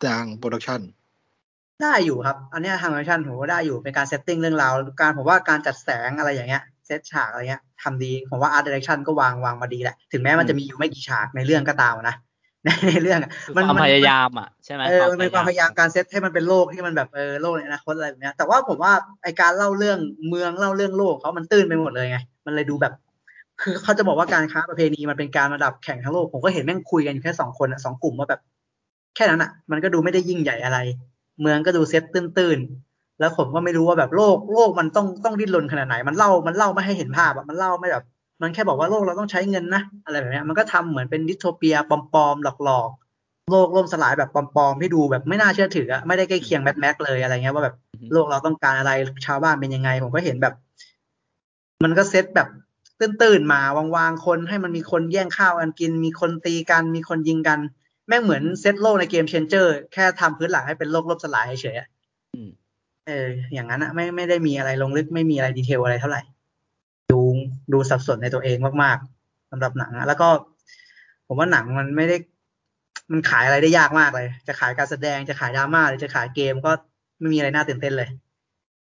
[0.05, 0.81] ทาง production
[1.81, 12.15] ได้อยู่ครับ อันเนี้ยทาง production ผมว่าได้อยู่เป็นการ setting เรื่องราวการผมว่าการจัดแสงอะไรอย่างเงี้ยเซตฉากอะไรเงี้ย ทำดีผมว่าอาร์ต i ด e c ชันก็วางวางมาดีแหละ ถึงแม้มันจะมีอยู่ไม่กี่ฉากในเรื่องก็ตามนะ
[12.65, 22.93] ในในเรื่องอะคือมันความมันพยายามอะใช่ไหมเออมันเป็นความพยายามการเซตให้มันเป็นโลกที่มันแบบเออโลกในอนาคตอะไรแบบเนี้ยแต่ว่าผมว่าไอการเล่าเรื่องเมืองเล่าเรื่องโลกเขามันตื้นไปหมดเลยไงมันเลยดูแบบ
[23.61, 28.41] คือเขาจะบอกว่าการค้าประเพณีมันเป็นการระดับแข่งทั้งโลกผมก็เห็นแม่งคุยกันอยู่แค่สองคนอะสองกลุ่มว่าแบบ
[29.15, 30.77] แค่นั้นอะมันก็ดูไม่ได้ยิ่งใหญ่อะไร
[31.41, 32.90] เมืองก็ดูเซตตื้นๆ
[33.21, 38.03] แล้วผมก็ไม่รู้ว่าแบบโลกโลกมันต้องต้องดิ้นรนขนาดไหน มันเล่ามันเล่าไม่ให้เห็นภาพอะมันเล่าไม่แบบ
[38.41, 47.75] มันแค่บอกว่าโลกเราต้องใช้เงินนะอะไรแบบเนี้ยมันก็ทำเหมือนเป็น dystopia ปลอมๆหลอกๆ โลกล่มสลายแบบปลอมๆที่ดูแบบไม่น่าเชื่อถืออะไม่ได้ใกล้เคียง Mad Max เลยอะไรเงี้ยว่าแบบ
[48.13, 48.91] โลกเราต้องการอะไร
[49.25, 50.53] ชาวบ้านเป็นยังไง ผมก็เห็นแบบ
[51.83, 52.47] มันก็เซตแบบ
[52.99, 53.61] ตื้นๆมา
[53.95, 57.59] วางๆคนให้มันมีคนแย่งข้าวกันกิน มีคนตีกัน มีคนยิงกัน
[58.07, 61.87] แม่งเหมือนเซตโลกในเกมเชนเจอร์ แค่ทำพื้นหลังให้เป็นโลกล่มสลายเฉยๆอะ
[62.35, 62.49] อืม
[63.07, 66.21] เออ อย่างนั้นอะไม่ไม่ได้มีอะไรลงลึกไม่มีอะไรดีเทลอะไรเท่าไหร่
[67.11, 67.19] ดู
[67.73, 70.27] ดูสับสนในตัวเองมากๆสำหรับหนังอะแล้วก็
[71.27, 72.17] ผมว่าหนังมันไม่ได้
[73.11, 76.71] มันขายอะไรได้ยากมากเลย จะขายการแสดงจะขายดราม่าหรือจะขายเกมก็
[77.19, 78.09] ไม่มีอะไรน่าตื่นเต้นเลย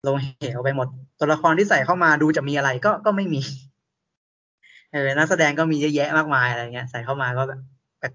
[0.07, 0.87] ลงเหวไปหมด
[1.19, 3.41] ตัวละครที่ใส่เข้ามาดูจะมีอะไรก็ก็ไม่มี
[4.91, 7.61] เออนักแสดงก็มีเยอะแยะมากมายอะไรเงี้ย ใส่เข้ามาก็แบบ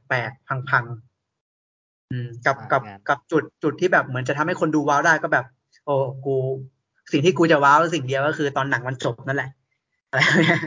[0.09, 5.45] แปลกๆพังๆอืมกับกับงานกับจุดจุดที่แบบเหมือนจะทำให้คนดูว้าวได้ก็แบบ
[5.89, 6.37] โอ้กู
[7.13, 9.51] สิ่งที่กูจะว้าวสิ่งเดียวก็คือตอนหนังมันจบนั่นแหละ
[10.11, 10.61] อะไรเงี้ย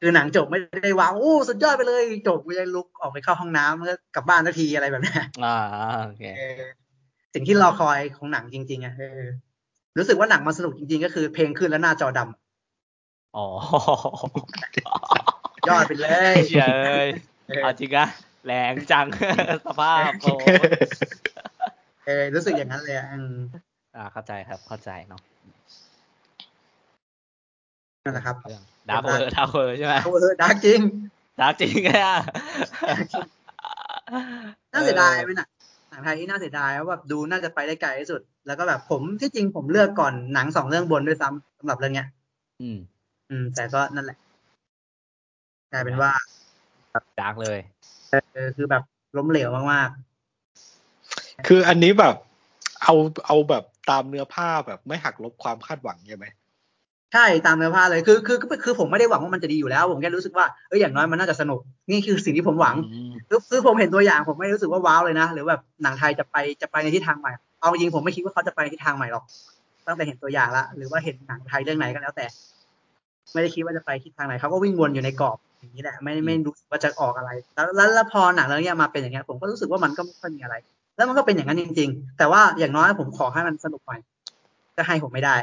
[0.00, 5.56] คือหนังจบไม่ได้ว้าวโอ้สุดยอดไปเลยจบกูจะลุกออกไปเข้าห้องน้ำแล้วก็กลับบ้านทันทีอะไรแบบเนี้ยอ่า
[6.04, 6.60] โอเคเออ
[7.34, 9.22] สิ่งที่รอคอยของหนังจริง ๆอะเออ
[9.98, 13.46] รู้สึกว่าหนังมันสนุกจริงๆ ก็คือเพลงขึ้นแล้วหน้าจอดำอ๋อ
[15.68, 16.58] ยอดไปเลยเฉ
[17.04, 17.06] ย
[17.48, 18.06] เออเอาจริงอะ
[18.46, 19.06] แรงจัง
[19.66, 20.30] สภาพโอ้
[22.06, 23.06] เออรู้สึกอย่างนั้นเลยอะ
[23.96, 25.20] อืมอ่าเข้าใจครับเข้าใจเนาะ
[28.04, 28.36] นั่นแหละครับ
[28.88, 30.80] Dark World Dark World ใช่ไหมเอาเออ dark จริง
[31.40, 32.18] ดาร์กจริงไงอะ
[34.72, 35.48] น่าเสียดายไปหนัง
[35.90, 42.08] หนังไทยที่น่าเสียดายว่าแบบดูน่าจะไปได้ไกลที่สุด แล้วก็แบบผมที่จริงผมเลือกก่อนหนังสองเรื่องบนด้วยซ้ำสำหรับเรื่องเนี้ย
[42.60, 42.78] อืม
[43.30, 44.18] อืม แต่ก็นั่นแหละ
[45.72, 46.12] กลายเป็นว่า
[47.20, 47.58] ดาร์กเลย
[48.34, 48.82] เออคือแบบ
[49.16, 49.90] ล้มเหลวมาก
[51.48, 52.14] คืออันนี้แบบ
[52.86, 52.94] เอา
[53.26, 61.60] เอาแบบตามเนื้อผ้าแบบไม่หักลบความคาดหวังใช่ไหมๆใช่ตามเนื้อผ้าเลยคือคือคือคือผมไม่ได้หวังว่ามันจะดีอยู่แล้ว ผมแค่รู้สึกว่าเอออย่างน้อยมันน่าจะสนุก
[61.90, 69.24] นี่คือสิ่งที่ผมหวังอืมคือคือผมเห็นตัวอย่างผมไม่รู้สึกว่าว้าวเลยนะหรือแบบหนังไทยจะไปจะไปในทิศทางใหม่ เอาจริงผมไม่คิดว่าเขาจะไปในทิศทางใหม่หรอก
[69.86, 72.26] ตั้งแต่เห็นตัวอย่างละหรือว่าเห็นหนังไทยเรื่องไหนก็แล้วแต่
[73.32, 80.54] ไม่ได้คิดว่าจะไปทิศทางไหนเขาก็วิ่งวนอยู่ในกรอบอย่างนี้แหละไม่ไม่รู้สึกว่าจะออกอะไร แล้วแล้วแล้วพอหนังเรื่องเนี้ยมาเป็นอย่างเงี้ยผมก็รู้สึกว่ามันก็ไม่ค่อยมีอะไร
[80.96, 84.00] แล้วมันก็เป็นอย่างนั้นจริง ๆ แต่ว่าอย่างน้อยผมขอให้มันสนุกหน่อย
[84.76, 85.36] จะให้ผมไม่ได้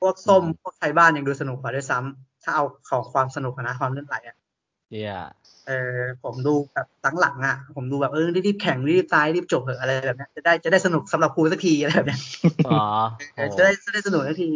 [0.00, 4.36] พวกส้มพวกไทยบ้านยังดูสนุกกว่าด้วยซ้ำถ้าเอาของความสนุกอะนะความเลื่อนไหลอะ
[4.90, 5.12] เฮีย
[5.66, 6.86] เออผมดูแบบ
[7.20, 12.20] หลังๆอะ ผมดูแบบเออรีบๆแข่งรีบตายรีบจบเหอะอะไรแบบเนี้ยจะได้จะได้สนุกสำหรับครูสักทีอะไรแบบเนี้ย
[12.68, 12.78] อ๋อ
[13.34, 14.50] เออจะได้จะได้สนุกสักที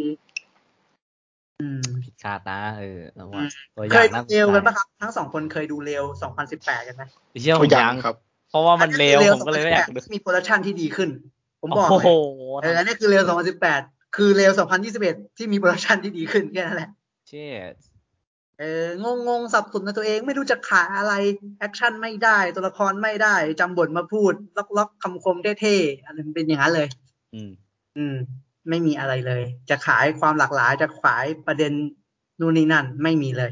[1.59, 7.03] อืมผิดคาดนะเออแล้วว่าอืมตัวอเคย่างยน่าดูเร็วกันปะครับ ทั้งสองคนเคยดูเร็ว2018กันไหม
[7.41, 8.15] เชี่ยผตัวมอย่ายังงครับ
[8.53, 11.09] เพราะว่ามันเร็วผมก็เลยไม่อยากดู2018มีโปรดักชันที่ดีขึ้น
[11.61, 12.09] ผมบอกโอ้เลโห
[12.57, 13.23] ยเอออันนี้คือเร็ว
[13.69, 14.51] 2018 คือเร็ว
[14.95, 16.89] 2021 ที่มี production ที่ดีขึ้นแค่นั้นแหละ
[17.27, 17.63] เชี่ย
[18.59, 21.13] เอองงงๆสับสนในตัวเองไม่รู้จะขายอะไร
[21.59, 26.87] action ไม่ได้ ตัวละครไม่ได้จำบทมาพูด ล็อกล็อกคำคมเท่ๆอะไรมันเป็นอย่างนั้นเลย
[27.33, 27.51] อืม
[27.97, 28.15] อืม
[28.69, 31.73] ไม่มีอะไรเลย จะขายความหลากหลายจะขายประเด็น
[32.39, 33.51] นู่นนี่นั่น ไม่มีเลย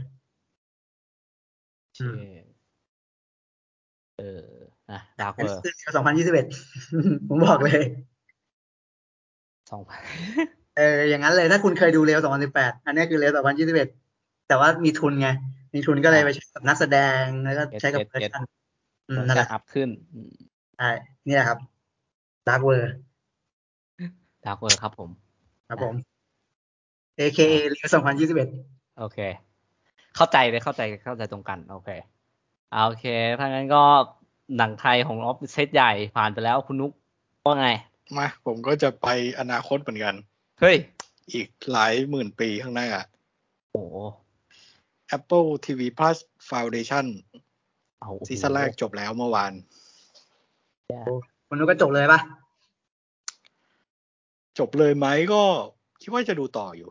[1.96, 2.44] เชี่ย
[4.20, 4.51] เออ
[4.94, 5.94] นะดาร์กอันเวอนี้ร์คือ
[6.60, 7.82] 2021ผมบอกเลย
[9.72, 10.02] สองพัน
[10.78, 12.20] เอออย่างนั้นเลยถ้าคุณเคยดูเร็ว
[12.54, 13.32] 2018อันนี้คือเร็ว
[13.96, 15.30] 2021แต่ว่ามีทุนไง
[15.74, 18.44] มีทุนก็เลยไปใช้กับนักแสดงแล้วก็ใช้กับ production
[19.10, 20.32] อืมนั่นแหละ upขึ้นอืม
[20.78, 21.58] ใช่นี่แหละครับ
[22.48, 22.94] Dark World
[24.46, 25.10] Dark World ครับผม
[25.70, 25.96] ครับผม
[27.20, 27.90] AKA เร็ว
[28.42, 29.20] 2021โอเค
[30.16, 31.90] เข้าใจเลยเข้าใจเข้าใจตรงกัน โอเค
[32.72, 33.06] เอาโอเค
[33.40, 33.84] ถ้างั้นก็
[34.58, 36.92] หนังไทยของออฟเซตใหญ่ผ่านไปแล้วคุณนุ๊ก
[37.44, 37.70] ว่าไง
[38.18, 39.08] มาผมก็จะไป
[39.40, 40.16] อนาคตเหมือนกัน
[40.60, 40.76] เฮ้ย
[41.34, 42.88] อีกหลายหมื่นปีข้างหน้า
[43.72, 43.98] โอ้โห
[45.18, 46.18] Apple TV Plus
[46.50, 47.06] Foundation
[48.00, 49.54] เอาโอ้โหซีซั่นแรกจบแล้วเมื่อวาน
[51.48, 52.20] คุณนุกก็จบเลยปะ
[54.60, 55.42] จบเลยไหมก็
[56.02, 56.90] คิดว่าจะดูต่ออยู่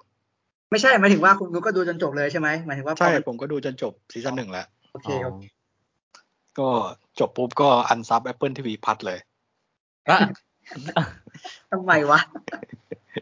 [0.71, 5.43] ไม่ใช่หมายถึงว่าคุณนุกก็ดูจนจบเลยใช่ไหมหมายถึงว่าพอใช่มันผมก็ดูจนจบ season หนึ่งแล้วโอเคโอเค
[6.59, 6.69] ก็
[7.19, 9.19] จบปุ๊บก็อันซับ Apple TV Plus เลย
[10.09, 10.19] อะ
[11.71, 12.21] ทำไมวะ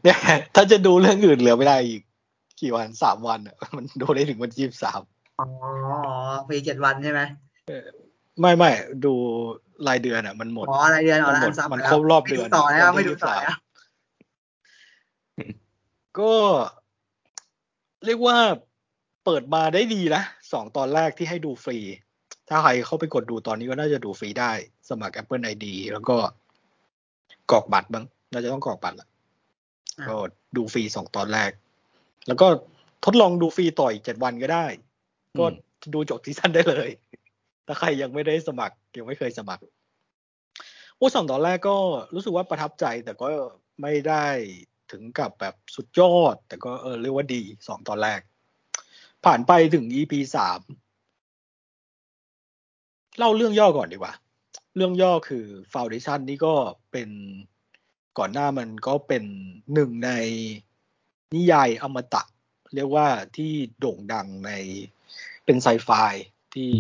[0.02, 0.19] เนี่ย
[0.55, 2.02] ถ้าจะดูเรื่องอื่นเหลือไม่ได้อีก
[2.60, 5.01] กี่วันสามวันอะมันดูได้ถึงวันยี่สาม
[5.39, 5.47] อ๋อ
[6.51, 7.20] มีเจ็ดวันใช่ไหม
[8.40, 8.70] ไม่ไม่
[9.05, 9.12] ดู
[9.89, 13.56] รายเดือนอะ มันหมดอ๋อรายเดือนอ๋อแล้วมันหมอัด unsub มันแล้วครบรอบเดือนไม่ต่อแล้ววันที่ไม่ดูต่อ23แล้ว
[16.20, 16.35] ก็
[18.05, 18.36] เรียกว่า
[19.24, 21.78] เปิดมาได้ดีนะสองตอนแรกที่ให้ดูฟรี
[22.48, 24.52] ถ้าใครเข้าไปกดดูตอนนี้ก็น่าจะดูฟรีได้
[24.88, 26.16] สมัคร Apple ID แล้วก็
[27.50, 29.08] กรอกบัตรบ้างน่าจะต้องกรอกบัตรละ
[29.98, 30.16] อะก็
[30.56, 31.50] ดูฟรีสองตอนแรก
[32.26, 32.46] แล้วก็
[33.04, 34.66] ทดลองดูฟรีต่ออีกเจ็ดวันก็ได้
[35.38, 35.44] ก็
[35.94, 36.88] ดูจบซีซั่นได้เลย
[37.66, 39.62] ถ้าใครยังไม่ได้สมัครยังไม่เคยสมัคร
[40.96, 41.76] โอ้สองตอนแรกก็
[42.14, 43.28] รู้สึกว่าประทับใจแต่ก็
[43.82, 44.26] ไม่ได้
[44.92, 48.20] ถึงกับแบบสุดยอด แต่ก็เออเรียกว่าดีสองตอนแรก
[49.24, 50.60] ผ่านไปถึง EP สาม
[53.19, 54.12] เล่าเรื่องย่อก่อนดีกว่า
[54.77, 56.55] เรื่องย่อคือ Foundation นี่ก็
[56.93, 57.11] เป็น
[58.19, 59.24] ก่อนหน้ามันก็เป็น
[59.74, 60.11] หนึ่งใน
[61.35, 62.23] นิยายอมตะ
[62.74, 64.51] เรียกว่าที่โด่งดังใน
[65.45, 65.90] เป็นไซไฟ
[66.55, 66.70] ที่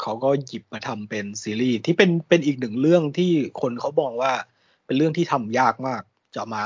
[0.00, 4.32] เขาก็หยิบมาทำเป็นซีรีส์ที่เป็นเป็นอีกหนึ่งเรื่องที่คนเขาบอกว่า
[4.86, 6.02] เป็นเรื่องที่ทำยากมาก
[6.36, 6.64] จะมา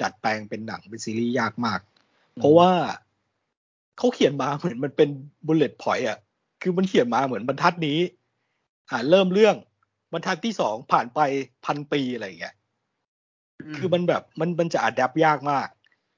[0.00, 1.80] ดัดแปลงเป็นหนังเป็นซีรีส์ยากมาก
[2.36, 2.70] เพราะว่า
[3.98, 5.08] เขาเขียนมาเหมือนมันเป็น
[5.46, 6.18] bullet point อะ
[6.62, 7.98] คือมันเขียนมาเหมือนบรรทัดนี้
[8.90, 9.56] อ่าเริ่มเรื่อง
[10.12, 11.20] บรรทัดที่สองผ่านไป
[11.64, 12.54] พันปีอะไรอย่างเงี้ย
[13.76, 15.68] คือมันแบบมันมันจะ adapt ยากมาก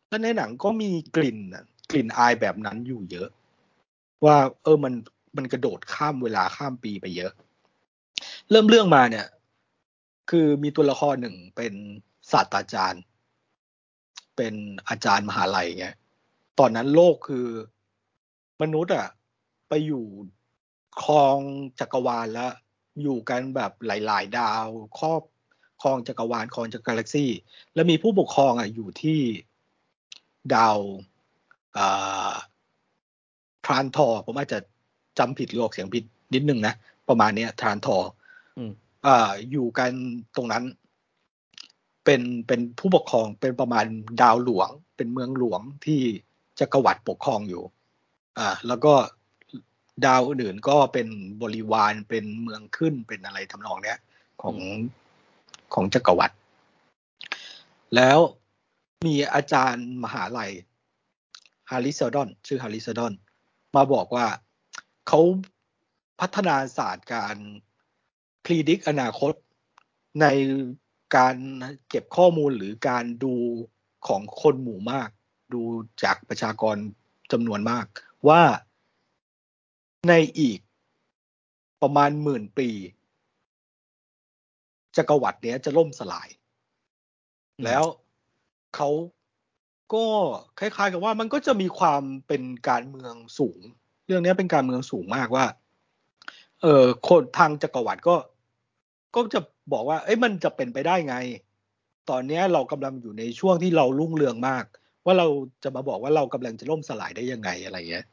[0.08, 3.28] แล้วในหนังก็มีกลิ่นน่ะกลิ่นอายแบบนั้นอยู่เยอะ
[4.24, 4.94] ว่า เออมัน
[5.36, 7.32] มันกระโดดข้ามเวลาข้ามปีไปเยอะ
[8.50, 9.26] เริ่มเรื่องมาเนี่ย
[10.30, 11.74] คือมีตัวละครหนึ่งเป็น
[12.30, 13.02] ศาสตราจารย์
[14.36, 14.54] เป็น
[14.88, 15.96] อาจารย์มหาลัยเงี้ย
[16.58, 17.46] ตอนนั้นโลกคือ
[18.62, 19.08] มนุษย์อะ
[19.70, 20.04] ไปอยู่
[21.02, 21.38] ครอง
[21.80, 22.52] จักรวาลแล้ว
[23.02, 24.66] อยู่กันแบบหลาย ๆ ดาว
[24.98, 25.22] ครอบ
[25.82, 27.30] ครองจักรวาลครองจักรกาแล็กซี่
[27.74, 29.20] แล้วมีผู้ปกครองอะอยู่ที่
[30.54, 30.78] ดาว
[33.64, 34.58] ทรานทอร์ผมอาจจะ
[35.18, 36.74] จำผิดหรือออกเสียงผิดนิดนึงนะ
[37.08, 38.10] ประมาณเนี้ยทรานทอร์
[39.06, 39.90] อ่าอยู่กัน
[40.36, 40.64] ตรงนั้น
[42.04, 43.84] เป็นเป็นผู้ปกครองเป็นประมาณ
[44.22, 46.00] ดาวหลวง เป็นเมืองหลวงที่
[46.60, 47.62] จักรวรรดิปกครองอยู่
[48.38, 48.94] อ่า แล้วก็
[50.06, 51.08] ดาวอื่นๆก็เป็น
[51.42, 53.98] บริวารเป็นเมืองขึ้นเป็นอะไรทำนองเนี้ย
[54.42, 54.56] ของ
[55.74, 56.36] ของจักรวรรดิ
[57.96, 58.18] แล้ว
[59.06, 60.52] มีอาจารย์มหาลัย
[61.70, 63.12] ฮาริซดอน ชื่อฮาริซดอน
[63.76, 64.26] มาบอกว่า
[65.08, 65.20] เขา
[66.20, 67.36] พัฒนาศาสตร์การ
[68.44, 69.32] พลีดิกอนาคต
[70.20, 70.26] ใน
[71.16, 71.36] การ
[71.88, 73.34] เก็บข้อมูลหรือการดู
[74.06, 75.08] ของคนหมู่มาก
[75.54, 75.62] ดู
[76.02, 76.76] จากประชากร
[77.32, 77.86] จำนวนมาก
[78.28, 78.42] ว่า
[80.08, 80.60] ในอีก
[81.82, 82.68] ประมาณหมื่นปี
[84.96, 86.28] จักรวรรดิเนี้ยจะล่มสลาย
[87.64, 87.84] แล้ว
[88.76, 88.90] เขา
[89.94, 90.06] ก็
[90.58, 93.60] คล้ายๆกับว่ามันก็จะมีความเป็นการเมืองสูง
[94.06, 95.46] เรื่องนี้เป็นการเมืองสูงมากว่า
[96.62, 98.16] เออคนทางจักรวรรดิก็
[99.14, 99.40] ก็จะ
[99.72, 101.16] บอกว่า เอ้ยมันจะเป็นไปได้ไง
[102.10, 104.64] ตอนนี้เรากำลังอยู่ในช่วงที่เรารุ่งเรืองมาก
[105.04, 105.26] ว่าเรา
[105.62, 108.06] จะมาบอกว่าเรากำลังจะล่มสลายได้ยังไงอะไรเงี้ย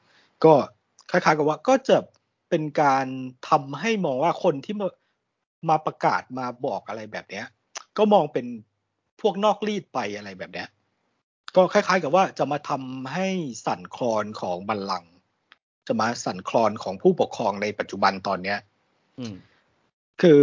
[0.43, 0.53] ก็
[1.11, 1.97] คล้ายๆกับว่าก็จะ
[2.49, 3.05] เป็นการ
[3.49, 4.89] ทำให้มองว่าคนที่มา
[5.69, 7.45] มาประกาศมาบอกอะไรแบบเนี้ย
[7.97, 8.45] ก็มองเป็น
[9.21, 10.67] พวกนอกรีดไปอะไรแบบเนี้ย
[11.55, 13.27] ก็คล้าย ๆ กับว่าจะมาทำให้
[13.65, 15.13] สั่นคลอนของบัลลังก์
[15.87, 18.59] จะมาสั่นคลอนของผู้ปกครองในปัจจุบันตอนเนี้ย
[19.19, 19.35] อืม
[20.21, 20.41] คือ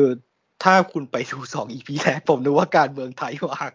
[0.62, 3.72] ถ้าคุณไปดูสองอีพีแรกผมนึกว่าการเมืองไทยมาก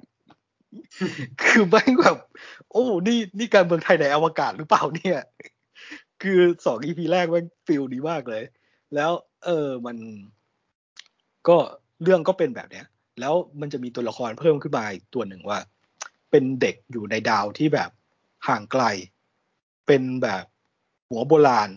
[1.43, 2.17] คือแม่งแบบ
[2.71, 5.19] โอ้ นี่นี่การเมืองไทยในอวกาศหรือเปล่าเนี่ย
[6.23, 8.43] คือสองอีพีแรกม่งฟิลดีมากเลย
[8.95, 9.11] แล้ว
[9.45, 9.97] เออมัน
[11.47, 11.57] ก็
[12.03, 12.85] เรื่องก็เป็นแบบเนี้ย
[13.19, 15.59] แล้วมันจะมีตัวละครเพิ่มขึ้นมาอีกตัวหนึ่งว่า
[16.31, 17.89] เป็นเด็กอยู่ในดาวที่แบบ
[18.47, 18.83] ห่างไกล
[19.87, 20.43] เป็นแบบ
[21.09, 21.69] หัวโบราณ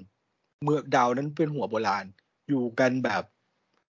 [0.62, 2.04] เมืองดาวนั้นเป็นหัวโบราณ
[2.48, 3.22] อยู่กันแบบ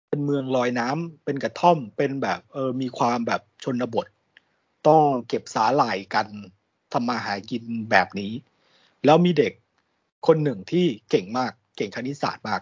[0.09, 4.07] เป็นเมืองลอยน้ำเป็นกระท่อม เป็นแบบเออมีความแบบชนบท
[4.87, 6.27] ต้องเก็บสาหร่ายกัน
[6.93, 8.31] ทำมาหากินแบบนี้
[9.05, 9.53] แล้วมีเด็ก
[10.27, 12.61] คนหนึ่งที่เก่งมากเก่งคณิตศาสตร์มาก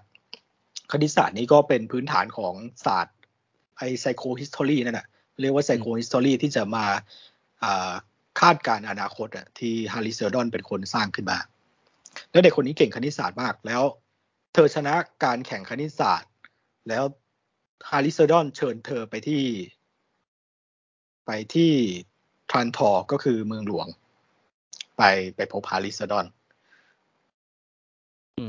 [0.91, 2.53] คณิตศาสตร์นี้ก็เป็นพื้นฐานของ
[2.85, 3.17] ศาสตร์
[3.77, 5.07] ไอ้ psychohistory นั่นแหละ
[5.41, 6.85] เรียกว่า psychohistory ที่จะมา
[8.41, 11.37] คาดการณ์อนาคตอะที่ Hari Seldon เป็นคนสร้างขึ้นมา
[12.31, 13.83] แล้วเด็กคนนี้เก่งคณิตศาสตร์มาก แล้ว
[14.53, 16.31] เธอชนะการแข่งคณิตศาสตร์
[16.89, 17.03] แล้ว
[17.89, 19.43] Hari Seldon เชิญเธอไปที่
[21.25, 21.71] ไปที่
[22.51, 23.87] Trantor ก็คือเมืองหลวง
[24.97, 25.03] ไป
[25.35, 26.25] ไปพบ Hari Seldon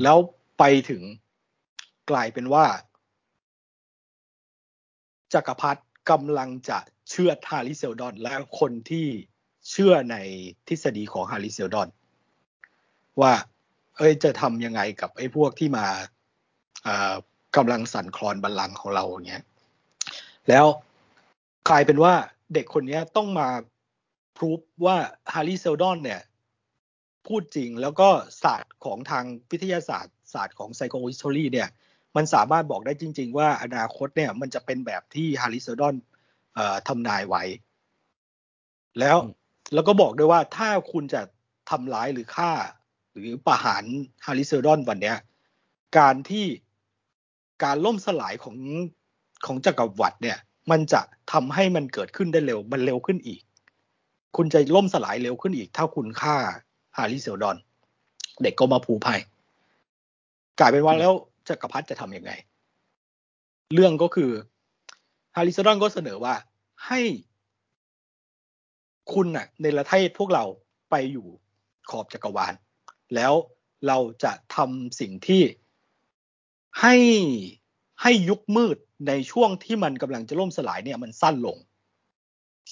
[0.02, 0.18] แล้ว
[0.58, 1.02] ไปถึง
[2.10, 2.66] กลายเป็นว่า
[5.34, 6.78] จักรพรรดิกำลังจะ
[7.10, 9.06] เชื่อ Hari Seldon และคนที่
[9.70, 10.16] เชื่อใน
[10.68, 11.88] ทฤษฎีของ Hari Seldon
[13.20, 13.32] ว่า
[13.96, 15.86] เอ้ยจะทำยังไงกับไอ้พวกที่มา
[17.56, 19.44] กำลังสั่นคลอนบัลลังก์ของเราอย่างเนี้ย
[20.48, 20.66] แล้ว
[21.68, 22.14] กลายเป็นว่า
[22.54, 23.48] เด็กคนนี้ต้องมา
[24.38, 24.96] พิสูจน์ว่า
[25.34, 26.20] Hari Seldon เนี่ย
[27.26, 28.08] พูดจริง แล้วก็
[28.42, 31.68] ศาสตร์ของทางวิทยาศาสตร์ ศาสตร์ของ psychohistory เนี่ย
[32.16, 35.96] มันสามารถบอกได้จริง ๆ ว่าอนาคตเนี่ยมันจะเป็นแบบที่ Hari Seldon
[36.88, 37.42] ทำนายไว้
[38.98, 39.16] แล้ว
[39.74, 41.22] แล้วก็บอกด้วยว่าถ้าคุณจะ
[41.70, 42.52] ทำร้ายหรือฆ่า
[43.12, 43.84] หรือประหาร
[44.26, 45.18] ฮาริสดอนวันเนี้ย
[45.98, 46.46] การที่
[47.64, 48.56] การล่มสลายของ
[49.46, 50.38] ของจักรวรรดิเนี่ย
[50.70, 51.00] มันจะ
[51.32, 53.40] ทำให้มันเกิดขึ้นได้เร็ว มันเร็วขึ้นอีก
[54.36, 56.36] คุณจะล่มสลายเร็วขึ้นอีก ถ้าคุณฆ่า
[56.96, 57.56] ฮาริเซลดอน
[58.42, 59.20] เด็กก็มาผูภัย
[60.58, 61.12] กลายเป็นว่าแล้ว
[61.48, 62.32] จักรพรรดิจะทำยังไง
[63.74, 64.30] เรื่องก็คือ
[65.36, 66.34] ฮาริสดอนก็เสนอว่า
[66.86, 67.00] ให้
[69.12, 70.44] คุณน่ะในประเทศพวกเรา
[70.90, 71.26] ไปอยู่
[71.90, 72.54] ขอบจักรวาล
[73.14, 73.32] แล้ว
[73.86, 75.42] เราจะทำสิ่งที่
[76.80, 76.94] ให้
[78.02, 78.76] ให้ยุคมืด
[79.08, 81.56] ในช่วงที่มันกำลังจะล่มสลายเนี่ยมันสั้นลง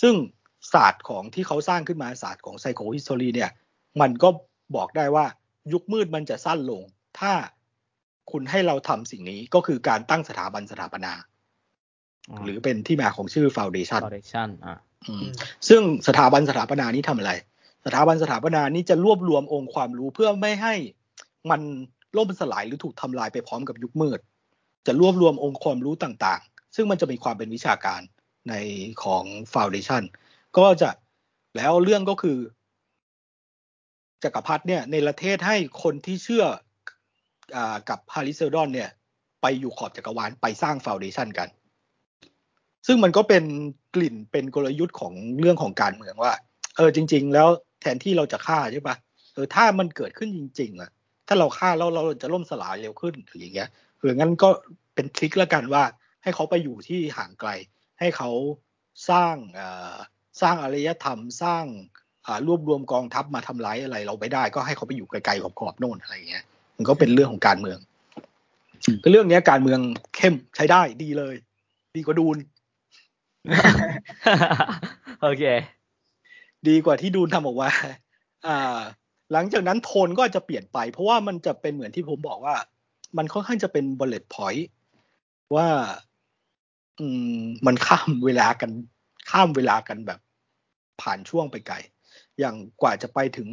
[0.03, 0.15] ซึ่ง
[0.73, 3.51] ศาสตร์ของที่เขาสร้างขึ้นมาศาสตร์ของไซโคฮิสตอรีเนี่ย
[4.01, 4.29] มันก็
[4.77, 5.27] บอกได้ว่า
[5.73, 6.83] ยุคมืดมันจะสั้นลง
[7.19, 7.33] ถ้า
[8.31, 11.13] คุณให้เราทำสิ่งนี้ก็คือการตั้งสถาบันสถาปนา
[12.45, 14.77] หรือเป็นที่มาของชื่อ foundation foundation อ่า
[15.69, 17.33] ซึ่งสถาบันสถาปนานี้ทำอะไร
[17.87, 20.75] สถาบันสถาปนานี้จะรวบรวมองค์ความรู้เพื่อไม่ให้
[21.51, 21.61] มัน
[22.17, 24.21] ล่มสลายหรือถูกทำลายไปพร้อมกับยุคมืด
[24.87, 28.01] จะรวบรวมองค์ความรู้ต่างๆ ซึ่งมันจะมีความเป็นวิชาการ
[28.49, 28.55] ใน
[29.03, 30.03] ของ foundation
[30.59, 30.91] ก็จะ
[31.57, 32.39] แล้วเรื่องก็คือ
[34.25, 36.45] จักรพรรดิเนี่ยในประเทศให้คนที่เชื่อ
[37.57, 38.91] อกับฮาริเซลดอนเนี่ย
[39.43, 41.49] ไปอยู่ขอบจักรวาลไปสร้างฟาวเดชันกัน
[42.87, 43.45] ซึ่งมันก็เป็น
[43.95, 46.33] กลิ่นเป็นกลยุทธ์ของเรื่องของการเมืองว่า
[46.77, 47.49] เออจริง ๆ แล้ว
[47.81, 48.97] แทนที่เราจะฆ่าใช่ปะ
[49.33, 50.91] เออถ้ามันเกิดขึ้นจริงๆอะ
[51.29, 53.69] ถ้าเราฆ่าแล้วเราจะล่มสลายเร็วขึ้นหรืออย่างเงี้ย
[53.99, 54.49] เอองั้นก็
[54.95, 55.83] เป็นทริคแล้วกันว่า
[56.23, 57.51] ให้เขาไปอยู่ที่ห่างไกล
[58.01, 58.31] ให้เขา
[59.11, 59.97] สร้างอ่า
[60.43, 61.65] สร้างอารยธรรมสร้าง
[62.47, 66.45] รวบรวมกองทัพมาทำร้ายอะไร เราไม่ได้ก็ให้เขาไปอยู่ไกลๆขอบๆโน่นอะไรอย่างเงี้ย
[66.77, 67.79] มันก็เป็นเรื่องของการเมือง
[69.03, 69.81] ก็เรื่องเนี้ยการเมือง
[70.17, 71.35] เข้มใช้ได้ดีเลย
[71.97, 72.37] ดีกว่าดูน
[75.23, 75.45] โอเค
[76.69, 77.71] ดีกว่าที่ดูนทำออกมา
[78.47, 78.79] อ่า
[79.33, 82.57] หลังจากนั้นโทนก็จะเปลี่ยนไป เพราะว่ามันจะเป็นเหมือนที่ผมบอกว่า
[83.17, 84.65] มันค่อนข้างจะเป็น bullet point
[85.55, 85.67] ว่า
[86.99, 87.07] อื
[87.39, 88.71] ม มันข้ามเวลากัน
[89.31, 90.21] ข้ามเวลากันแบบ
[91.01, 91.77] ผ่านช่วงไปไกล
[92.41, 93.49] อย่างกว่าจะไปถึง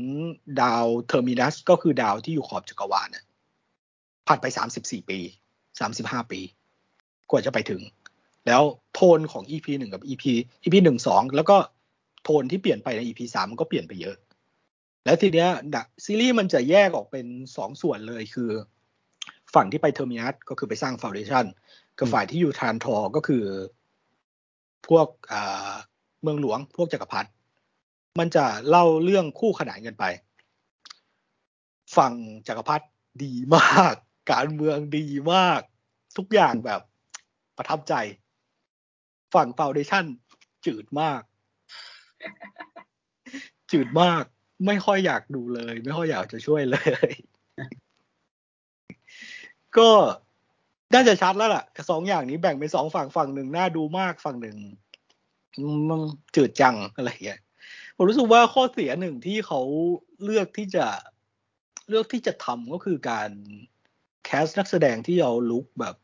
[0.61, 3.25] ดาว Terminus ก็คือดาวที่อยู่ขอบจักรวาลเนี่ย
[4.27, 5.19] ผ่านไปสามสิบสี่ปี
[5.79, 6.39] สามสิบห้าปี
[7.29, 7.81] กว่าจะไปถึง
[8.47, 8.61] แล้ว
[8.93, 10.23] โทนของ EP หนึ่งกับ EP
[10.63, 11.57] EP หนึ่งสองแล้วก็
[12.23, 14.15] โทนที่เปลี่ยนไปใน EP สามมันก็เปลี่ยนไปเยอะ
[15.05, 15.49] แล้วทีเนี้ย
[16.05, 17.25] ซีรีส์มันจะแยกออกเป็น
[17.57, 18.49] สองส่วนเลยคือ
[19.55, 21.45] ฝั่งที่ไป Terminus ก็คือไปสร้าง Foundation
[21.99, 23.43] กับฝ่ายที่อยู่ Trantor ก็คือ
[24.87, 25.07] พวก
[26.21, 27.29] เมืองหลวงพวกจักรพรรดิ
[28.19, 30.03] มันจะเล่าเรื่องคู่ขนานกันไป
[31.95, 32.13] ฝั่ง
[32.47, 32.85] จักรพรรดิ
[33.23, 33.93] ดีมาก
[34.31, 35.61] การเมืองดีมาก
[36.17, 36.81] ทุกอย่างแบบ
[37.57, 37.93] ประทับใจ
[39.33, 40.05] ฝั่งฟาวเดชั่น
[40.65, 41.21] จืดมาก
[43.71, 44.23] จืดมาก
[44.65, 46.77] ไม่ค่อยอยากดูเลย ไม่ค่อยอยากจะช่วยเล
[47.07, 47.09] ย
[49.77, 49.89] ก็
[50.93, 54.57] น่าจะชัดแล้วล่ะสองอย่างนี้แบ่งเป็นสองฝั่งฝั่งหนึ่งน่าดูมากฝั่งหนึ่ง
[55.89, 56.01] มัน
[56.35, 57.39] จืดจังอะไรอย่างเงี้ย
[57.97, 59.61] ผมรู้สึกว่าข้อเสียหนึ่งที่เขา
[60.23, 60.85] เลือกที่จะ
[61.89, 63.29] เลือกที่จะทำก็คือการ
[64.25, 65.95] cast นักแสดงที่เอา look แบบ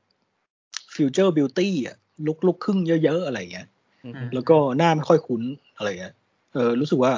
[0.96, 1.98] future beauty อะ look
[2.28, 3.68] ลูกครึ่งเยอะ ๆ อะไรอย่างเงี้ย
[4.04, 5.42] อืมแล้วก็หน้าไม่ค่อยคุ้น
[5.76, 6.16] อะไรเงี้ย
[6.54, 7.14] เออรู้สึกว่า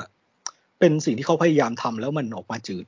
[0.80, 2.86] เป็นสิ่งที่เขาพยายามทำแล้วมันออกมาจืด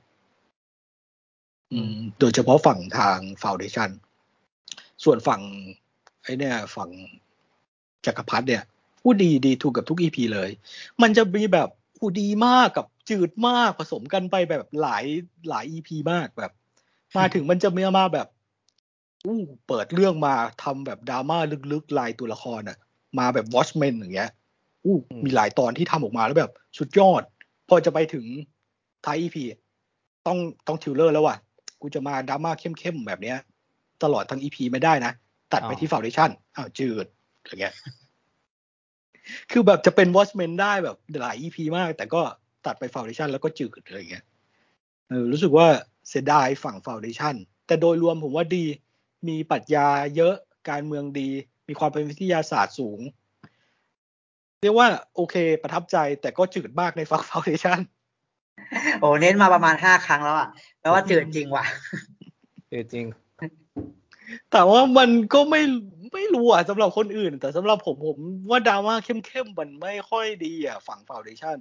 [1.72, 3.90] อืม โดยเฉพาะฝั่งทางฟาวเดชัน
[5.04, 5.40] ส่วนฝั่ง
[6.22, 6.90] ไอ้เนี่ย ฝั่ง
[8.06, 8.62] จักรพรรดิเนี่ย
[9.00, 10.50] ผู้ดีดีถูกกับทุกอีพีเลย
[11.02, 15.04] มันจะมีแบบ ผู้ดีมากกับจืดมากผสมกันไปแบบหลาย
[15.48, 16.52] หลายอีพีมากแบบ
[17.18, 18.28] มาถึงมันจะมีมาแบบ
[19.24, 21.38] อู้เปิดเรื่องมาทำแบบดราม่า
[21.72, 22.76] ลึกๆลายตัวละครอะ
[23.18, 24.30] มาแบบ Watchmen อย่างเงี้ย
[24.84, 27.22] อู้อืมมีหลายตอนที่ทำออกมาแล้วแบบสุดยอด
[27.68, 28.24] พอจะไปถึง
[29.04, 29.44] ท้าย EP
[30.26, 31.36] ต้องต้อง thriller แล้วว่ะ
[31.80, 33.36] กูจะมาดราม่าเข้มๆแบบเนี้ย
[34.02, 35.12] ตลอดทั้ง EP ไม่ได้นะ
[35.52, 37.06] ตัดไปที่ Foundation อ้าวจืด
[37.44, 37.74] อย่างเงี้ย
[39.50, 42.22] คือแบบจะเป็น Watchmen ได้แบบหลาย EP มาก แต่ก็
[42.66, 44.24] ตัดไป Foundation แล้วก็จืดอะไรอย่างเงี้ย
[45.08, 45.66] เออรู้สึกว่า
[46.08, 47.34] เสียดายฝั่ง Foundation
[47.66, 48.64] แต่โดยรวมผมว่าดี
[49.28, 50.34] มีปรัชญาเยอะ
[50.70, 51.28] การเมืองดี
[51.68, 53.00] มีความเป็นวิทยาศาสตร์สูง
[54.62, 57.80] เรียกว่าโอเคประทับใจแต่ก็จืดมากในฝั่ง Foundation
[59.00, 60.48] โอ้เน้นมาประมาณห้าครั้งแล้วอะ
[60.80, 61.64] แปลว่าจืดจริงว่ะ
[62.70, 63.06] คือจริง
[64.52, 65.62] แต่ว่ามันก็ไม่
[66.12, 68.18] ไม่รู้อะสำหรับคนอื่น แต่สำหรับผมผม
[68.50, 71.58] ว่าดราม่าเข้มๆมันไม่ค่อยดีอะฝั่ง Foundation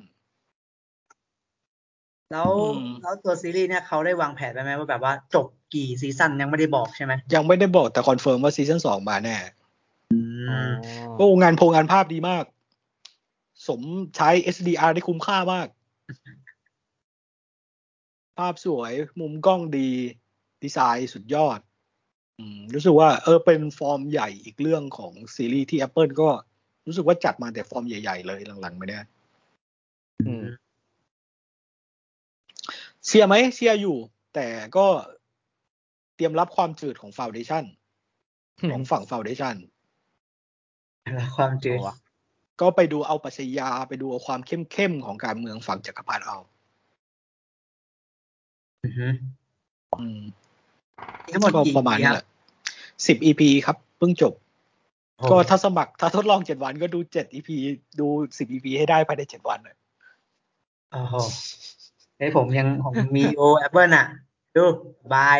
[2.31, 9.38] แล้วอืมแล้วตัวซีรีส์เนี่ยเขาได้วางแผนไว้ไหมว่าแบบว่าจบกี่ซีซั่นยังไม่ได้บอกใช่ไหมยังไม่ได้บอกแต่ confirm ว่าซีซั่นสองมาแน่
[10.11, 10.18] อื
[10.68, 10.72] ม
[11.18, 12.44] โอ้งานโพงานภาพดีมาก
[13.68, 13.81] สม
[14.15, 15.68] ใช้ SDR ได้คุ้มค่ามาก
[18.38, 19.89] ภาพสวยมุมกล้องดี
[20.64, 21.77] ดีไซน์สุดยอดอืม
[22.73, 26.30] รู้สึกว่าเออเป็นฟอร์มใหญ่อีกเรื่องของซีรีส์ที่ Apple ก็
[26.85, 29.05] รู้สึกว่าจัดมาแต่ฟอร์มใหญ่ ๆ เลยหลังๆมาเนี่ย
[30.27, 30.45] อืม
[33.05, 33.97] เชียร์ไหมเชียร์อยู่
[34.35, 34.47] แต่
[34.77, 34.88] ก็
[36.15, 37.64] เตรียมรับความจืดของฟาวเดชัน
[38.72, 39.55] ของฝั่งฟาวเดชัน
[41.15, 41.95] แล้วความจืดเอาวะ
[42.61, 46.38] ก็ไปดูเอาปรัชญาไปดูเอาความเข้มๆของการเมืองฝั่งจักรพรรดิเอา
[48.84, 49.07] อือฮึ
[49.99, 50.47] อืมมี
[51.34, 52.26] ทั้งหมดก็กี่ประมาณปีนี้คแหรับละ
[53.07, 54.34] สิบ EP ครับเพิ่งจบ
[55.18, 57.49] โอ้ก็ถ้าสมัครถ้าทดลองเจ็ดวันก็ดูเจ็ด EP
[57.99, 58.07] ดู
[58.38, 59.76] สิบ EP ให้ได้ภายในเจ็ดวันเลย
[60.91, 61.15] โอ้โห
[62.18, 64.06] เฮ้ยผมยังผมมีโอแอปเปิลอะ
[64.56, 64.64] ดู
[65.14, 65.40] บาย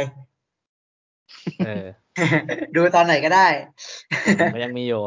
[1.66, 1.86] เออ
[2.76, 3.48] ดูตอนไหนก็ได้
[4.40, 5.02] ผมก็ยังมีอยู่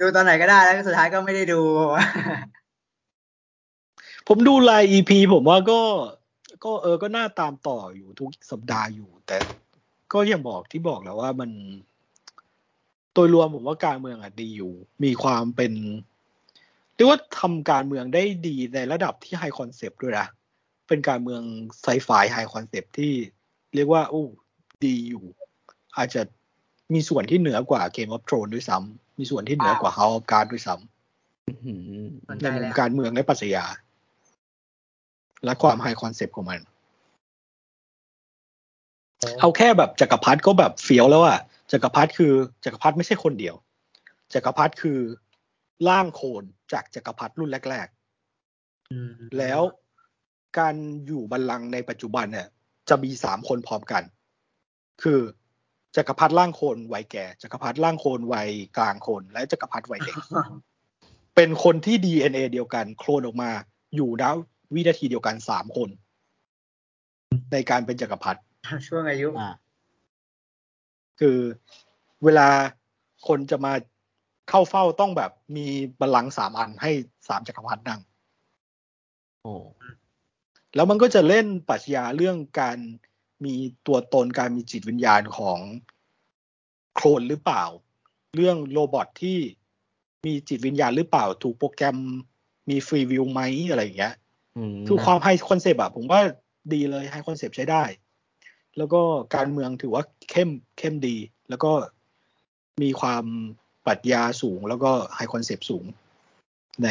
[0.00, 1.60] ดูตอนไหนก็ได้แล้วสุดท้ายก็ไม่ได้ดู
[4.28, 5.80] ผมดูราย EP ผมว่าก็
[6.64, 9.36] ก็เออก็น่าตามต่ออยู่ทุกสัปดาห์อยู่ แต่
[10.12, 11.50] ก็ยังบอกที่บอกแล้วว่ามัน
[13.12, 14.72] โดยรวมผมว่าการเมืองอะดีอยู่
[15.04, 15.72] มีความเป็น
[16.94, 20.26] เรียกว่าทำการเมืองได้ดีในระดับที่ high concept ด้วยนะ
[20.88, 21.42] เป็นการเมือง
[21.82, 23.12] sci-fi high concept ที่
[23.74, 24.26] เรียกว่าอู้
[24.84, 25.24] ดีอยู่
[25.96, 26.22] อาจจะ
[26.94, 31.80] มีส่วนที่เหนือกว่า Game of Thrones ด้วยซ้ำมีส่วนที่เหนือกว่า House of Cards ด้วยซ้ำอื้อหือ
[32.26, 33.64] สนในใจมุเลมยการเมืองและปรัชญา
[35.44, 36.60] และความ high concept ของมัน
[39.40, 41.40] เอาแค่แบบจักรพรรดิก็แบบเฟี้ยวแล้วอะ
[41.72, 42.32] จักรพรรดิคือ
[42.64, 43.54] จักรพรรดิไม่ใช่คนเดียว
[44.34, 44.98] จักรพรรดิคือ
[45.88, 46.42] ร่างโคลน
[46.72, 47.88] จากจักรพรรดิรุ่นแรก
[48.90, 49.60] อืมๆแล้ว
[50.58, 50.74] การ
[51.06, 52.48] อยู่บัลลังก์ในปัจจุบันเนี่ย
[52.88, 54.02] จะมีสามคนพร้อมกัน
[55.02, 55.20] คือ
[55.96, 60.16] จักรพรรดิร่างโคลนวัยแก่จักรพรรดิร่างโคลนวัยกลางโคลนและจักรพรรดิวัยเด็ก
[61.36, 63.50] เป็นคนที่ DNA เดียวกัน โคลนออกมา
[63.96, 64.40] อยู่ณวิ
[64.88, 65.88] นาทีเดียวกันสามคน
[67.52, 68.40] ในการเป็นจักรพรรดิ
[68.88, 69.50] ช่วงอายุอ่า
[71.20, 71.38] คือ
[72.24, 72.48] เวลา
[73.28, 73.72] คนจะมา
[74.48, 75.66] เข้าเฝ้าต้องแบบมี
[76.00, 76.90] บัลลังก์สามอันให้
[77.28, 78.00] สามจักรพรรดินั่ง
[79.42, 79.54] โอ้
[80.74, 82.78] แล้วมันก็จะเล่นปรัชญาเรื่องการ
[83.44, 83.54] มี
[83.86, 85.58] ตัวตนการมีจิตวิญญาณของ
[86.94, 87.64] โคลนหรือเปล่า
[88.34, 89.38] เรื่องโรบอทที่
[90.26, 91.96] มีจิตวิญญาณหรือเปล่า ถูกโปรแกรม
[92.68, 93.40] มีฟรีวิวไหม
[93.70, 94.24] อะไรอย่างเงี้ยอืม
[94.88, 96.20] คือความ high concept อะผมว่า
[96.74, 97.84] ดีเลย high concept ใช้ได้
[98.78, 99.00] แล้วก็
[99.34, 101.16] การเมืองถือว่าเข้มเข้มดี
[101.50, 101.72] แล้วก็
[102.82, 103.24] มีความ
[103.86, 105.84] ปรัชญาสูง แล้วก็ high concept สูง
[106.82, 106.88] ใน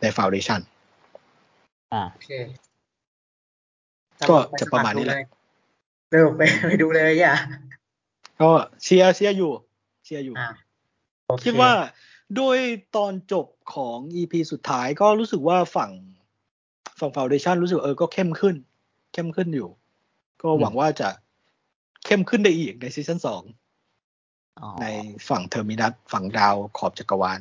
[0.00, 0.60] ใน Foundation
[1.92, 2.28] อ่าโอเค
[4.28, 5.16] ก็จะประมาณนี้แหละ
[6.10, 7.36] เร็วไปไปดูเลยอะ
[8.40, 8.50] ก็
[8.82, 9.52] เชียร์เชียร์อยู่
[10.04, 10.48] เชียร์อยู่อ่า
[11.26, 11.72] โอเคคิดว่า
[12.36, 12.58] โดย
[12.96, 15.90] ตอนจบของ EP สุดท้ายก็รู้สึกว่าฝั่ง
[17.00, 18.54] ฝั่ง Foundation รู้สึกเออก็เข้มขึ้น
[19.12, 19.68] เข้มขึ้นอยู่
[20.42, 21.08] ก็หวังว่าจะ
[22.04, 23.42] เข้มขึ้นได้อีกในซีซั่นสอง
[24.60, 24.86] อ๋อใน
[25.28, 27.40] ฝั่ง Terminus ฝั่งดาวขอบจักรวาล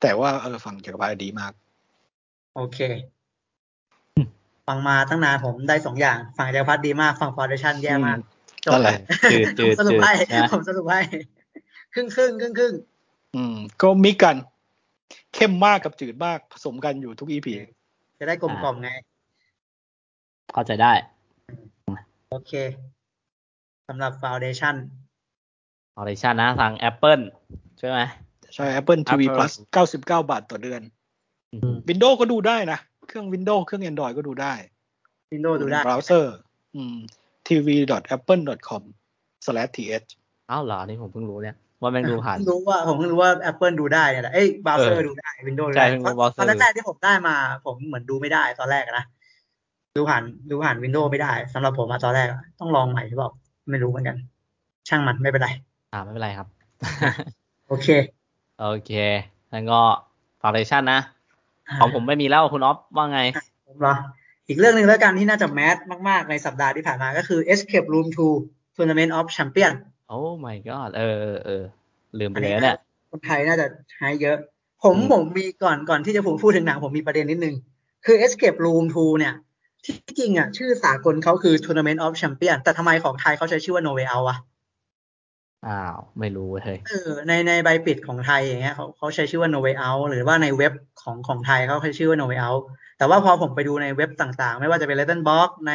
[0.00, 1.52] แต่ว่าเออฝั่งจักรวาลดีมาก
[2.56, 2.78] โอเค
[4.66, 8.18] ฟังมาตั้งนานผมได้สองอย่าง ฝั่งจักรพรรดิดีมาก ฝั่ง Foundation แย่มาก
[8.64, 8.98] จบนั่นแหละ
[9.30, 11.00] จืดผจืมดสรุจืปดให้นะผมสรุปให้
[11.94, 12.74] ครึ่งครึ่งครึ่งครึ่ง
[13.36, 14.36] อืม ก็มิกกัน
[15.34, 17.48] เข้มมากกับจืดมากผสมกันอยู่ทุก EP
[18.18, 18.88] จะได้กลมกล่อมไง
[20.54, 20.92] เข้าใจได้
[22.30, 22.52] โอเค
[23.88, 24.76] สำหรับฟาวเดชัน
[25.96, 27.22] ออเดชันนะทาง Apple
[27.78, 27.98] ใช่ไหม
[28.54, 29.52] ใช่ Apple TV Apple Plus
[29.86, 30.80] 99 บาทต่อเดือน
[31.88, 32.78] Windows ก็ดูได้นะ
[33.08, 34.54] เครื่อง Windows เครื่อง Android ก็ดูได้
[35.32, 36.36] Windows ดูได้เบราว์เซอร์
[36.76, 36.96] อืม
[37.46, 40.08] tv.apple.com/th
[40.50, 49.04] อ้าวเหรอนี่ผมเพิ่งรู้เนี่ยว่าแม่งดูผ่านเพิ่งรู้ว่าผมเพิ่งรู้ว่า Apple ดูได้เนี่ยแหละเอ้ยบราว์เซอเอร์อดูได้ Windows ดูใช่ได้เพิ่งรู้เพราะ browser ตอนแรกๆที่ผมได้มา ผมเหมือนดูไม่ได้ตอนแรกอะนะ
[49.96, 53.30] ดูผ่านดูผ่าน Windows ไม่ได้สำหรับผมอะตอนแรกอะต้องลองใหม่หรือเปล่า
[53.70, 54.16] ไม่รู้เหมือนกัน
[54.88, 55.48] ช่างมันไม่เป็นไร
[55.92, 56.46] อ่าไม่เป็นไรครับ
[57.68, 57.88] โอเค
[58.60, 58.92] โอเค
[59.52, 59.80] งั้นก็
[60.40, 61.00] ฟาวเดชันนะ
[61.80, 63.20] ของผมไม่มีแล้วคุณอ๊อฟว่าไง
[63.66, 63.94] ผมเหรอ
[64.48, 65.76] อีกเรื่องหนึ่งแล้วกันที่น่าจะแมส
[66.08, 68.06] มาก ๆ ในสัปดาห์ที่ผ่านมาก็คือ Escape Room
[68.42, 69.74] 2 Tournament of Champion
[70.08, 71.62] โอ้ my god เออเออเออ
[72.18, 72.78] ลืมไปเลยเนี่ย
[73.10, 74.36] คนไทยน่าจะใช้เยอะ
[74.84, 77.54] ผมอืมผมมีก่อนก่อนที่จะผมพูดถึงหนังผมมีประเด็นนิดนึง
[78.06, 79.34] คือ Escape Room 2 เนี่ย
[79.84, 84.38] ที่จริงอะ ชื่อสากลเขาคือ Tournament of Champion แต่ทำไมของไทยเขาใช้ชื่อว่า No Way Out อะ
[85.66, 90.72] อ้าว ไม่รู้เว้ยเฮ้ยเออในในใบปิดของไทยอย่างเงี้ยเขาเขาใช้ชื่อว่า No Way Out หรือว่าในเว็บ
[91.02, 92.62] ของของไทยเขาใช้ชื่อว่า No Way Out
[92.98, 95.72] แต่ว่าพอผมไปดูในเว็บต่างๆ ไม่ว่าจะเป็น Letterboxd ใน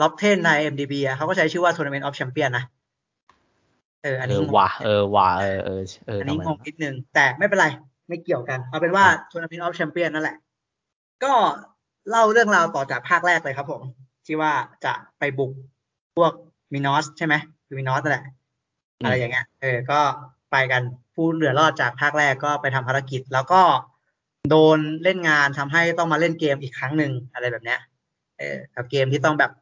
[0.00, 2.64] Top 10ใน MDB อะเขาก็ใช้ชื่อว่า Tournament of Champion นะ
[4.02, 7.66] เอออันเอนี้องงว่ะเออว่ะเออเออเอออันทำนี้ไมงงนิดนึง แต่ไม่เป็นไร
[8.08, 10.36] ไม่เกี่ยวกัน เอาเป็นว่า Tournament of Champion นั่นแหละ
[11.24, 11.32] ก็
[12.10, 13.82] เล่าเรื่องราวต่อจากภาคแรกเลยครับผม
[14.26, 14.52] ที่ว่า
[14.84, 15.52] จะไปบุก
[16.16, 16.32] พวก
[16.72, 17.34] มินอสใช่ไหม
[17.66, 18.24] คือมินอสนั่นแหละ
[19.04, 20.00] อะไรอย่างเงี้ย เออ ก็
[20.52, 20.82] ไปกัน
[21.14, 23.62] ผู้เหลือรอดจากภาคแรกก็ไปทำภารกิจ แล้วก็
[24.50, 27.80] โดนเล่นงานทำให้ต้องมาเล่นเกมอีกครั้งหนึ่งอะไรแบบเนี้ย
[28.38, 29.52] เออกับเกมที่ต้องแบบ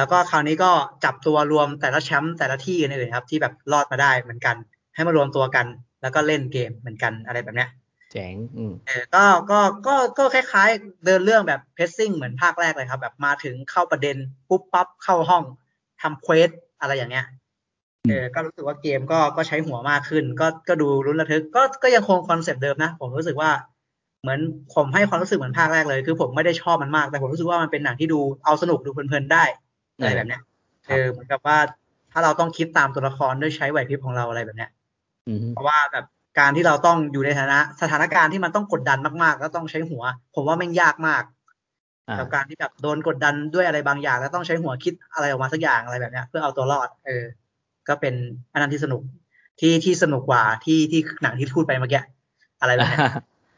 [0.00, 0.70] แล้วก็คราวนี้ก็
[1.04, 4.56] จับตัวรวมแต่ละแชมป์แต่ละที่อื่นๆครับ ที่แบบรอดมาได้เหมือนกัน
[4.94, 5.66] ให้มารวมตัวกัน
[6.02, 7.68] แล้วก็เล่นเกมเหมือนกันอะไรแบบเนี้ย
[8.12, 14.16] เจ๋งอืมเออก็ก็ก็ก็คล้ายๆ เดินเรื่องแบบ pacing เหมือนภาคแรกเลยครับ แบบมาถึงเข้าประเด็น
[14.48, 15.42] ปุ๊บปั๊บเข้าห้อง
[16.02, 16.50] ทำ quest
[16.80, 17.26] อะไรอย่างเงี้ย
[18.08, 23.50] เออก็รู้สึกว่าเกมก็ก็ใช้หัวมากขึ้น ก็ก็ดูลุ้นระทึก ก็ก็ยังคง concept เดิมนะ ผมรู้สึกว่า
[24.22, 24.40] เหมือน
[24.74, 29.44] ผมให้ความรู้สึกเหมือนภาคแรกเลย คือผมไม่ได้ชอบมันมาก แต่ผมรู้สึกว่ามันเป็นหนังที่ดูเอาสนุกดูเพลินๆได้
[30.00, 30.42] อะไรแบบเนี้ย
[30.88, 31.58] เออเหมือนกับว่า
[32.12, 34.70] ถ้าเราต้องคิดตามตัวละครด้วยใช้ไหวพริบของเราอะไรแบบเนี้ย
[35.28, 36.04] อืมเพราะว่าแบบ
[36.38, 40.02] การที่เราต้องอยู่ในฐานะสถานการณ์ที่มันต้องกดดันมากๆ แล้วต้องใช้หัว
[40.34, 41.22] ผมว่าแม่งยากมาก
[42.08, 47.24] อ่ากับการที่แบบโดนกดดันด้วยอะไรบางอย่าง แล้วต้องใช้หัวคิดอะไรออกมาสักอย่างอะไรแบบเนี้ย เพื่อเอาตัวรอด เออ
[47.88, 48.14] ก็เป็น
[48.52, 49.02] อันนั้นที่สนุก
[49.60, 52.02] ที่ที่สนุกกว่าที่ที่หนังที่พูดไปเมื่อกี้
[52.60, 53.00] อะไรแบบเนี้ย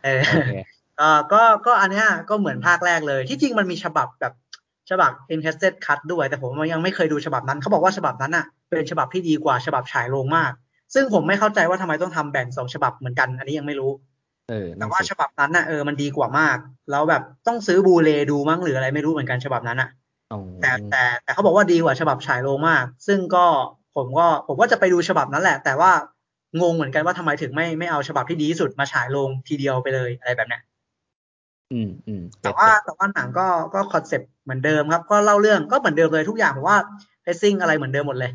[0.05, 0.55] เออโอเค
[1.01, 4.33] ก็ก็ก็อันเนี้ยก็เหมือนภาคแรกเลย ที่จริงมันมีฉบับแบบ
[4.91, 10.53] ฉบับ Encasted Cut ด้วย แต่ผมยังไม่เคยดูฉบับนั้นเขาบอกว่าฉบับนั้นอะ เป็นฉบับที่ดีกว่าฉบับฉายโรงมาก
[10.95, 13.91] ซึ่งผมไม่เข้าใจว่าทำไมต้องทำแบ่งสองฉบับเหมือนกัน อันนี้ยังไม่รู้
[14.49, 16.57] เออแต่ว่าฉบับนั้นน่ะเออมันดีกว่ามาก
[16.91, 19.91] แล้วแบบต้องซื้อ Blu-ray ดูมั้งหรืออะไรไม่รู้เหมือนกันฉบับนั้นอะ
[20.63, 23.47] แต่แต่แต่เขาบอกว่าดีกว่าฉบับฉายโรงมาก ซึ่งก็
[23.97, 25.93] ผมก็ผมก็จะไปดูฉบับนั้นแหละ แต่ว่า
[26.61, 30.63] งงเหมือนกันว่าทำไมถึงไม่ไม่เอาฉบับที่ดีที่สุดมาฉายโรงทีเดียวไปเลยอะไรแบบเนี้ย
[31.73, 36.79] อืมอืมแต่ว่าแต่ว่าหนังก็ก็ concept เหมือนเดิมครับ ก็เล่าเรื่องก็เหมือนเดิมเลยทุกอย่างผมว่า
[37.23, 38.33] เพซซิ่งอะไรเหมือนเดิมหมดเลย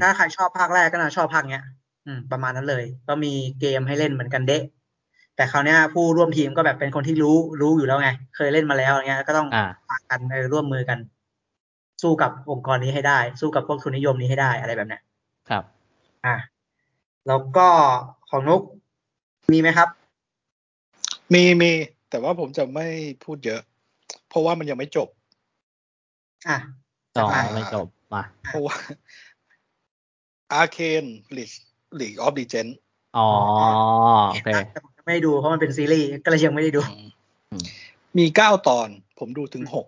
[0.00, 1.64] ถ้าใครชอบภาคแรกก็น่าชอบภาคเนี้ย
[2.06, 4.62] อืม ประมาณนั้นเลย ก็มีเกมให้เล่นเหมือนกันเดะ
[5.36, 9.48] แต่คราวนี้ผู้ร่วมทีมก็แบบเป็นคนที่รู้รู้อยู่แล้วไง เคยเล่นมาแล้วอย่างเงี้ย ก็ต้อง
[9.88, 10.98] พากันเออร่วมมือกัน
[12.02, 15.02] สู้กับองค์กรนี้ให้ได้ สู้กับพวกทุนนิยมนี้ให้ได้อะไรแบบเนี้ย
[15.48, 15.64] ครับ
[16.26, 16.36] อะ
[17.26, 17.68] แล้วก็
[18.30, 18.62] ของนุก
[19.52, 19.88] มีไหมครับ
[21.34, 21.70] มีมี
[22.10, 22.86] แต่ว่าผมจะไม่
[23.24, 23.60] พูดเยอะ
[24.28, 25.08] เพราะว่ามันยังไม่จบ
[26.48, 26.58] อะ
[27.16, 28.76] ต่อไม่จบมาเพราะว่า
[30.60, 31.10] Arcane
[32.00, 32.74] League of Legends
[33.16, 33.28] อ๋อ
[34.28, 36.80] โอเคแต่ผมไม่ได้ดูเพราะมันเป็นซีรีส์ก็เลยยังไม่ได้ดู
[38.18, 39.86] มีเก้าตอนผมดูถึงหก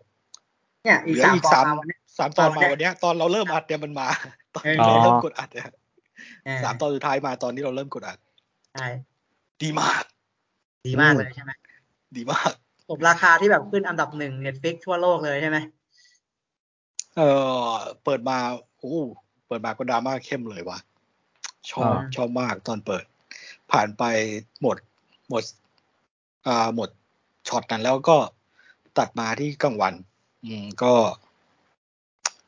[0.84, 4.08] เนี่ยอีเหกลือสามอีกตอสานมมาวันนี้สามตอนมามาวันเนี้ยวันเนี้ยตอนเราเริ่มอัดเนี่ยมันมา
[4.54, 5.64] ตอนเออเราเริ่มกดอัดเนี่ย
[6.44, 8.18] เออสามตอนสุดท้ายมาตอนนี้เราเริ่มกดอัด
[8.74, 8.86] ใช่
[9.62, 10.04] ดีมาก
[10.86, 11.52] ดีมากเลยใช่ไหม
[12.16, 12.52] ดีมาก
[12.88, 15.58] ผม Arcane ที่แบบขึ้นอันดับหนึ่ง Netflix ทั่วโลกเลยใช่ไหม
[17.16, 17.20] เอ
[17.64, 17.68] อ
[18.04, 18.38] เปิดมา
[18.78, 18.94] โอ้
[19.46, 20.78] เปิดมาก็ดราม่าเข้มเลยว่ะ
[21.70, 23.04] ชอบอ่าชอบมากตอนเปิด
[23.72, 24.02] ผ่านไป
[24.62, 24.76] หมด
[25.28, 25.42] หมด
[26.46, 26.88] อ่าหมด
[27.48, 28.16] ช็อตนั้นแล้วก็
[28.98, 29.94] ตัดมาที่กลางวัน
[30.46, 30.92] อืมก็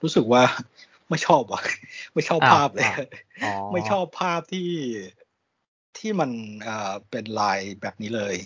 [0.03, 0.43] รู้สึกว่า
[1.09, 1.63] ไม่ชอบว่ะ
[2.15, 2.97] ไม่ชอบอ้าวภาพเลยอ้าว
[3.45, 4.69] อ๋อไม่ชอบภาพที่
[5.99, 6.31] ที่มัน
[6.63, 8.37] เอ่อเป็นลายแบบนี้เลย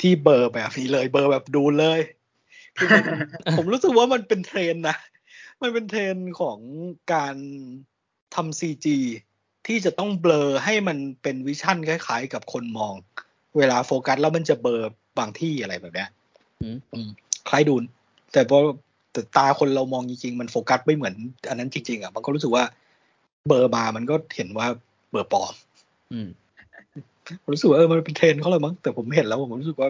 [0.00, 2.00] ที่เบอร์แบบนี้เลย เบอร์แบบดูเลย
[2.76, 3.02] คือมัน
[3.56, 4.96] ผมรู้สึกว่ามันเป็นเทรนด์นะ
[5.62, 6.58] มันเป็นเทรนด์ของ
[7.14, 7.36] การ
[8.34, 8.98] ทำ CG
[9.66, 12.94] ที่จะต้องเบลอให้มันเป็น vision คล้ายๆ กับคนมอง
[13.58, 14.78] เวลาโฟกัสแล้วมันจะเบลอ
[15.18, 16.10] บางที่อะไรแบบเนี้ย
[16.62, 17.08] อืมอืม
[17.48, 17.82] คล้ายดูน
[18.32, 18.58] แต่พอ
[19.12, 21.14] แต่ตาคนเรามองจริงๆ มันโฟกัสไม่เหมือน
[21.48, 22.64] อันนั้นจริงๆอะมันก็รู้สึกว่า
[23.48, 24.66] เบลอร์มามันก็เห็นว่า
[25.10, 25.54] เบลอร์ปลอม
[26.12, 26.28] อืม
[27.42, 29.88] ผมรู้สึกว่าเออมันเป็นเทรนด์เขาเลยมั้งแต่ผมเห็นแล้วผมรู้สึกว่า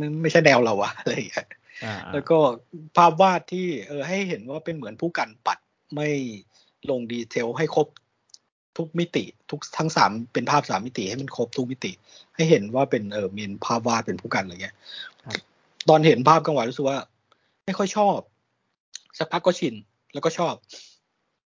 [0.00, 1.48] มันไม่ใช่แนวเราอะอะไรอย่างเงี้ย
[1.84, 2.38] อ่าแล้วก็
[2.96, 5.58] ภาพวาดที่เออให้เห็นว่าเป็นเหมือนพู่กันปัด
[5.94, 6.08] ไม่
[6.90, 7.86] ลง detail ให้ครบ
[8.76, 11.92] ทุกมิติ ทุกทั้งสามเป็นภาพสามมิติให้มันครบทุกมิติ
[12.36, 14.76] ให้เห็นว่าเป็นเออมีภาพวาดเป็นพู่กันอะไรเงี้ย
[15.88, 16.98] ตอนเห็นภาพกลางวันรู้สึกว่า
[17.64, 18.18] ไม่ค่อยชอบ
[19.18, 19.74] สักพักก็ชิน
[20.12, 20.54] แล้วก็ชอบ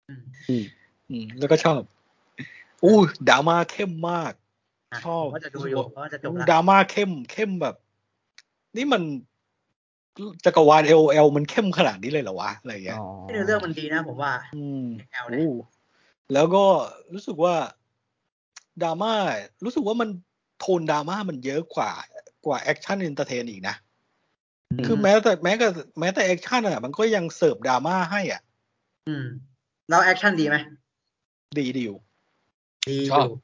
[0.08, 0.64] อืมอืม
[1.10, 1.80] อืมแล้วก็ชอบ
[2.82, 2.98] อู้
[3.28, 4.47] ดราม่าเข้มมากะ
[5.04, 7.74] ชอบผมก็จะดูอยู่เพราะว่าจะจบแล้วดราม่าเข้มเข้มแบบ
[8.76, 9.02] นี่มัน
[10.44, 15.52] จักรวาล LoL มันเข้มขนาดนี้เลยเหรอวะอะไรอย่างเงี้ยอ๋อเนื้อเรื่องมันดีนะผมว่า อืม LoL เนี่ยโอ้
[16.32, 16.64] แล้วก็
[17.12, 17.54] รู้สึกว่า
[18.82, 19.14] ดราม่า
[19.64, 20.08] รู้สึกว่ามัน
[20.60, 21.90] โทนดราม่ามันเยอะกว่า
[22.46, 23.74] กว่าแอคชั่น entertain อีกนะ
[24.86, 25.68] คือแม้แต่แม้แต่
[26.00, 28.42] แม้แต่แอคชั่นอะ มันก็ยังเสิร์ฟดราม่าให้อะ
[29.08, 29.26] อืม
[29.88, 30.56] แล้วแอคชั่นดีไหม
[31.58, 31.98] ดีดีอยู่
[32.88, 33.34] ดีอยู่ชอบ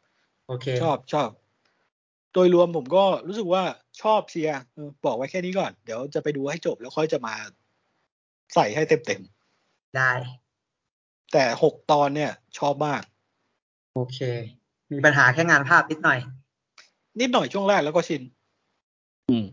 [0.46, 1.28] โอเค ชอบชอบ
[2.32, 3.62] โดยรวมผมก็รู้สึกว่า
[4.02, 7.34] ชอบเชียร์เออบอกไว้แค่นี้ก่อน เดี๋ยวจะไปดูให้จบแล้วค่อยจะมา
[8.54, 9.22] ใส่ให้เต็มเต็ม
[9.96, 13.02] ได้ๆแต่หกตอนเนี่ย ชอบมาก
[13.94, 14.18] โอเค
[14.92, 16.18] มีปัญหาแค่งานภาพนิดหน่อย
[17.20, 18.22] นิดหน่อยช่วงแรกแล้วก็ชิน
[19.30, 19.44] อืม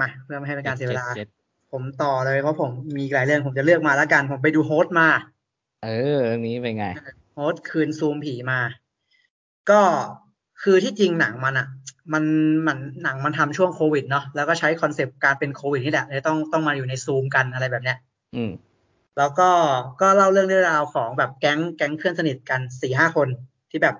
[0.00, 1.28] มาเพื่อไม่ให้เป็นการเสียเวลาจ้วด
[1.72, 5.08] ผมต่อเลยเพราะผมมีหลายเรื่องผมจะเลือกมาแล้วกัน ผมไปดู Host มา
[5.84, 6.86] เออเรื่องนี้เป็นไง
[7.34, 8.60] Host คืนซูมผีมา
[9.70, 9.80] ก็
[10.62, 11.68] คือที่จริงหนังมันอะ
[12.12, 12.24] มัน
[12.66, 17.98] มันหนังมันทำช่วงโควิดเนาะแล้วก็ใช้ concept การเป็นโควิดนี่แหละเลยต้องต้องมาอยู่ในซูมกันอะไรแบบเนี้ย
[18.36, 18.52] อืม
[19.18, 19.50] แล้วก็
[20.00, 23.28] ก็เล่าเรื่องเรื่องราวของแบบแก๊งแก๊งเพื่อนสนิทกันสี่ห้าคน
[23.70, 23.96] ที่แบบ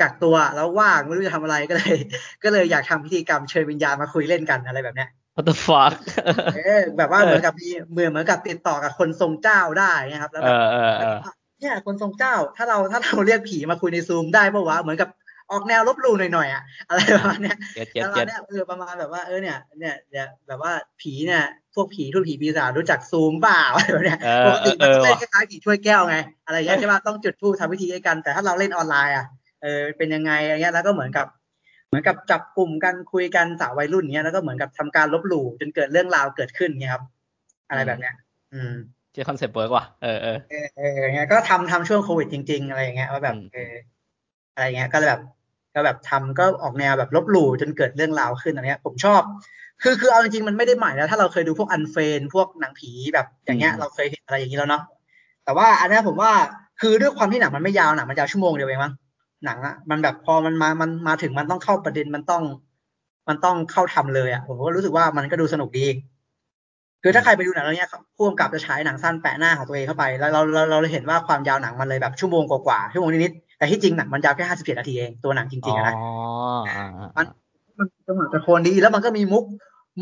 [0.00, 1.96] กักตัวแล้วว่างไม่รู้จะทำอะไรก็เลย
[2.44, 5.94] ก็เลยอยากทำพิธีกรรมเชิญวิญญาณมาคุยเล่นกันอะไรแบบเนี้ย what the fuck
[6.54, 10.48] เออแบบว่าเหมือนกับมีเหมือนเหมือนกับติดต่อกับคนทรงเจ้าได้นะครับ แล้วเอ
[11.00, 11.26] แบบอ
[11.62, 15.08] เออเออเนี่ยคนทรงเจ้า ถ้าเราถ้าเราเรียกผีมาคุยในซูมได้ปะวะเหมือนกับ
[15.50, 21.42] ออกแนวลบหลู่หน่อยๆอะอะไรประมาณเนี้ยเจ็ดเจ็ดประมาเจ็ณดเนี้ยเออประมาณแบบว่าเออเนี่ยเนี่ยเนี่ยแบบว่าผีเนี่ย
[21.74, 26.16] พวกผีทุกผีปีศาจรู้จักซูมเปล่าอะไรแบบเนี้ยเออปกติเอมันต้องเล่นว่ะคล้ายๆผีถ้วยแก้วไง
[26.46, 29.26] อะไรอย่างเงี้ยใช่ป่ะต้องจุดธูปทำพิธีด้วยกัน แต่ถ้าเราเล่นออนไลน์อะ
[29.62, 31.26] เออเป็นยังไงอะไรเงี้ยแล้วก็เหมือนกับ
[31.88, 37.04] เหมือนกับจับกลุ่มกันคุยกันสาววัยรุ่นเงี้ยแล้วก็เหมือนกับทำการลบหลู่จนเกิดเรื่องราวเกิดขึ้นเงี้ยครับ
[37.68, 38.14] อะไรแบบเนี้ย
[38.52, 38.74] อืม
[39.12, 40.54] เชี่ย concept work ว่ะเออเออเอ
[40.86, 43.74] อเอย่างเงี้ยก็ทำทำช่วงโควิดจริง ๆ อะไรอย่างเงี้ยว่าแบบอืมเออ
[44.54, 45.22] อะไรเงี้ยก็เลยแบบ
[45.74, 49.22] ก็แบบทำก็ออกแนวแบบลบหลู่จนเกิดเรื่องราวขึ้นอะไรเงี้ย ผมชอบ
[49.82, 54.82] คือคือเอาจริงๆมันไม่ได้ใหม่แล้ว ถ้าเราเคยดูพวกอันเฟนพวกหนังผีแบบอย่างเงี้ยเราเคยเห็นอะไรอย่างนี้แล้วเนาะ
[55.44, 56.32] แต่ว่าอันนี้ผมว่า
[56.80, 58.92] คือด้วยความที่หนังมันไม่ยาวหนังมันยาวชั่วโมงเดียวเองมั้ง
[59.44, 62.42] หนังอะมันแบบพอมันมามันมาถึงมันต้องเข้าประเด็นมันต้อง
[63.28, 65.86] มันต้องเข้าทำเลยอะผมก็รู้สึกว่ามันก็ดูสนุกดี
[67.02, 76.04] คือถ้าใครไปดูหนังเรื่องเนี้ยพ่วงกับจะฉายหนังสั้นแปะหน้าของตัวเองเข้าไป แล้วเราเราเราเห็นว่าความยาวหนังมันเลยแบบชั่วโมงกว่าๆชั่วโมงนิดๆแต่ที่จริงหนังมันยาวแค่ห้าสิบเจ็ดนาทีเองตัวหนังจริงๆอะนะอ๋อ
[76.68, 77.26] อ่าอ่ามัน
[77.78, 79.44] มันจังหวะจะโคนดีแล้วมันก็มีมุก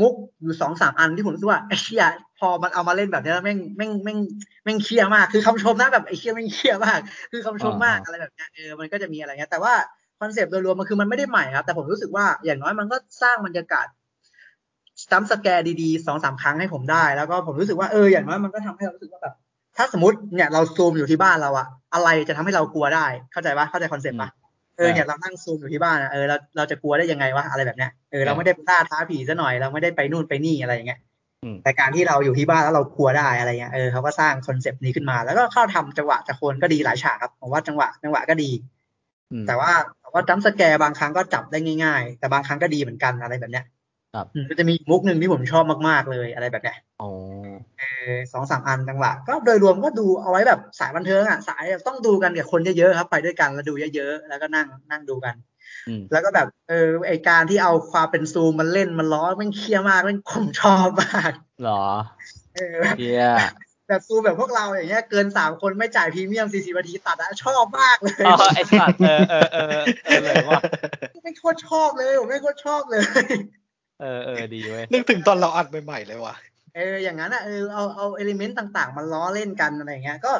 [0.00, 2.04] มุกอยู่สองสามอันที่ผมรู้สึกว่าไอ้เชี่ย
[2.38, 4.18] พอมันเอามาเล่นแบบเนี้ยแล้วแม่งแม่งแม่ง
[4.64, 6.98] แม่งเครียดมาก คือคำชมนะแบบไอ้เชี่ยแม่งเครียดมาก
[7.32, 9.74] คือคำชมมากอะไรแบบเนี้ยเออมันก็จะมีอะไรเงี้ยแต่ว่า
[10.20, 13.86] concept โดยรวมมันคือมันไม่ได้ใหม่ครับแต่ผมรู้สึกว่าอย่างน้อยมันก็สร้างบรรยากาศ
[15.10, 19.34] jump scare ดีๆสองสามครั้งให้ผมได้ แล้วก็ผมรู้สึกว่าเอออย่างน้อยมันก็ทำให้เรารู้สึกว่าแบบ
[19.76, 24.30] ถ้าสมมติเนี่ยเราซูมอยู่ที่บ้านเราอะอะไรจะทำให้เรากลัวได้เข้าใจปะเข้าใจ concept ปะ
[24.76, 31.00] เออเนี่ยเรานั่งซูมอยู่ที่บ้านอะเออเราเราจะกลัวได้ยังไงวะอะไรแบบเนี้ยเออเราไม่ได้ไปล่าท้าผีซะหน่อยเราไม่ได้ไปนู่นไปนี่อะไรอย่างเงี้ย
[31.42, 38.50] อืมแต่การที่เราอยู่ที่บ้านแล้วเรากลัวได้อะไรเงี้ยเออเขาก็สร้าง concept นี้ขึ้นมา แล้วก็เขาทำจังหวะจะโคนก็ดีหลายฉากครับผมว่าจังหวะจังหวะก็ดี
[39.32, 39.70] อืมแต่ว่า
[40.00, 43.64] แต่ว่า jump scare บางครั้งก็จับได้ง่าย ๆ แต่บางครั้งก็ดีเหมือนกันอะไรแบบเนี้ย
[44.14, 47.10] ครับอืมก็จะมีมุกหนึ่งที่ผมชอบมากๆเลยอะไรแบบเนี้ยอ๋อ
[47.78, 47.82] เอ
[48.12, 55.34] อสองสามอันจังหวะก็โดยรวมก็ดูเอาไว้แบบสายบันเทิงอะสายต้องดูกันกับคนเยอะๆครับ ไปด้วยกันแล้วดูเยอะๆแล้วก็นั่งนั่งดูกัน
[55.88, 61.32] อืมแล้วก็แบบเออไอการที่เอาความเป็นซูมมันเล่นมันล้อมันเครียดมากมันผมชอบมาก
[61.62, 61.84] เหรอ
[62.56, 63.22] เออแบบเพีย
[63.88, 70.60] แบบซูมแบบพวกเราอย่างเงี้ยเกินสามคนไม่จ่ายพรีเมียมสี่สิบนาทีตัดอะชอบมากเลยอ๋อไอสัตว์เออเออเออเออเลยว่า
[71.24, 73.04] ไม่โคตรชอบเลยผมไม่โคตรชอบเลย
[74.00, 76.34] เออเออดีเว้ยนึกถึงตอนเราอัดใหม่ๆเลยว่ะ
[76.74, 80.32] เอออย่างนั้นอะเออเอาเอา element ต่างๆ มันล้อเล่นกันอะไรอย่างเงี้ย ก็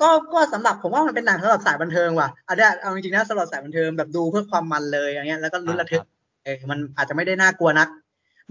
[0.00, 6.02] ก็ก็สำหรับผมว่ามันเป็นหนังสำหรับสายบันเทิงว่ะอันเนี้ยเอาจริงๆนะสำหรับสายบันเทิงแบบดูเพื่อความมันเลยอย่างเงี้ยแล้วก็ลุ้นระทึก
[6.44, 7.88] เออมันอาจจะไม่ได้น่ากลัวนัก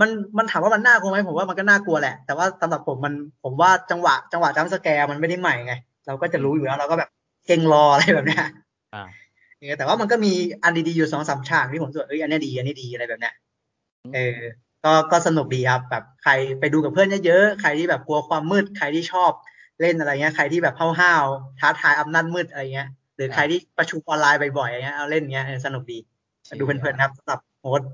[0.01, 3.13] มันมันถามว่ามันน่ากลัวไหมผมว่ามันก็น่ากลัวแหละ แต่ว่าสำหรับผมมัน
[3.43, 5.73] ผมว่าจังหวะ จังหวะ jump scare มันไม่ได้ใหม่ไง
[6.07, 7.09] เราก็จะรู้อยู่แล้วเราก็แบบ
[7.47, 8.43] เกร็งรออะไรแบบเนี้ย
[8.93, 9.03] อ่า
[9.59, 10.31] เออแต่ว่ามันก็มี
[10.63, 13.33] อันดีๆอยู่สองสามฉากที่ผมรู้สึกว่าเอ้ยอันเนี้ยดีอันนี้ดีอะไรแบบเนี้ย
[14.13, 14.39] เออ
[14.85, 19.31] ก็ก็สนุกดีครับแบบใครไปดูกับเพื่อนเยอะๆใครที่แบบกลัวความมืด ใครที่ชอบ
[19.81, 25.97] เล่นอะไรเงี้ย ใครที่แบบห้าวๆท้าทายอำนาจมืดอะไรเงี้ย หรือใครที่ประชุมออนไลน์บ่อยๆอย่างเงี้ยเอาเล่นเงี้ยเออสนุกดี
[26.59, 27.89] ดูเพลินๆครับสำหรับ Host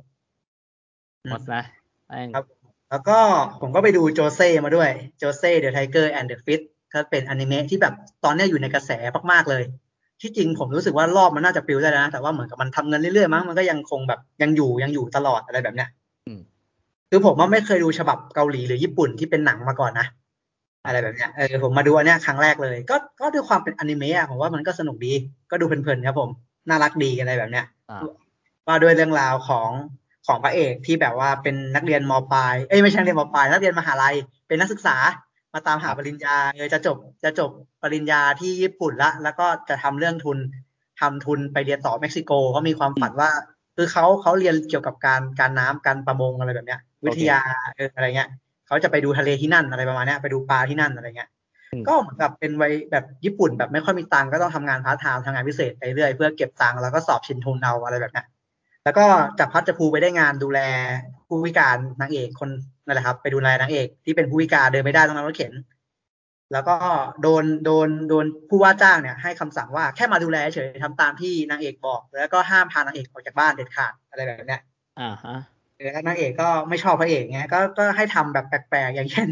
[1.30, 1.64] หมดนะ
[2.08, 2.46] แม่งครับ
[2.92, 3.18] แล้วก็
[3.62, 6.62] ผมก็ไปดู Josee มาด้วย Josee, the Tiger and the Fish
[6.94, 7.94] ก็เป็นอนิเมะที่แบบ
[8.24, 8.92] ตอนเนี้ยอยู่ในกระแส
[9.32, 9.64] มากๆเลย
[10.22, 16.01] ที่จริงผมรู้สึกว่ารอบมันน่าจะปลิวได้แล้วนะ แต่ว่าเหมือนกับมันทำเงินเรื่อยๆมั้งมันก็ยังคงแบบยังอยู่ยังอยู่ตลอดอะไรแบบเนี้ยอืม
[17.14, 20.08] คือผมว่าไม่เคยดูฉบับเกาหลีหรือญี่ปุ่นที่เป็นหนังมาก่อนนะ
[20.86, 25.14] อะไรแบบเนี้ยเออผมมาดูอันเนี้ยครั้งแรกเลย ก็ก็ด้วยความเป็นอนิเมะอะผมว่ามันก็สนุกดี
[25.52, 26.30] ก็ดูเพลินๆครับผม
[26.70, 28.00] น่ารักดีอะไรแบบเนี้ยอ่า
[28.68, 29.70] ว่าด้วยเรื่องราวของ
[30.28, 34.16] ของพระเอกที่แบบว่าเป็นนักเรียนมปลายเอ้ยไม่ใช่นักเรียนมปลายนักเรียนมหาลัย
[34.48, 34.98] เป็นนักศึกษา
[35.54, 37.50] มาตามหาครับปริญญาเออจะจบจะจบ
[37.84, 40.38] ปริญญาที่ญี่ปุ่นละ แล้วก็จะทำเรื่องทุน
[41.02, 43.32] ทำทุนไปเรียนต่อเม็กซิโกเขามีความฝันว่า
[43.76, 47.40] คือเขาเขาเรียนเกี่ยวกับการการน้ำการประมงอะไรแบบเนี้ย วิทยา
[47.76, 48.30] เอออะไรเงี้ย
[48.68, 51.30] เขาจะไปดูทะเลที่นั่นอะไรประมาณเนี้ยไปดูปลาที่นั่นอะไรเงี้ย
[51.74, 58.26] อืมก็เหมือนกับเป็นวัยแบบญี่ปุ่นแบบไม่ค่อยมีตังค์ก็ต้องทำงานพาร์ทไทม์ทำงานพิเศษไปเรื่อยเพื่อเก็บตังค์แล้วก็สอบชิงทุนเอาอะไรแบบเนี้ย
[58.84, 59.06] แล้วก็
[59.40, 60.60] จับพลัดจับผลูไปได้งานดูแล
[61.28, 62.50] ผู้พิการนางเอกคน
[62.86, 65.54] นั่นแหละครับ ไปดูแลนางเอกที่เป็นผู้พิการเดินไม่ได้ต้องนั่งรถเข็น
[66.54, 66.76] แล้วก็
[67.22, 74.62] โดนโดนโดนผู้ว่าจ้างเนี่ย ให้คำสั่งว่าแค่มาดูแลเฉยทำตามที่นางเอกบอก แล้วก็ห้ามพานางเอกออกจากบ้านเด็ดขาดอะไรแบบเนี้ย
[75.00, 79.30] อ่าฮะเออ แล้วนางเอกก็ไม่ชอบพระเอกไงก็ก็ให้ทำแบบแปลกๆอย่างเช่น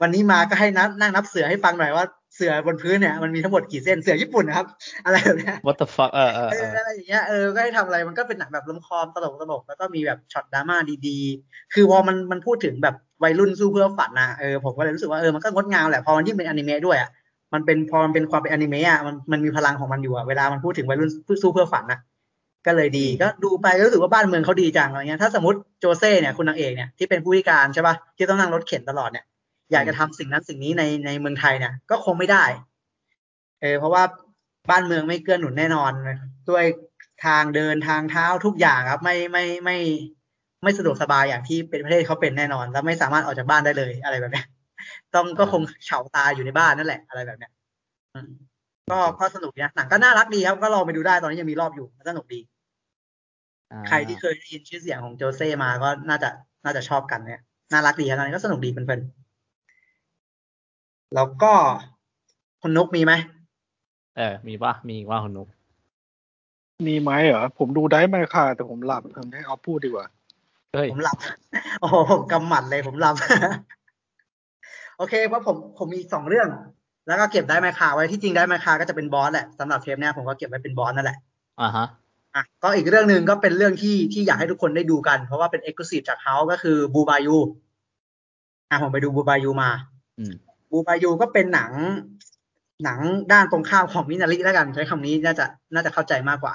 [0.00, 4.66] วันนี้มาก็ให้นับนั่งนับเสือให้ฟังหน่อยว่าเสือบนพื้นเนี่ยมันมีทั้งหมดกี่เส้นเสือญี่ปุ่นนะครับ
[5.04, 10.76] อะไรแบบเนี้ย what the fuck เออเออเอเออออะไรอย่างเงี้ยเออก็ให้ทำอะไรมันก็เป็นหนังแบบลมคอมตลกตลกแล้วก็มีแบบช็อตดราม่า
[11.06, 17.10] ดีๆ คือพอมันมันพูดถึงแบบวัยรุ่นสู้เพื่อฝันนะเออผมก็เลยรู้สึกว่าเออมันก็งดงามแหละพอมันยิ่งเป็นอนิเมะด้วยอะ
[17.54, 21.10] มันเป็นพอมันเป็นความเป็นอนิเมะอะมันมันมีพลังของมันอยู่อะเวลามันพูดถึงวัยรุ่น
[21.42, 21.98] สู้เพื่อฝันนะ
[22.66, 29.24] ก็เลยดีก็ดูไปก็รู้สึกว่าบ้านเมืองเขาดีจังอะไรเงี้ยถ้าสมมติโจเซ่เนี่ยคุณนางเอกเนี่ยที่เป็นผู้พิการใช่ป่ะที่ต้องนั่งรถเข็นตลอดเนี่ย
[29.72, 32.44] อยากจะทำสิ่งนั้นสิ่งนี้ในในเมืองไทยเนี่ยก็คงไม่ได้
[33.60, 34.02] เออเพราะว่า
[34.70, 35.92] บ้านเมืองไม่เกื้อหนุนแน่นอน
[36.50, 36.64] ด้วย
[37.24, 39.78] ทางเดินทางเท้าทุกอย่างครับ ไม่ไม่ไม่
[40.62, 44.46] ไม่สะดวกสบายอย่างที่เป็นประเทศเขาเป็นแน่นอน แล้วไม่สามารถออกจากบ้านได้เลยอะไรแบบเนี้ย
[45.14, 47.52] ต้องก็คงเฉาตาอยู่ในบ้านนั่นแหละอะไรแบบเนี้ย
[48.14, 48.30] อืม
[48.92, 52.40] ก็ก็สนุกดีนะหนังก็น่ารักดีครับ ก็ลองไปดูได้ตอนนี้ยังมีรอบอยู่สนุกดี
[53.72, 56.28] อ่าใครที่เคยได้ยินชื่อเสียงของโจเซ่มาก็น่าจะ
[56.64, 57.40] น่าจะชอบกันเนี่ย
[57.72, 61.52] น่ารักดีครับตอนนี้ก็สนุกดีเพลินๆแล้วก็
[62.62, 63.12] คุณนุกมีไหม
[64.16, 65.48] เออ มีป่ะมีอีกว่าคุณนุก
[66.86, 70.06] มีไหมเหรอผมดูได้ไหมค่ะ แต่ผมหลับทำให้เอาพูดดีกว่า
[70.74, 71.16] เฮ้ยผมหลับ
[71.80, 73.16] โอ้โหผมกำหมัดเลยผมหลับ
[74.96, 76.48] โอเคเพราะผมผมมีอีกสองเรื่อง
[77.08, 81.18] แล้วก็เก็บ Drive My Car ไว้ที่จริง Drive My Car ก็จะเป็น boss แหละสำหรับเทปเนี้ยผมก็เก็บไว้เป็น boss นั่นแหละ
[81.60, 81.86] อ่าฮะ
[82.34, 87.36] อะก็อีกเรื่องหนึ่งก็เป็นเรื่องที่ที่อยากให้ทุกคนได้ดูกัน เพราะว่าเป็น exclusive จากเขาก็คือบูบายู
[88.70, 89.70] อะผมไปดูบูบายูมา
[90.18, 90.32] อืม
[90.70, 91.72] บูบายูก็เป็นหนัง
[92.84, 93.00] หนัง
[93.32, 95.44] ด้านตรงข้ามของมินาริแล้วกันใช้คำนี้น่าจะ
[95.74, 96.54] น่าจะเข้าใจมากกว่า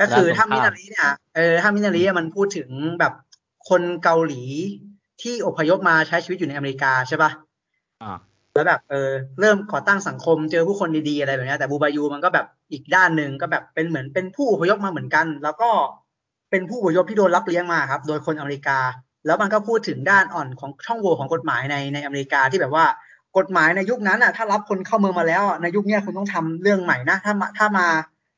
[0.00, 2.68] ก็คือถ้ามินาริเนี่ยเออถ้ามินาริอะมันพูดถึง
[3.00, 3.12] แบบ
[3.68, 4.42] คนเกาหลี
[5.22, 7.30] ที่อพยพมาใช้ชีวิตอยู่ในอเมริกาใช่ปะ
[8.02, 8.18] อ่า
[8.56, 9.10] แล้วแบบเออ
[9.40, 15.70] เริ่มก่อตั้งสังคมเจอผู้คนดีๆอะไรแบบนี้แต่บูบายูมันก็แบบอีกด้านหนึ่งก็แบบเป็นเหมือนเป็นผู้อพยพมาเหมือนกัน แล้วก็
[16.50, 18.78] เป็นผู้อพยพที่โดนรับเลี้ยงมาครับ โดยคนอเมริกา
[19.26, 22.84] แล้วมันก็พูดถึงด้านอ่อนของช่องโหว่ของกฎหมายในในอเมริกาที่แบบว่า
[23.38, 27.86] กฎหมายในยุคนั้นอะถ้ารับคนเข้าเมืองมาแล้วในยุคนี้คุณต้องทำเรื่องใหม่นะถ้ามาถ้ามา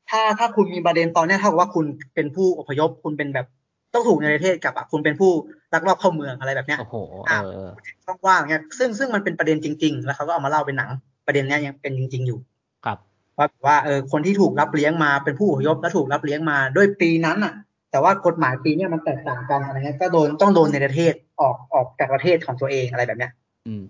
[0.09, 1.85] ถ้าถ้าคุณมีประเด็นตอนนี้เท่ากับว่าคุณ
[2.15, 3.47] เป็นผู้อพยพคุณเป็นแบบ
[3.93, 5.31] ต้องถูกในประเทศกับคุณเป็นผู้
[5.73, 6.95] ลักลอบเข้าเมืองอะไรแบบเนี้ยโอ้โห
[7.27, 7.71] เออเออ
[8.05, 10.89] ช่องว่างเนี่ยซึ่งซึ่งมันเป็นประเด็นจริง ๆ แล้วเขาก็เอามาเล่าเป็นหนัง
[11.25, 12.39] ประเด็นเนี้ยยังเป็นจริง ๆ อยู่
[12.85, 12.97] ครับ
[13.37, 17.53] ว่าว่าเออคนที่ถูกรับเลี้ยงมาเป็นผู้อพยพและถูกรับเลี้ยงมาด้วยปีนั้นอะ
[17.91, 23.31] แต่ว่ากฎหมายปีเนี้ยมันแตกต่างกันอะไรเงี้ยก็โดนต้องโดนในประเทศออกออกจากประเทศของตัวเองอะไรแบบเนี้ย
[23.67, 23.83] อืม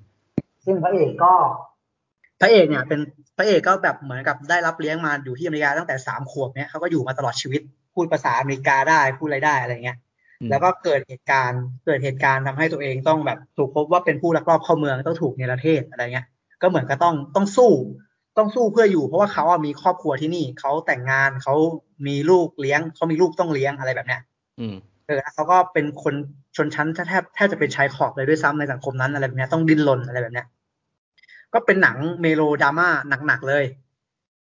[0.65, 1.33] ซึ่งพระเอกก็
[2.41, 2.99] พระเอกเนี่ย เป็น
[3.37, 7.61] พระเอกก็แบบเหมือนกับได้รับเลี้ยงมาอยู่ที่อเมริกาตั้งแต่สามขวบเนี่ยเขาก็อยู่มาตลอดชีวิต
[7.93, 10.08] พูดภาษาอเมริกาได้พูดอะไรได้อะไรเงี้ยอืม
[10.49, 16.27] แล้วก็เกิดเหตุการณ์เกิดเหตุการณ์ทำให้ตัวเองต้องแบบถูกพบว่าเป็นผู้ลักลอบเข้าเมืองต้องถูกในประเทศอะไรเงี้ย
[16.61, 17.71] ก็เหมือนก็ต้องต้องสู้
[18.37, 21.55] ต้องสู้เพื่ออยู่เพราะว่าเขาอะมีครอบครัวที่นี่เขาแต่งงานเขา
[22.07, 24.21] มีลูกเลี้ยงเขามีลูกต้องเลี้ยงอะไรแบบเนี้ย
[24.59, 24.75] อืม
[25.05, 26.13] เออแล้วเขาก็เป็นคน
[26.55, 30.45] ชนชั้นแทบแทบจะเป็นชายขอบเลยด้วยซ้ำในสังคมนั้นอะไรแบบเนี้ยต้องดิ้นรนอะไรแบบเนี้ย
[31.53, 32.87] ก็เป็นหนังเมโลดราม่า
[33.27, 33.63] หนักๆเลย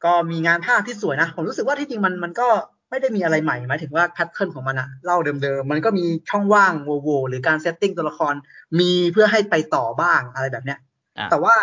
[0.06, 2.48] ก็มีงานภาพที่สวยนะ ผมรู้สึกว่าที่จริงมันมันก็
[2.90, 6.74] ไม่ได้มีอะไรใหม่หมายถึงว่า pattern ของมันอะเล่าเดิมๆ มันก็มีช่องว่าง
[7.04, 8.34] โหว่ๆหรือการ setting ตัวละคร
[8.80, 10.80] มีเพื่อให้ไปต่อบ้างอะไรแบบเนี้ย
[11.18, 11.56] อะแต่ว่า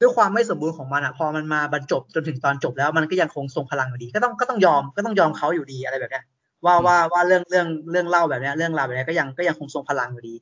[0.00, 6.24] ด้วยความไม่สมบูรณ์ของมันอะพอมันมาบรรจบจนถึงตอนจบแล้วมันก็ยังคงทรงพลังอยู่ดี ก็ต้องก็ต้องยอมก็ต้องยอมเขาอยู่ดีอะไรแบบเนี้ย
[6.64, 10.34] ว่าว่าว่าเรื่องเรื่องเรื่องเล่าแบบเนี้ยเรื่องราวแบบเนี้ยก็ยังก็ยังคงทรงพลังอยู่ดี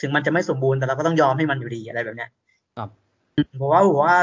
[0.00, 2.30] ถึงมันจะไม่สมบูรณ์แต่เราก็ต้องยอมให้มันอยู่ดีอะไรแบบเนี้ย
[2.76, 2.88] ครับ
[3.60, 4.16] ผมว่าผมว่า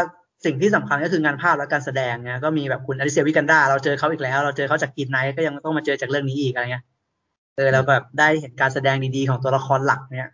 [0.46, 6.84] สิ่งที่สำคัญก็คืองานภาพและการแสดงเนี่ยก็มีแบบคุณอลิเซียวิกันดาเราเจอเขาอีกแล้ว เราเจอเขาจากกินไนท์ก็ยังต้องมาเจอจากเรื่องนี้อีกอะไรเงี้ย
[7.56, 10.32] เออเราแบบได้เห็นการแสดงดีๆของตัวละครหลักเนี่ย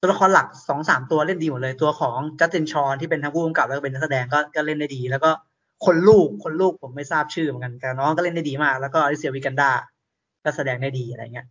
[0.00, 5.30] ตัวละครหลักสองสามตัวเล่นดีหมดเลยตัวของจัสตินชอนที่เป็นทั้งผู้กำกับแล้วก็เป็นนักแสดงก็ก็เล่นได้ดี แล้วก็
[5.86, 9.70] คนลูกคนลูกผมไม่ทราบชื่อเหมือนกันแต่น้องก็เล่นได้ดีมาก แล้วก็อลิเซียวิกันดา
[10.44, 11.46] ก็แสดงได้ดีอะไรเงี้ย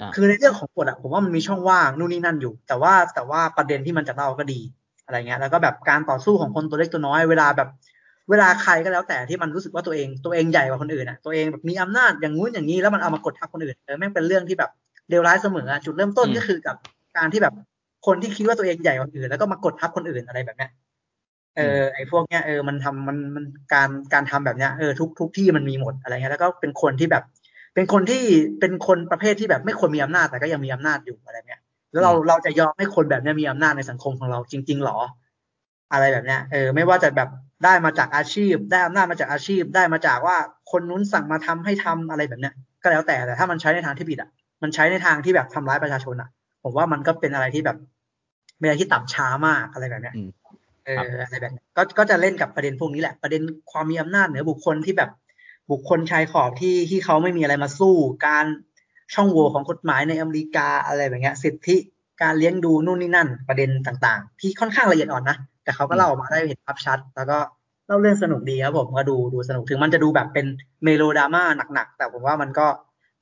[0.00, 4.60] อะคือในเรื่องของบทอะผมว่ามันมีช่องว่างนู่นนี่นั่นอยู่ แต่ว่าแต่ว่าประเด็นที่มันจะเล่าก็ดี
[5.04, 7.68] อะไรเงี้ยแล้วก็แบบการต่อสู้ของคนตัวเล็กตัวน้อยเวลาแบบ
[8.30, 14.70] เวลาใครก็แล้วแต่ที่มันรู้สึกว่าตัวเองตัวเองใหญ่กว่าคนอื่นอะตัวเองแบบมีอำนาจอย่างงู้นอย่างนี้แล้วมันเอามากดทับคนอื่นเออแม่งเป็นเรื่องที่แบบ
[15.10, 16.76] เลวร้ายเสมออะจุดเริ่มต้นอืมก็คือกับ
[17.16, 17.54] การที่แบบ
[18.06, 20.70] คนที่คิดว่าตัวเองใหญ่กว่าคนอื่น แล้วก็มากดทับคนอื่นอะไรแบบเนี้ย
[21.56, 27.24] เออไอ้พวกเนี้ยเออมันทำมันมันการการทำแบบเนี้ยเออทุกทุกที่มันมีหมดอะไรเงี้ยแล้วก็เป็นคนที่แบบ
[27.74, 28.22] เป็นคนที่
[28.60, 31.60] เป็นคนประเภทที่แบบไม่ควรมีอำนาจแต่ก็ยังมีอำนาจอยู่อะไรเนี้ย
[31.94, 34.98] แล้วเราอืมเราจะยอมให้คนแบบเนี้ยมีอำนาจในสังคมของเราจริง ๆหรอ
[35.92, 37.28] อะไรแบบเนี้ยเออไม่ว่าจะแบบ
[37.64, 40.36] ได้มาจากอาชีพ ได้อำนาจมาจากอาชีพ ได้มาจากว่า
[40.70, 44.30] คนนู้นสั่งมาทำให้ทำอะไรแบบเนี้ยก็แล้วแต่แต่ถ้ามันใช้ในทางที่ผิดอะ
[44.62, 46.28] มันใช้ในทางที่แบบทำร้ายประชาชนอะ
[46.64, 47.76] ผมว่ามันก็เป็นอะไรที่แบบ
[48.58, 50.28] เป็นอะไรที่ต่ำช้ามากอะไรแบบเนี้ยอืม
[50.86, 53.42] เอออะไรแบบเนี้ยก็ก็จะเล่นกับประเด็นพวกนี้แหละประเด็น
[53.72, 55.10] ความมีอำนาจเหนือบุคคลที่แบบ
[55.70, 57.94] บุคคลชายขอบที่ที่เขาไม่มีอะไรมาสู้
[58.26, 58.46] การ
[59.14, 61.76] ช่องโหว่ของกฎหมายในอเมริกาอะไรแบบเนี้ยสิทธิ
[62.22, 67.38] การเลี้ยงดูนู่นนี่นั่นประเด็นต่างๆ ที่ค่อนข้างละเอียดอ่อนนะ แต่เขาก็เล่าออกมาได้เห็นภาพชัด แล้วก็
[67.86, 70.46] เล่าเรื่องสนุกดีครับผมก็ดูดูสนุกถึงมันจะดูแบบเป็น
[70.84, 71.42] เมโลดราม่า
[71.74, 72.66] หนักๆ แต่ผมว่ามันก็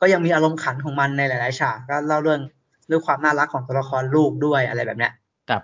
[0.01, 2.41] ก็ยังมีอารมณ์ขันของมันในหลายๆฉากก็เล่าเรื่อง
[2.89, 5.13] เรื่องความน่ารักของตัวละครลูกด้วยอะไรแบบเนี้ย
[5.51, 5.63] กับ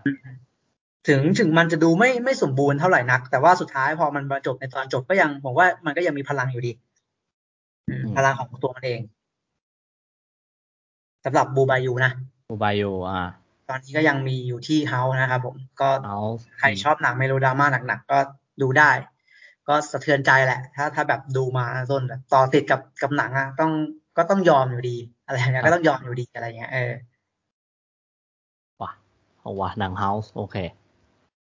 [1.08, 6.72] ถึงถึงมันจะดูไม่ไม่สมบูรณ์เท่าไหร่นัก แต่ว่าสุดท้ายพอมันมาจบในตอนจบก็ยังผมว่ามันก็ยังมีพลังอยู่ดี
[7.88, 12.12] อืมอืมพลังของตัวมันเองสำหรับบูบายูนะ
[12.50, 13.22] บูบาโยอ่า
[13.68, 16.18] ตอนนี้ก็ยังมีอยู่ที่ House นะครับผมก็เอา
[16.58, 18.18] ใครชอบหนังเมโลดราม่าหนักๆก็
[18.62, 18.90] ดูได้
[19.68, 23.72] ก็สะเทือนใจแหละ ถ้าถ้าแบบดูมาต้นแบบต่อติดกับกับหนังอะต้อง
[24.16, 24.96] ก็ต้องยอมอยู่ดี
[25.26, 26.92] อะไรอย่างเงี้ยก็ต้องยอมอยู่ดีอะไรเงี้ยเออ
[28.82, 28.90] ว่ะ
[29.40, 30.56] เอาว่ะหนังเฮาส์โอเค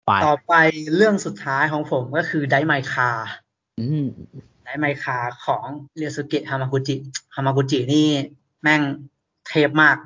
[0.06, 0.54] ไปต่อไป
[0.96, 3.10] เรื่องสุดท้ายของผมก็คือไดไมคา
[3.80, 4.06] อืม
[4.64, 5.64] ไดไมคาของ
[5.96, 6.96] เรียสุเกะฮามากุจิ
[7.34, 8.08] ฮามากุจินี่
[8.62, 8.82] แม่ง
[9.48, 9.96] เทพมาก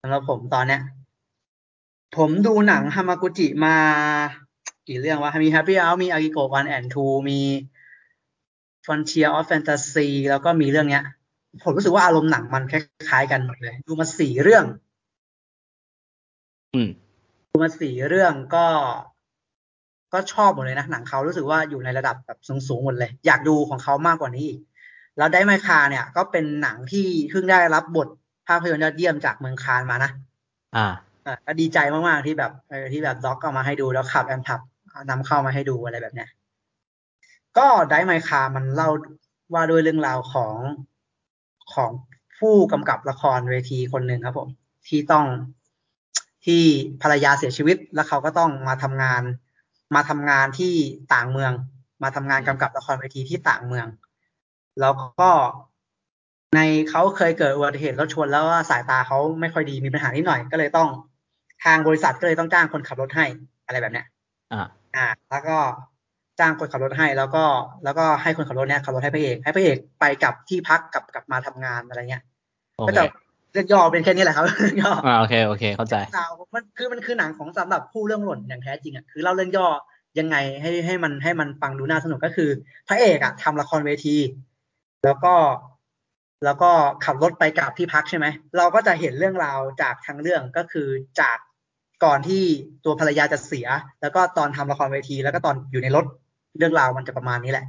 [0.00, 0.82] สำหรับผมตอนเนี้ย
[2.16, 3.76] ผมดูหนังฮามากุจิมา
[4.88, 7.40] กี่เรื่องวะ มี Happy Hour มี Agiko One and Two มี
[8.84, 11.04] Frontier of Fantasy แล้วก็มีเรื่องเนี้ย
[11.62, 14.64] ผมรู้สึกว่าอารมณ์หนังมันคล้ายๆกันหมดเลย ดูมาสี่เรื่อง
[16.74, 16.88] อืม
[17.50, 18.66] ดูมาสี่เรื่องก็
[20.12, 22.38] ก็ชอบหมดเลยนะหนังเขารู้สึกว่าอยู่ในระดับแบบ
[22.68, 24.60] สูงๆหมดเลย อยากดูของเขามากกว่านี้อีก
[25.16, 28.08] แล้วได้ไมคาเนี่ย ก็เป็นหนังที่เพิ่งได้รับบท
[28.46, 30.10] ภาพยนตร์ยอดเยี่ยมจากเมืองคานมานะ
[30.76, 30.86] อ่า
[31.26, 34.60] อะก็ดีใจมาก ๆ ที่แบบเออที่แบบด็อกเอามาให้ดูแล้วขับแอนทับ
[35.10, 36.28] นำเข้ามาให้ดูอะไรแบบเนี้ย
[37.58, 38.90] ก็ได้ไมคามันเล่า
[39.54, 40.56] ว่าด้วยเรื่องราวของ
[41.74, 41.90] ของ
[42.38, 44.48] ผู้กำกับละครเวทีคนหนึ่งครับผม
[44.88, 45.26] ที่ต้อง
[46.46, 46.62] ที่
[47.02, 49.22] ภรรยาเสียชีวิต แล้วเขาก็ต้องมาทำงาน
[49.94, 50.74] มาทำงานที่
[51.14, 51.52] ต่างเมือง
[52.02, 53.86] มาทำงานกำกับละครเวทีที่ต่างเมือง
[54.80, 55.30] แล้วก็
[56.54, 56.58] ใน
[56.90, 60.88] เขาเคยเกิดอุบัติเหตุรถชนแล้วว่าสายตาเขาไม่ค่อยดีมีปัญหานิดหน่อยก็เลยต้อง
[61.64, 63.26] ทางบริษัทก็เลยต้องจ้างคนขับรถให้
[63.66, 64.06] อะไรแบบเนี้ย
[64.52, 64.66] อ่า
[64.96, 65.56] อ่า แล้วก็
[66.38, 67.44] จ้างคนขับรถให้แล้วก็
[67.84, 72.22] แล้วก็ให้คนขับรถเนี่ยขับรถให้พระเอก ให้พระเอกไปกลับที่พักกลับกลับมาทำงานอะไรเงี้ย
[72.76, 73.02] โอก็เคจะ
[73.52, 79.66] เรื่องย่อเป็นแค่นี้แหละครับเรื่องย่ออ่าโอเคโอเค เข้าใจสาวมันคือมันคือหนังของสำหรับผู้เรื่องหล่นอย่างแท้จริงอะคือเล่าเรื่องย่อ
[80.18, 82.50] ยังไงให้ให้มันให้มันฟังดูน่าสนุกก็คือ
[82.88, 84.16] พระเอกอะทำละครเวที
[85.04, 85.34] แล้วก็
[86.44, 86.70] แล้วก็
[87.04, 90.88] ขับรถไปกลับที่พักใช่ไหมเราก็จะเห็นเรื่องราวจากทางเรื่องก็คือ
[91.20, 91.38] จาก
[92.04, 92.42] ก่อนที่
[92.84, 93.66] ตัวภรรยาจะเสีย
[94.02, 96.04] แล้วก็ตอนทำละครเวที แล้วก็ตอนอยู่ในรถ
[96.58, 97.64] เรื่องราวมันจะประมาณนี้แหละ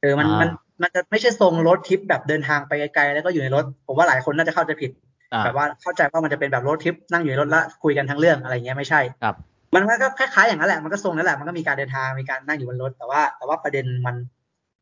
[0.00, 0.50] เออมันอ่ามัมัน
[0.82, 4.90] มันจะไม่ใช่ทรงรถทริปแบบเดินทางไปไกลๆแล้วก็อยู่ในรถ ผมว่าหลายคนน่าจะเข้าใจผิด
[5.32, 9.36] อ่าแบบว่าเข้าใจว่ามันจะเป็นแบบรถทริปนั่งอยู่ในรถแล้วคุยกันทั้งเรื่องอะไรเงี้ยไม่ใช่ครับ
[9.74, 14.16] มันก็คล้ายๆอย่างนั้นแหละมันก็ทรงนั้นแหละมันก็มีการเดินทางมีการนั่งอยู่บนรถแต่ว่า แต่ว่าประเด็นมัน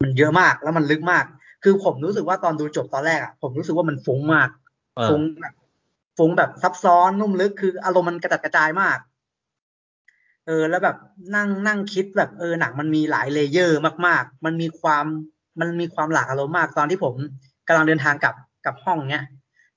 [0.02, 1.24] มันเยอะมากแล้วมันลึกมาก
[1.64, 4.48] คือผมรู้สึกว่าตอนดูจบตอนแรกอะผมรู้สึกว่ามันฟุ้งมาก
[4.96, 5.54] เออฟุ้งแบบ
[6.18, 8.98] ฟุ้งแบบซับซ้อนนุ่มลึกคืออารมณ์มันกระจัดกระจายมาก
[10.46, 10.96] เออ แล้วแบบ
[11.34, 15.04] นั่งนั่งคิดแบบเออหนังมันมีหลายเลเยอร์มาก ๆ มันมีความ
[15.60, 17.14] มันมีความหลากอารมณ์มากตอนที่ผม
[17.68, 18.34] กำลังเดินทางกลับ
[18.64, 19.24] กลับห้องเนี้ย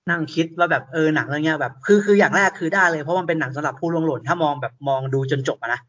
[0.10, 5.82] นั่งคิดว่าแบบเออหนังเรื่องเนี้ยแบบคือคืออย่างแรกคือได้เลยเพราะมันเป็นหนังสำหรับผู้ล่วงหล่นถ้ามองแบบมองดูจนจบอะนะ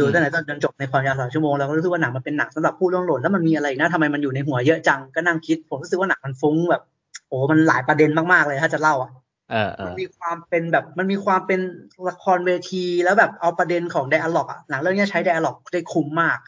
[0.00, 6.82] ดูตั้งแต่ต้นจนจบในความยาวสามชั่วโมงเราก็รู้สึกว่าหนังมันเป็นหนังสำหรับผู้ล่วงหล่นแล้วมันมีอะไรอีกนะทำไมมันอยู่ในหัวเยอะจังก็นั่งคิด ผมรู้สึกว่าหนังมันฟุ้งแบบ
[7.28, 9.10] โอ้มันหลายประเด็นมากๆเลยถ้าจะเล่าอะ
[9.50, 11.60] เออเอมันอมีความเป็นแบบมันมีความเป็น
[12.08, 16.38] ละครเวทีแล้วแบบเอาประเด็นของไดอะล็อกอะหนังเรื่องเนี้ยใช้ไดอะล็อกได้คุ้มมาก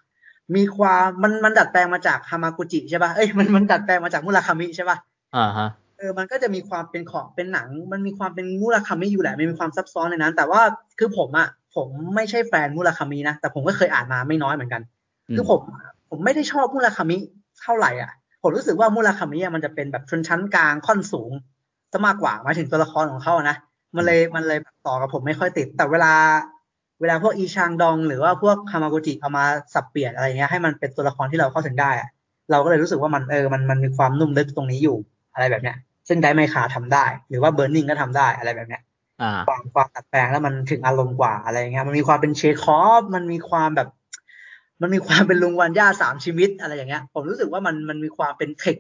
[0.56, 4.96] มีความมันมันดัดแปลงมาจากฮามากุจิใช่ป่ะเอ้ยมันมันดัดแปลงมาจากมุราคามิใช่ป่ะ
[5.36, 5.68] อ่าฮะ
[5.98, 10.60] เออมันก็จะมีความเป็นของเป็นหนัง มันมีความเป็นมูราคามิอยู่แหละมันมีความซับซ้อนในนั้น แต่ว่า
[10.98, 14.82] คือผมอะ ผมไม่ใช่แฟนมูราคามินะ แต่ผมก็เคยอ่านมาไม่น้อยเหมือนกัน
[15.36, 15.60] คือผม
[16.10, 17.16] ผมไม่ได้ชอบมูราคามิ
[17.62, 18.10] เท่าไหร่อะ
[18.42, 21.30] ผมรู้สึกว่ามูราคามิอะมันจะเป็นแบบชนชั้นกลางค่อนสูง
[21.92, 23.56] ซะมากกว่าหมายถึงตัวละครของเขาอะนะ
[23.96, 26.12] มันเลยมันเลยต่อกับผมไม่ค่อยติด แต่เวลา
[27.00, 29.44] เวลาพวกอีชางดอง หรือว่าพวกฮามากุจิเอามา
[29.74, 32.08] สับเปลี่ยนอะไรเงี้ยให้มันเป็นตัวละครที่เราเข้าถึงได้อะ
[32.50, 34.96] เราก็เลยรู้สึกว่ามันเออมันมันมีความนุ่มลึกตรงนี้อยู่
[35.34, 35.76] อะไรแบบเนี้ย
[36.08, 38.93] ซึ่ง Drive My Car ทำได้ หรือว่า Burning ก็ทำได้อะไรแบบเนี้ยอ่า
[39.48, 43.88] ความความดัดแปลงแล้วมันถึงอารมณ์กว่าอะไรเงี้ยมันมีความเป็นเชคอฟมันมีความแบบ
[44.82, 48.76] มันมีความเป็นลุงวันย่าสามชีวิตอะไรอย่างเงี้ย ผมรู้สึกว่ามันมันมีความเป็น text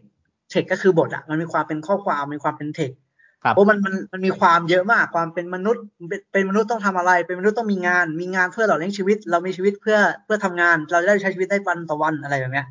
[0.50, 2.90] text ก็คือบทอะมันมีความเป็นข้อความมีความเป็นเทค
[3.44, 12.66] ครับโอ้มันมันมันมีความเยอะมากความเป็นมนุษย์เป็นเป็นมนุษย์ต้องทำอะไร เป็นมนุษย์ต้องมีงาน มีงานเพื่อหล่อเลี้ยงชีวิต เรามีชีวิตเพื่อเพื่อทำงาน เราจะได้ใช้ชีวิตได้วันต่อวันอะไรแบบเนี้ย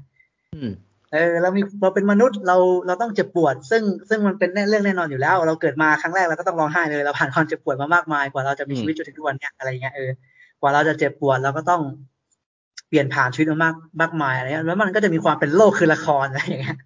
[0.53, 0.69] อืม
[1.13, 2.57] เออเรามีเราเป็นมนุษย์เรา
[2.87, 10.09] เราต้องเจ็บปวด ซึ่งซึ่งมันเป็นเรื่องแน่นอนอยู่แล้ว เราเกิดมาครั้งแรกเราก็ต้องร้องไห้เลยเราผ่านความเจ็บปวดมามากมายกว่าเราจะมีอืมชีวิตจนถึงทุกวันเนี้ยอะไรเงี้ยเออ
[10.59, 11.81] กว่าเราจะเจ็บปวดเราก็ต้อง
[12.89, 16.77] เปลี่ยนผ่านชีวิตมามากมากมายอะไรเงี้ยแล้วมันก็จะมีความเป็นโลกคือละครอะไรอย่างเงี้ย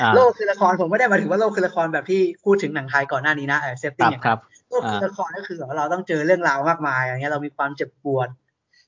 [0.00, 4.38] อ่าโลกคือละครผมไม่ได้หมายถึงว่าโลกคือละครแบบที่พูดถึงหนังไทยก่อนหน้านี้นะเออเซฟคติ้รังบอย่างครับ
[4.68, 8.28] โลกคือละครก็คือแบบว่าเราต้องเจอเรื่องราวมากมายอย่างเงี้ยเรามีความเจ็บปวด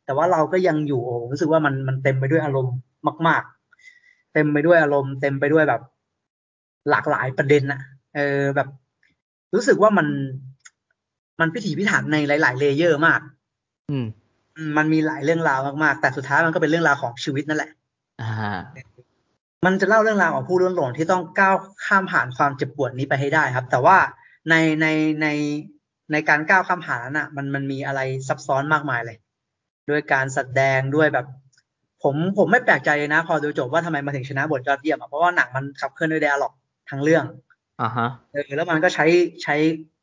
[0.04, 2.74] แต่ว่าเราก็ยังอยู่โอ้รู้สึกว่ามันมันเต็มไปด้วยอารมณ์
[3.26, 3.61] มาก ๆ
[4.34, 5.82] เต็มไปด้วยอารมณ์เต็มไปด้วยแบบ
[6.90, 7.80] หลากหลายประเด็นนะ
[8.14, 8.68] เออแบบ
[9.54, 10.06] รู้สึกว่ามัน
[11.40, 13.20] มันพิถีพิถันในหลาย ๆ layer มาก
[13.90, 14.06] อืม
[14.56, 17.70] อืม มันมีหลายเรื่องราวมากๆ แต่สุดท้ายมันก็เป็นเรื่องราวของชีวิตนั่นแหละ
[18.20, 18.58] อ่า
[19.64, 21.56] มันจะเล่าเรื่องราวของผู้ล้วนหลงที่ต้องก้าว
[21.86, 23.96] ข้ามผ่านความเจ็บปวดนี้ไปให้ได้ครับ แต่ว่า
[24.50, 24.86] ในใน
[25.22, 25.26] ใน
[26.12, 29.18] ในการก้าวข้ามผ่านนั้นอะ มันมันมีอะไรซับซ้อนมากมายเลย
[29.90, 31.26] ด้วยการแสดงด้วยแบบ
[32.02, 36.52] ผมผมไม่แปลกใจเลยนะ พอดูจบว่าทำไมมันถึงชนะบทยอดเยี่ยมอะเพราะว่าหนังมันขับเคลื่อนด้วย dialogue
[36.90, 37.24] ทั้งเรื่อง
[37.82, 39.06] อ่าฮะเออแล้วมันก็ใช้
[39.42, 39.56] ใช้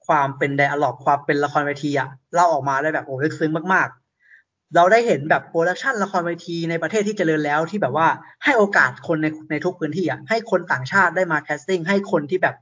[0.07, 8.07] ความเป็น dialogue ความเป็นละครเวทีอะเล่าออกมาได้แบบโอ้ลึกซึ้งมากๆ เราได้เห็นแบบ production ละครเวทีในประเทศที่เจริญแล้วที่แบบว่า
[8.43, 12.55] ให้โอกาสคนในในทุกพื้นที่อะให้คนต่างชาติได้มาแคสติ้งให้คนที่แบบ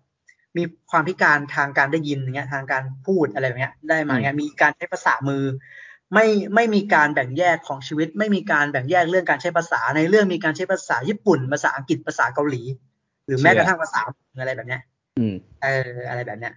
[0.58, 5.44] มีความพิการทางการได้ยินอย่างเงี้ยทางการพูดอะไรแบบเงี้ยได้มาเงี้ยมีการใช้ภาษามือ
[6.14, 6.26] ไม่
[6.56, 12.62] ไม่มีการแบ่งแยกของชีวิต ไม่มีการแบ่งแยกเรื่องการใช้ภาษาในเรื่องมีการใช้ภาษาญี่ปุ่น ภาษาอังกฤษภาษาเกาหลี
[13.26, 14.00] หรือแม้กระทั่งภาษา
[14.40, 14.82] อะไรแบบเนี้ย
[15.18, 16.54] อืมเอออะไรแบบเนี้ย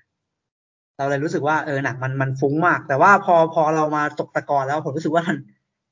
[0.97, 5.37] เราเลยรู้สึกว่าเออหนังมันมันฟุ้งมาก แต่ว่าพอพอเรามาตกตะกอนแล้วผมรู้สึกว่ามัน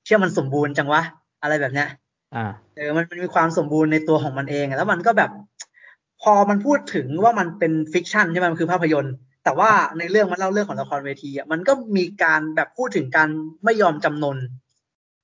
[0.05, 1.02] เชื่อมันสมบูรณ์จังวะ
[1.43, 1.89] อะไรแบบเนี้ย
[2.35, 2.44] อ่า
[2.76, 5.30] เออมันมันมีความสมบูรณ์ในตัวของมันเองอะแล้วมันก็แบบ
[6.22, 9.14] พอมันพูดถึงว่ามันเป็นฟิกชันใช่ไหมมันคือภาพยนตร์
[9.49, 13.29] แต่ว่าในเรื่องมันเล่าเรื่องของละครเวทีอะมันก็มีการแบบพูดถึงการ
[13.65, 14.39] ไม่ยอมจำนน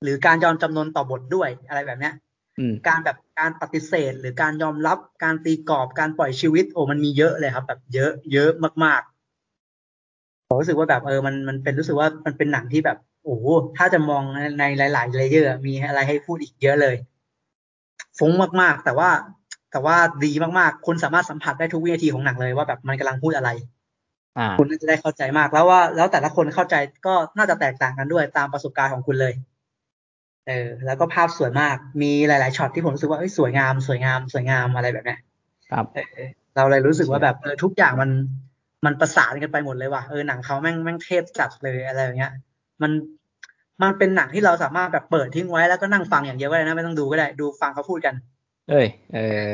[0.02, 2.14] หรือการยอมจำนนต่อบทด้วยอะไรแบบเนี้ย
[2.58, 8.50] อืมการแบบการปฏิเสธ หรือการยอมรับการตีกรอบการปล่อยชีวิต โอ้มันมีเยอะเลยครับ แบบเยอะเยอะ
[8.84, 13.46] มากๆผมรู้สึกว่าแบบเออมันมันเป็นรู้สึกว่ามันเป็นหนังที่แบบโอ้โห
[13.76, 14.22] ถ้าจะมอง
[14.58, 16.96] ในหลาย ๆ เลเยอร์ มีอะไรให้พูดอีกเยอะเลย
[18.18, 19.10] ฟุ้งมากๆ แต่ว่า
[19.74, 23.73] แต่ว่าดีมากๆคุณสามารถสัมผัสได้ทุกวินาทีของหนังเลยว่าแบบมันกำลังพูดอะไรอ่า
[24.58, 26.74] คุณน่าจะได้เข้าใจมากแล้วว่า แล้วแต่ละคนเข้าใจ
[27.06, 29.34] ก็น่าจะแตกต่างกันด้วยตามประสบการณ์ของคุณเลย
[30.46, 35.20] เออ แล้วก็ภาพสวยมาก มีหลาย ๆช็อตที่ผมรู้สึกว่าเอ้ยสวยงาม สวยงาม สวยงามอะไรแบบเนี้ย
[35.70, 38.10] ครับเออเราเลยรู้สึกว่าแบบเออทุกอย่างมัน
[38.84, 42.32] มันประสานกันไปหมดเลยว่ะเออหนังเขาแม่งแม่งเทพจัดเลยอะไรอย่างเงี้ย
[42.82, 42.90] มัน
[43.82, 48.14] มันเป็นหนังที่เราสามารถแบบเปิดทิ้งไว้แล้วก็นั่งฟังอย่างเดียวก็ได้นะไม่ต้องดูก็ได้ ดูฟังเขาพูดกัน
[48.70, 49.50] เอ้ย เออ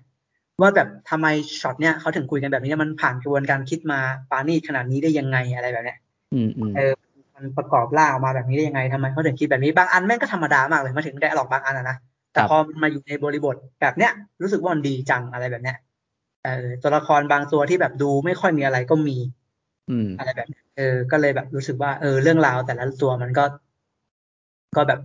[0.61, 1.27] ว่าแบบทำไม
[1.61, 4.01] ช็อตเนี้ยเขาถึงคุยกันแบบนี้มันผ่านกระบวนการคิดมา
[4.31, 5.99] ปานีตขนาดนี้ได้ยังไงอะไรแบบเนี้ย
[6.33, 6.93] อืมอืมเออ
[7.35, 11.97] มันประกอบร่างออกมาแบบนี้ได้ยังไงทำไมเขาถึงคิดแบบนี้บางอันแม่งก็ธรรมดามากเลยมาถึงไดอะล็อกบางอันอะนะ
[12.33, 14.13] แต่พอมันมาอยู่ในบริบทแบบเนี้ย
[14.43, 15.77] รู้สึกว่ามันดีจังอะไรแบบเนี้ย
[16.45, 19.17] เออตัวละครบางตัวที่แบบดูไม่ค่อยมีอะไรก็มี
[19.91, 23.45] อืมอะไรแบบเนี้ยเออ ก็เลยแบบรู้สึกว่าเออเรื่องราวแต่ละตัวมันก็
[24.77, 25.01] ก็แบบ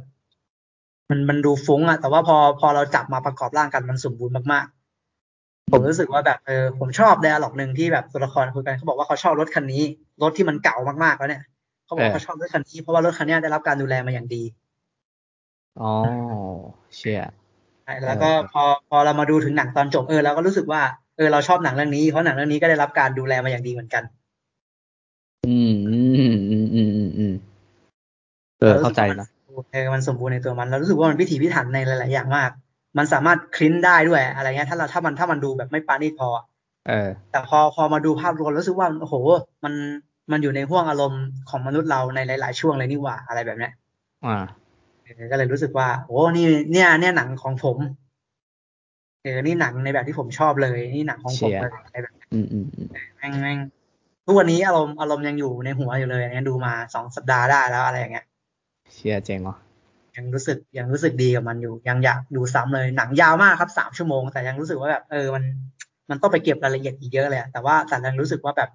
[1.09, 9.83] มันมันดูฟุ้งอะแต่ว่าพอพอเราจับมาประกอบร่างกันมันสมบูรณ์มากๆ ผมรู้สึกว่าแบบเออผมชอบไดอะล็อกหนึ่งที่แบบตัวละครคุยกันเขาบอกว่าเขาชอบรถคันนี้
[10.21, 11.43] รถที่มันเก่ามากๆแล้วเนี่ย
[11.85, 14.43] เขาบอกว่าเขาชอบรถคันนี้เพราะว่ารถคันนี้ได้รับการดูแลมาอย่างดี
[15.81, 15.91] อ๋อ
[16.95, 17.21] เชี่ย
[17.83, 20.81] ใช่แล้วก็พอพอเรามาดูถึงหนังตอนจบเออเราก็รู้สึกว่า
[21.17, 24.03] เออเราชอบหนังเรื่องนี้เพราะหนังเรื่องนี้ก็ได้รับการดูแลมาอย่างดีเหมือนกัน
[25.47, 25.99] อืมอื
[26.33, 27.33] มอืมอืมอืมอืม
[28.59, 29.27] เออเข้าใจนะ
[29.71, 32.49] เออมันสมบูรณ์ในตัวมันเรารู้สึกว่ามันพิถีพิถันในหลาย ๆ อย่างมาก
[32.97, 36.29] มันสามารถคลิ้นได้ด้วยอะไรเงี้ยถ้าเราถ้ามันถ้ามันดูแบบไม่ปานีตพอ
[36.87, 39.15] เออ แต่พอพอมาดูภาพรวมรู้สึกว่าโอ้โห
[39.63, 39.73] มัน
[40.31, 43.73] มันอยู่ในห่วงอารมณ์ของมนุษย์เราในหลาย ๆ ช่วงเลยนี่หว่าอะไรแบบเนี้ย
[44.25, 44.37] อ่า
[45.03, 47.77] เออก็เลยรู้สึกว่า โอ้นี่เนี่ย เนี่ยหนังของผม
[49.23, 52.87] เออนี่หนังในแบบที่ผมชอบเลย นี่หนังของผมเชียร์เลยอะไรแบบอืมอืมอืม
[53.17, 53.59] แม่งแม่ง
[54.25, 58.25] ทุกวันนี้อารมณ์อารมณ์ยังอยู่ในหัวอยู่เลยเนี่ยดูมาสองสัปดาห์ได้แล้วอะไรอย่างเงี้ย
[58.93, 59.55] เชียร์เจ๋งเหรอ
[60.17, 65.43] ยังรู้สึกยังรู้สึกดีกับมันอยู่ ยังอยากดูซ้ำเลยหนังยาวมากครับสามชั่วโมง แต่ยังรู้สึกว่าแบบเออมัน
[66.09, 68.69] มันต้องไปเก็บรายละเอียดอีกเยอะเลยอะแต่ว่าแต่ยังรู้สึกว่าแบบ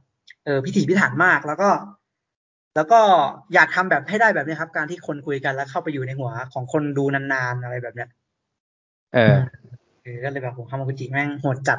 [0.44, 1.68] เออพิถีพิถันมากแล้วก็
[2.76, 3.01] แล้วก็
[3.55, 8.09] อยากทำแบบให้ได้แบบนี้ครับ การที่คนคุยกันแล้วเข้าไปอยู่ในหัวของคนดูนานๆอะไรแบบเนี้ย
[9.14, 9.36] เออ
[10.02, 11.78] เออก็เลยแบบผมคามากุจิแม่งโหดจัด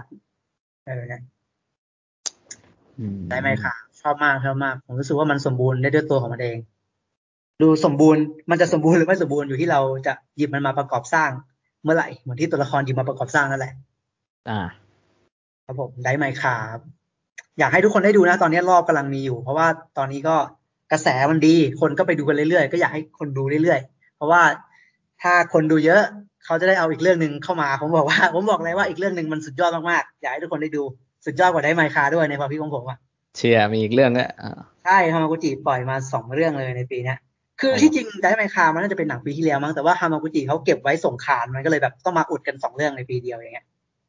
[0.85, 1.21] เออเนี่ย
[2.99, 6.57] อืมได้ไหมค่ะชอบมากชอบมากผมรู้สึกว่ามันสมบูรณ์ได้ด้วยตัวของมันเอง
[7.61, 11.29] ดูสมบูรณ์มันจะสมบูรณ์หรือไม่สมบูรณ์อยู่ที่เราจะหยิบมันมาประกอบสร้าง
[11.83, 13.73] เมื่อไหร่เหมือนที่ตัวละครหยิบมาประกอบสร้างนั่นแหละ
[14.49, 14.59] อ่า
[15.65, 16.77] ครับผมได้ไหมครับ
[17.59, 19.67] อยากให้ทุกคนได้ดูนะ ตอนนี้รอบกำลังมีอยู่ เพราะว่า
[19.97, 20.35] ตอนนี้ก็
[20.91, 24.41] กระแสมันดี คนก็ไปดูกันเรื่อยๆ ก็อยากให้คนดูเรื่อยๆ เพราะว่า
[25.21, 26.03] ถ้าคนดูเยอะ
[26.45, 30.83] เขาจะได้เอาอีกเรื่องหนึ่งเข้ามา ผมบอกว่า ผมบอกเลยว่าอีกเรื่องหนึ่งมันสุดยอดมากๆ อยากให้ทุกคนได้ดู
[31.25, 32.97] สุดยอดกว่าได้ไมค์คาด้วยในความคิดของผมอะ
[33.37, 37.17] เชียร์มีอีกเรื่องด้วยอ่าใช่ฮามากุจิปล่อยมาสองเรื่องเลยในปีเนี้ย
[37.61, 43.65] คือที่จริงได้ไมค์คามันน่าจะเป็นหนังปีที่แล้วมั้งแต่ว่าฮามากุจิเขาเก็บไว้ส่งขานมันก็เลยแบบต้องมาอุดกันสองเรื่องในปีเดียวอย่างเงี้ย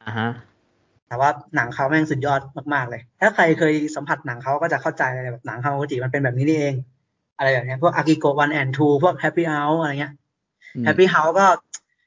[0.07, 0.31] อ่าฮะ
[1.09, 2.41] แต่ว่าหนังเขาแม่งสุดยอด
[2.75, 6.75] มากๆเลย ถ้าใครเคยสัมผัสหนังเขาก็จะเข้าใจเลยแบบหนังฮามากุจิมันเป็นแบบนี้นี่เอง
[7.39, 10.13] อะไรแบบเนี้ยพวกอาซาโกะ one and two พวก Happy Hour อะไรเงี้ย
[10.75, 11.47] อืม Happy Hour ก็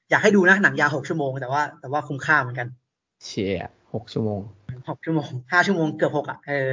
[0.09, 2.68] อยากให้ดูนะหนังยาวหกชั่วโมงแต่ว่าแต่ว่าคุ้มค่าเหมือนกัน
[3.26, 4.39] เชียร์หกชั่วโมง
[4.89, 6.69] หกชั่วโมงห้าชั่วโมงเกือบหกอะเออ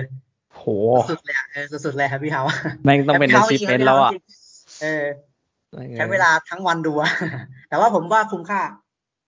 [0.54, 0.64] โห
[1.10, 2.50] สุดเลยอะเออสุดๆเลย Happy Hour
[2.84, 4.12] แม่งต้องเป็นอาชีพเป็นแล้วอะ
[4.82, 5.04] เออ
[5.96, 7.10] ใช้เวลาทั้งวันดูอะ
[7.68, 8.60] แต่ว่าผมว่าคุ้มค่า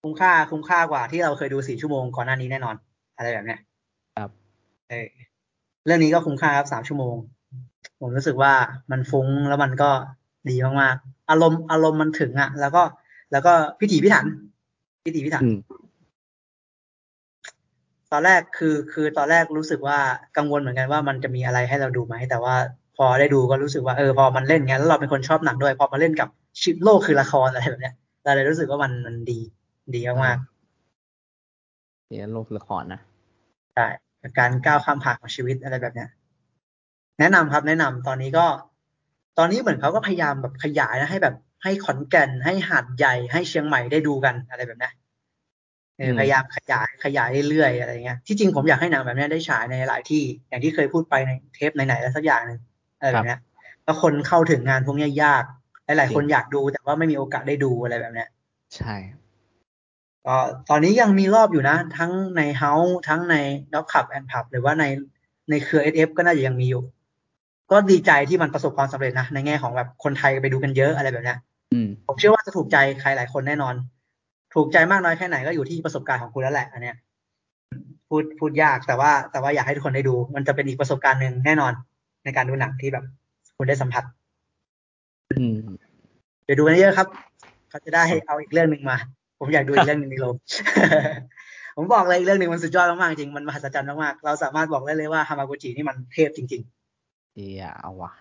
[0.03, 2.77] คุ้มค่า คุ้มค่ากว่าที่เราเคยดูสี่ชั่วโมงก่อนหน้านี้แน่นอน
[3.17, 3.61] อะไรแบบเนี้ย
[4.17, 4.31] ครับ
[4.91, 5.09] เออ
[5.87, 7.17] เรื่องนี้ก็คุ้มค่าครับสามชั่วโมง
[8.01, 8.53] ผมรู้สึกว่า
[8.91, 9.91] มันฟุ้งแล้วมันก็
[10.51, 12.83] ดีมากๆ อารมณ์อารมณ์มันถึงอะแล้วก็
[13.33, 14.27] แล้วก็พิถีพิถัน
[15.05, 15.59] พิถีพิถันอืม
[18.13, 19.99] ตอนแรกคือคือตอนแรกรู้สึกว่า
[20.37, 26.29] กังวลเหมือนกันว่ามันจะมีอะไรให้เราดูไหม แต่ว่าพ อได้ดูก็รู้สึกว่าเออพอมันเล่นเงี้ยแล้วเราเป็นคนชอบหนังด้วย พอมาเล่นกับ
[26.61, 29.39] ชิปโลกคือละครอะไรแบบเนี้ยเราเลยรู้สึกว่ามันมันดี
[29.95, 30.39] ดีมาก
[32.09, 33.87] เนี่ยโลกละครนะๆใช่
[34.39, 36.09] การก้าวข้ามผ่านของชีวิตอะไรแบบเนี้ย
[37.21, 38.47] แนะนำครับแนะนำตอนนี้ก็
[39.39, 44.91] ตอนนี้เหมือนเขาก็พยายามแบบขยายนะให้แบบให้ขอนแก่นให้หาดใหญ่ให้เชียงใหม่ได้ดูกันอะไรแบบนี้
[45.99, 52.59] เออพยายามขยายขยายเรื่อยๆอะไรเงี้ยที่จริงผมอยากให้หนังแบบนี้ได้ฉายในหลายที่ อย่างที่เคยพูดไปในเทปไหนๆแล้วสักอย่างหนึ่ง
[53.01, 53.37] อะไรแบบนี้
[53.85, 55.45] แล้วคนเข้าถึงงานพวกนี้ยาก
[55.85, 58.25] หลายๆคนอยากดูแต่ว่าไม่มีโอกาสได้ดูอะไรแบบนี้
[58.77, 58.95] ใช่
[60.27, 60.37] ก็
[60.69, 63.37] ตอนนี้ยังมีรอบอยู่นะ ทั้งในเฮาส์ทั้งใน
[63.75, 64.85] ด็อกขับแอนด์พับหรือว่าใน
[65.51, 66.83] ในเครือเอฟก็น่าจะยังมีอยู่
[67.71, 71.35] ก็ดีใจที่มันประสบความสำเร็จนะ ในแง่ของแบบคนไทยไปดูกันเยอะอะไรแบบนี้
[72.07, 73.75] ผมเชื่อว่าจะถูกใจใครหลายคนแน่นอน
[74.55, 76.97] ถูกใจมากน้อยแค่ไหนก็อยู่ที่ประสบการณ์ของคุณแล้วแหละ อันเนี้ย
[78.09, 81.73] พูดพูดยากแต่ว่าแต่ว่าอยากให้ทุกคนได้ดู มันจะเป็นอีกประสบการณ์หนึ่งแน่นอน
[82.25, 83.05] ในการดูหนังที่แบบ
[83.57, 84.05] คุณได้สัมผัส
[86.45, 87.09] เดี๋ยวดูกันเยอะครับ
[87.69, 88.97] เขาจะได้เอาอีกเรื่องหนึ่งมา
[89.39, 90.37] ผมอยากดูอีกเรื่องหนึ่งในโลก
[91.77, 98.13] ผมบอกเลยเรื่องหนึ่งมันสุดยอดมากๆจริงมันมหัศจรรย์มากๆเราสามารถบอกได้เลยว่าฮามากุจินี่มันเทพจริงๆเดียเอาวะ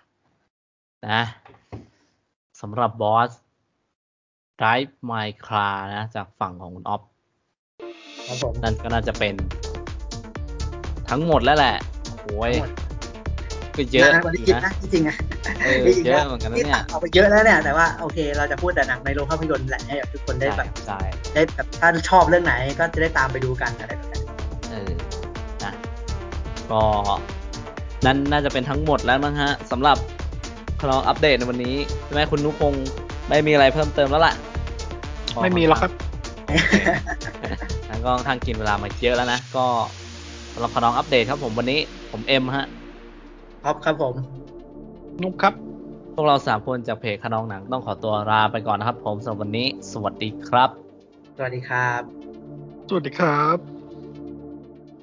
[1.08, 1.22] นะ
[2.62, 3.32] สำหรับบอส
[4.60, 7.02] Drive My Car นะ จากฝั่งของคุณออฟ
[8.64, 9.34] นั่นก็น่าจะเป็น
[11.10, 11.76] ทั้งหมดแล้วแหละ
[12.22, 12.54] โอ้ย
[13.80, 15.16] ก็เยอะอยู่นะจริงๆอะ
[16.06, 20.68] เยอะเหมือนกันนะเนี่ยเอาไปเยอะแล้วเนี่ยแต่ว่าโอเค เราจะพูดแต่หนังในโรงภาพยนตร์แหละให้ทุกคนได้แบบ
[21.34, 24.22] ได้แบบถ้าชอบเรื่องไหนก็จะได้ตามไปดูกันอะไรแบบนี้
[24.70, 24.90] เออ
[25.64, 25.74] นะ
[26.72, 26.82] ก็
[28.06, 29.98] นั่นน่าจะเป็นทั้งหมดแล้วมั้งฮะสำหรับ
[30.82, 32.88] คลองอัปเดตในวันนี้ใช่ไหมคุณนุพงศ์
[33.30, 34.34] ไม่มีอะไรเพิ่มเติมแล้วล่ะ
[35.44, 35.92] ไม่มีแล้วครับ
[37.90, 39.66] งั้นก็ทางกินเวลามาเยอะแล้วนะ ก็
[40.54, 41.80] สำหรับคลองอัปเดตครับผมวันนี้
[42.12, 42.66] ผมเอ็มฮะ
[43.64, 44.16] ครับครับผม
[45.22, 45.54] นุ๊กครับ
[46.14, 50.70] พวกเราสามคนจากเพจขนองหนังต้องขอตัวลาไปก่อนนะครับ ผมสำหรับวันนี้ สวัสดีครับ
[51.38, 52.02] สวัสดีครับ
[52.88, 53.79] สวัสดีครับ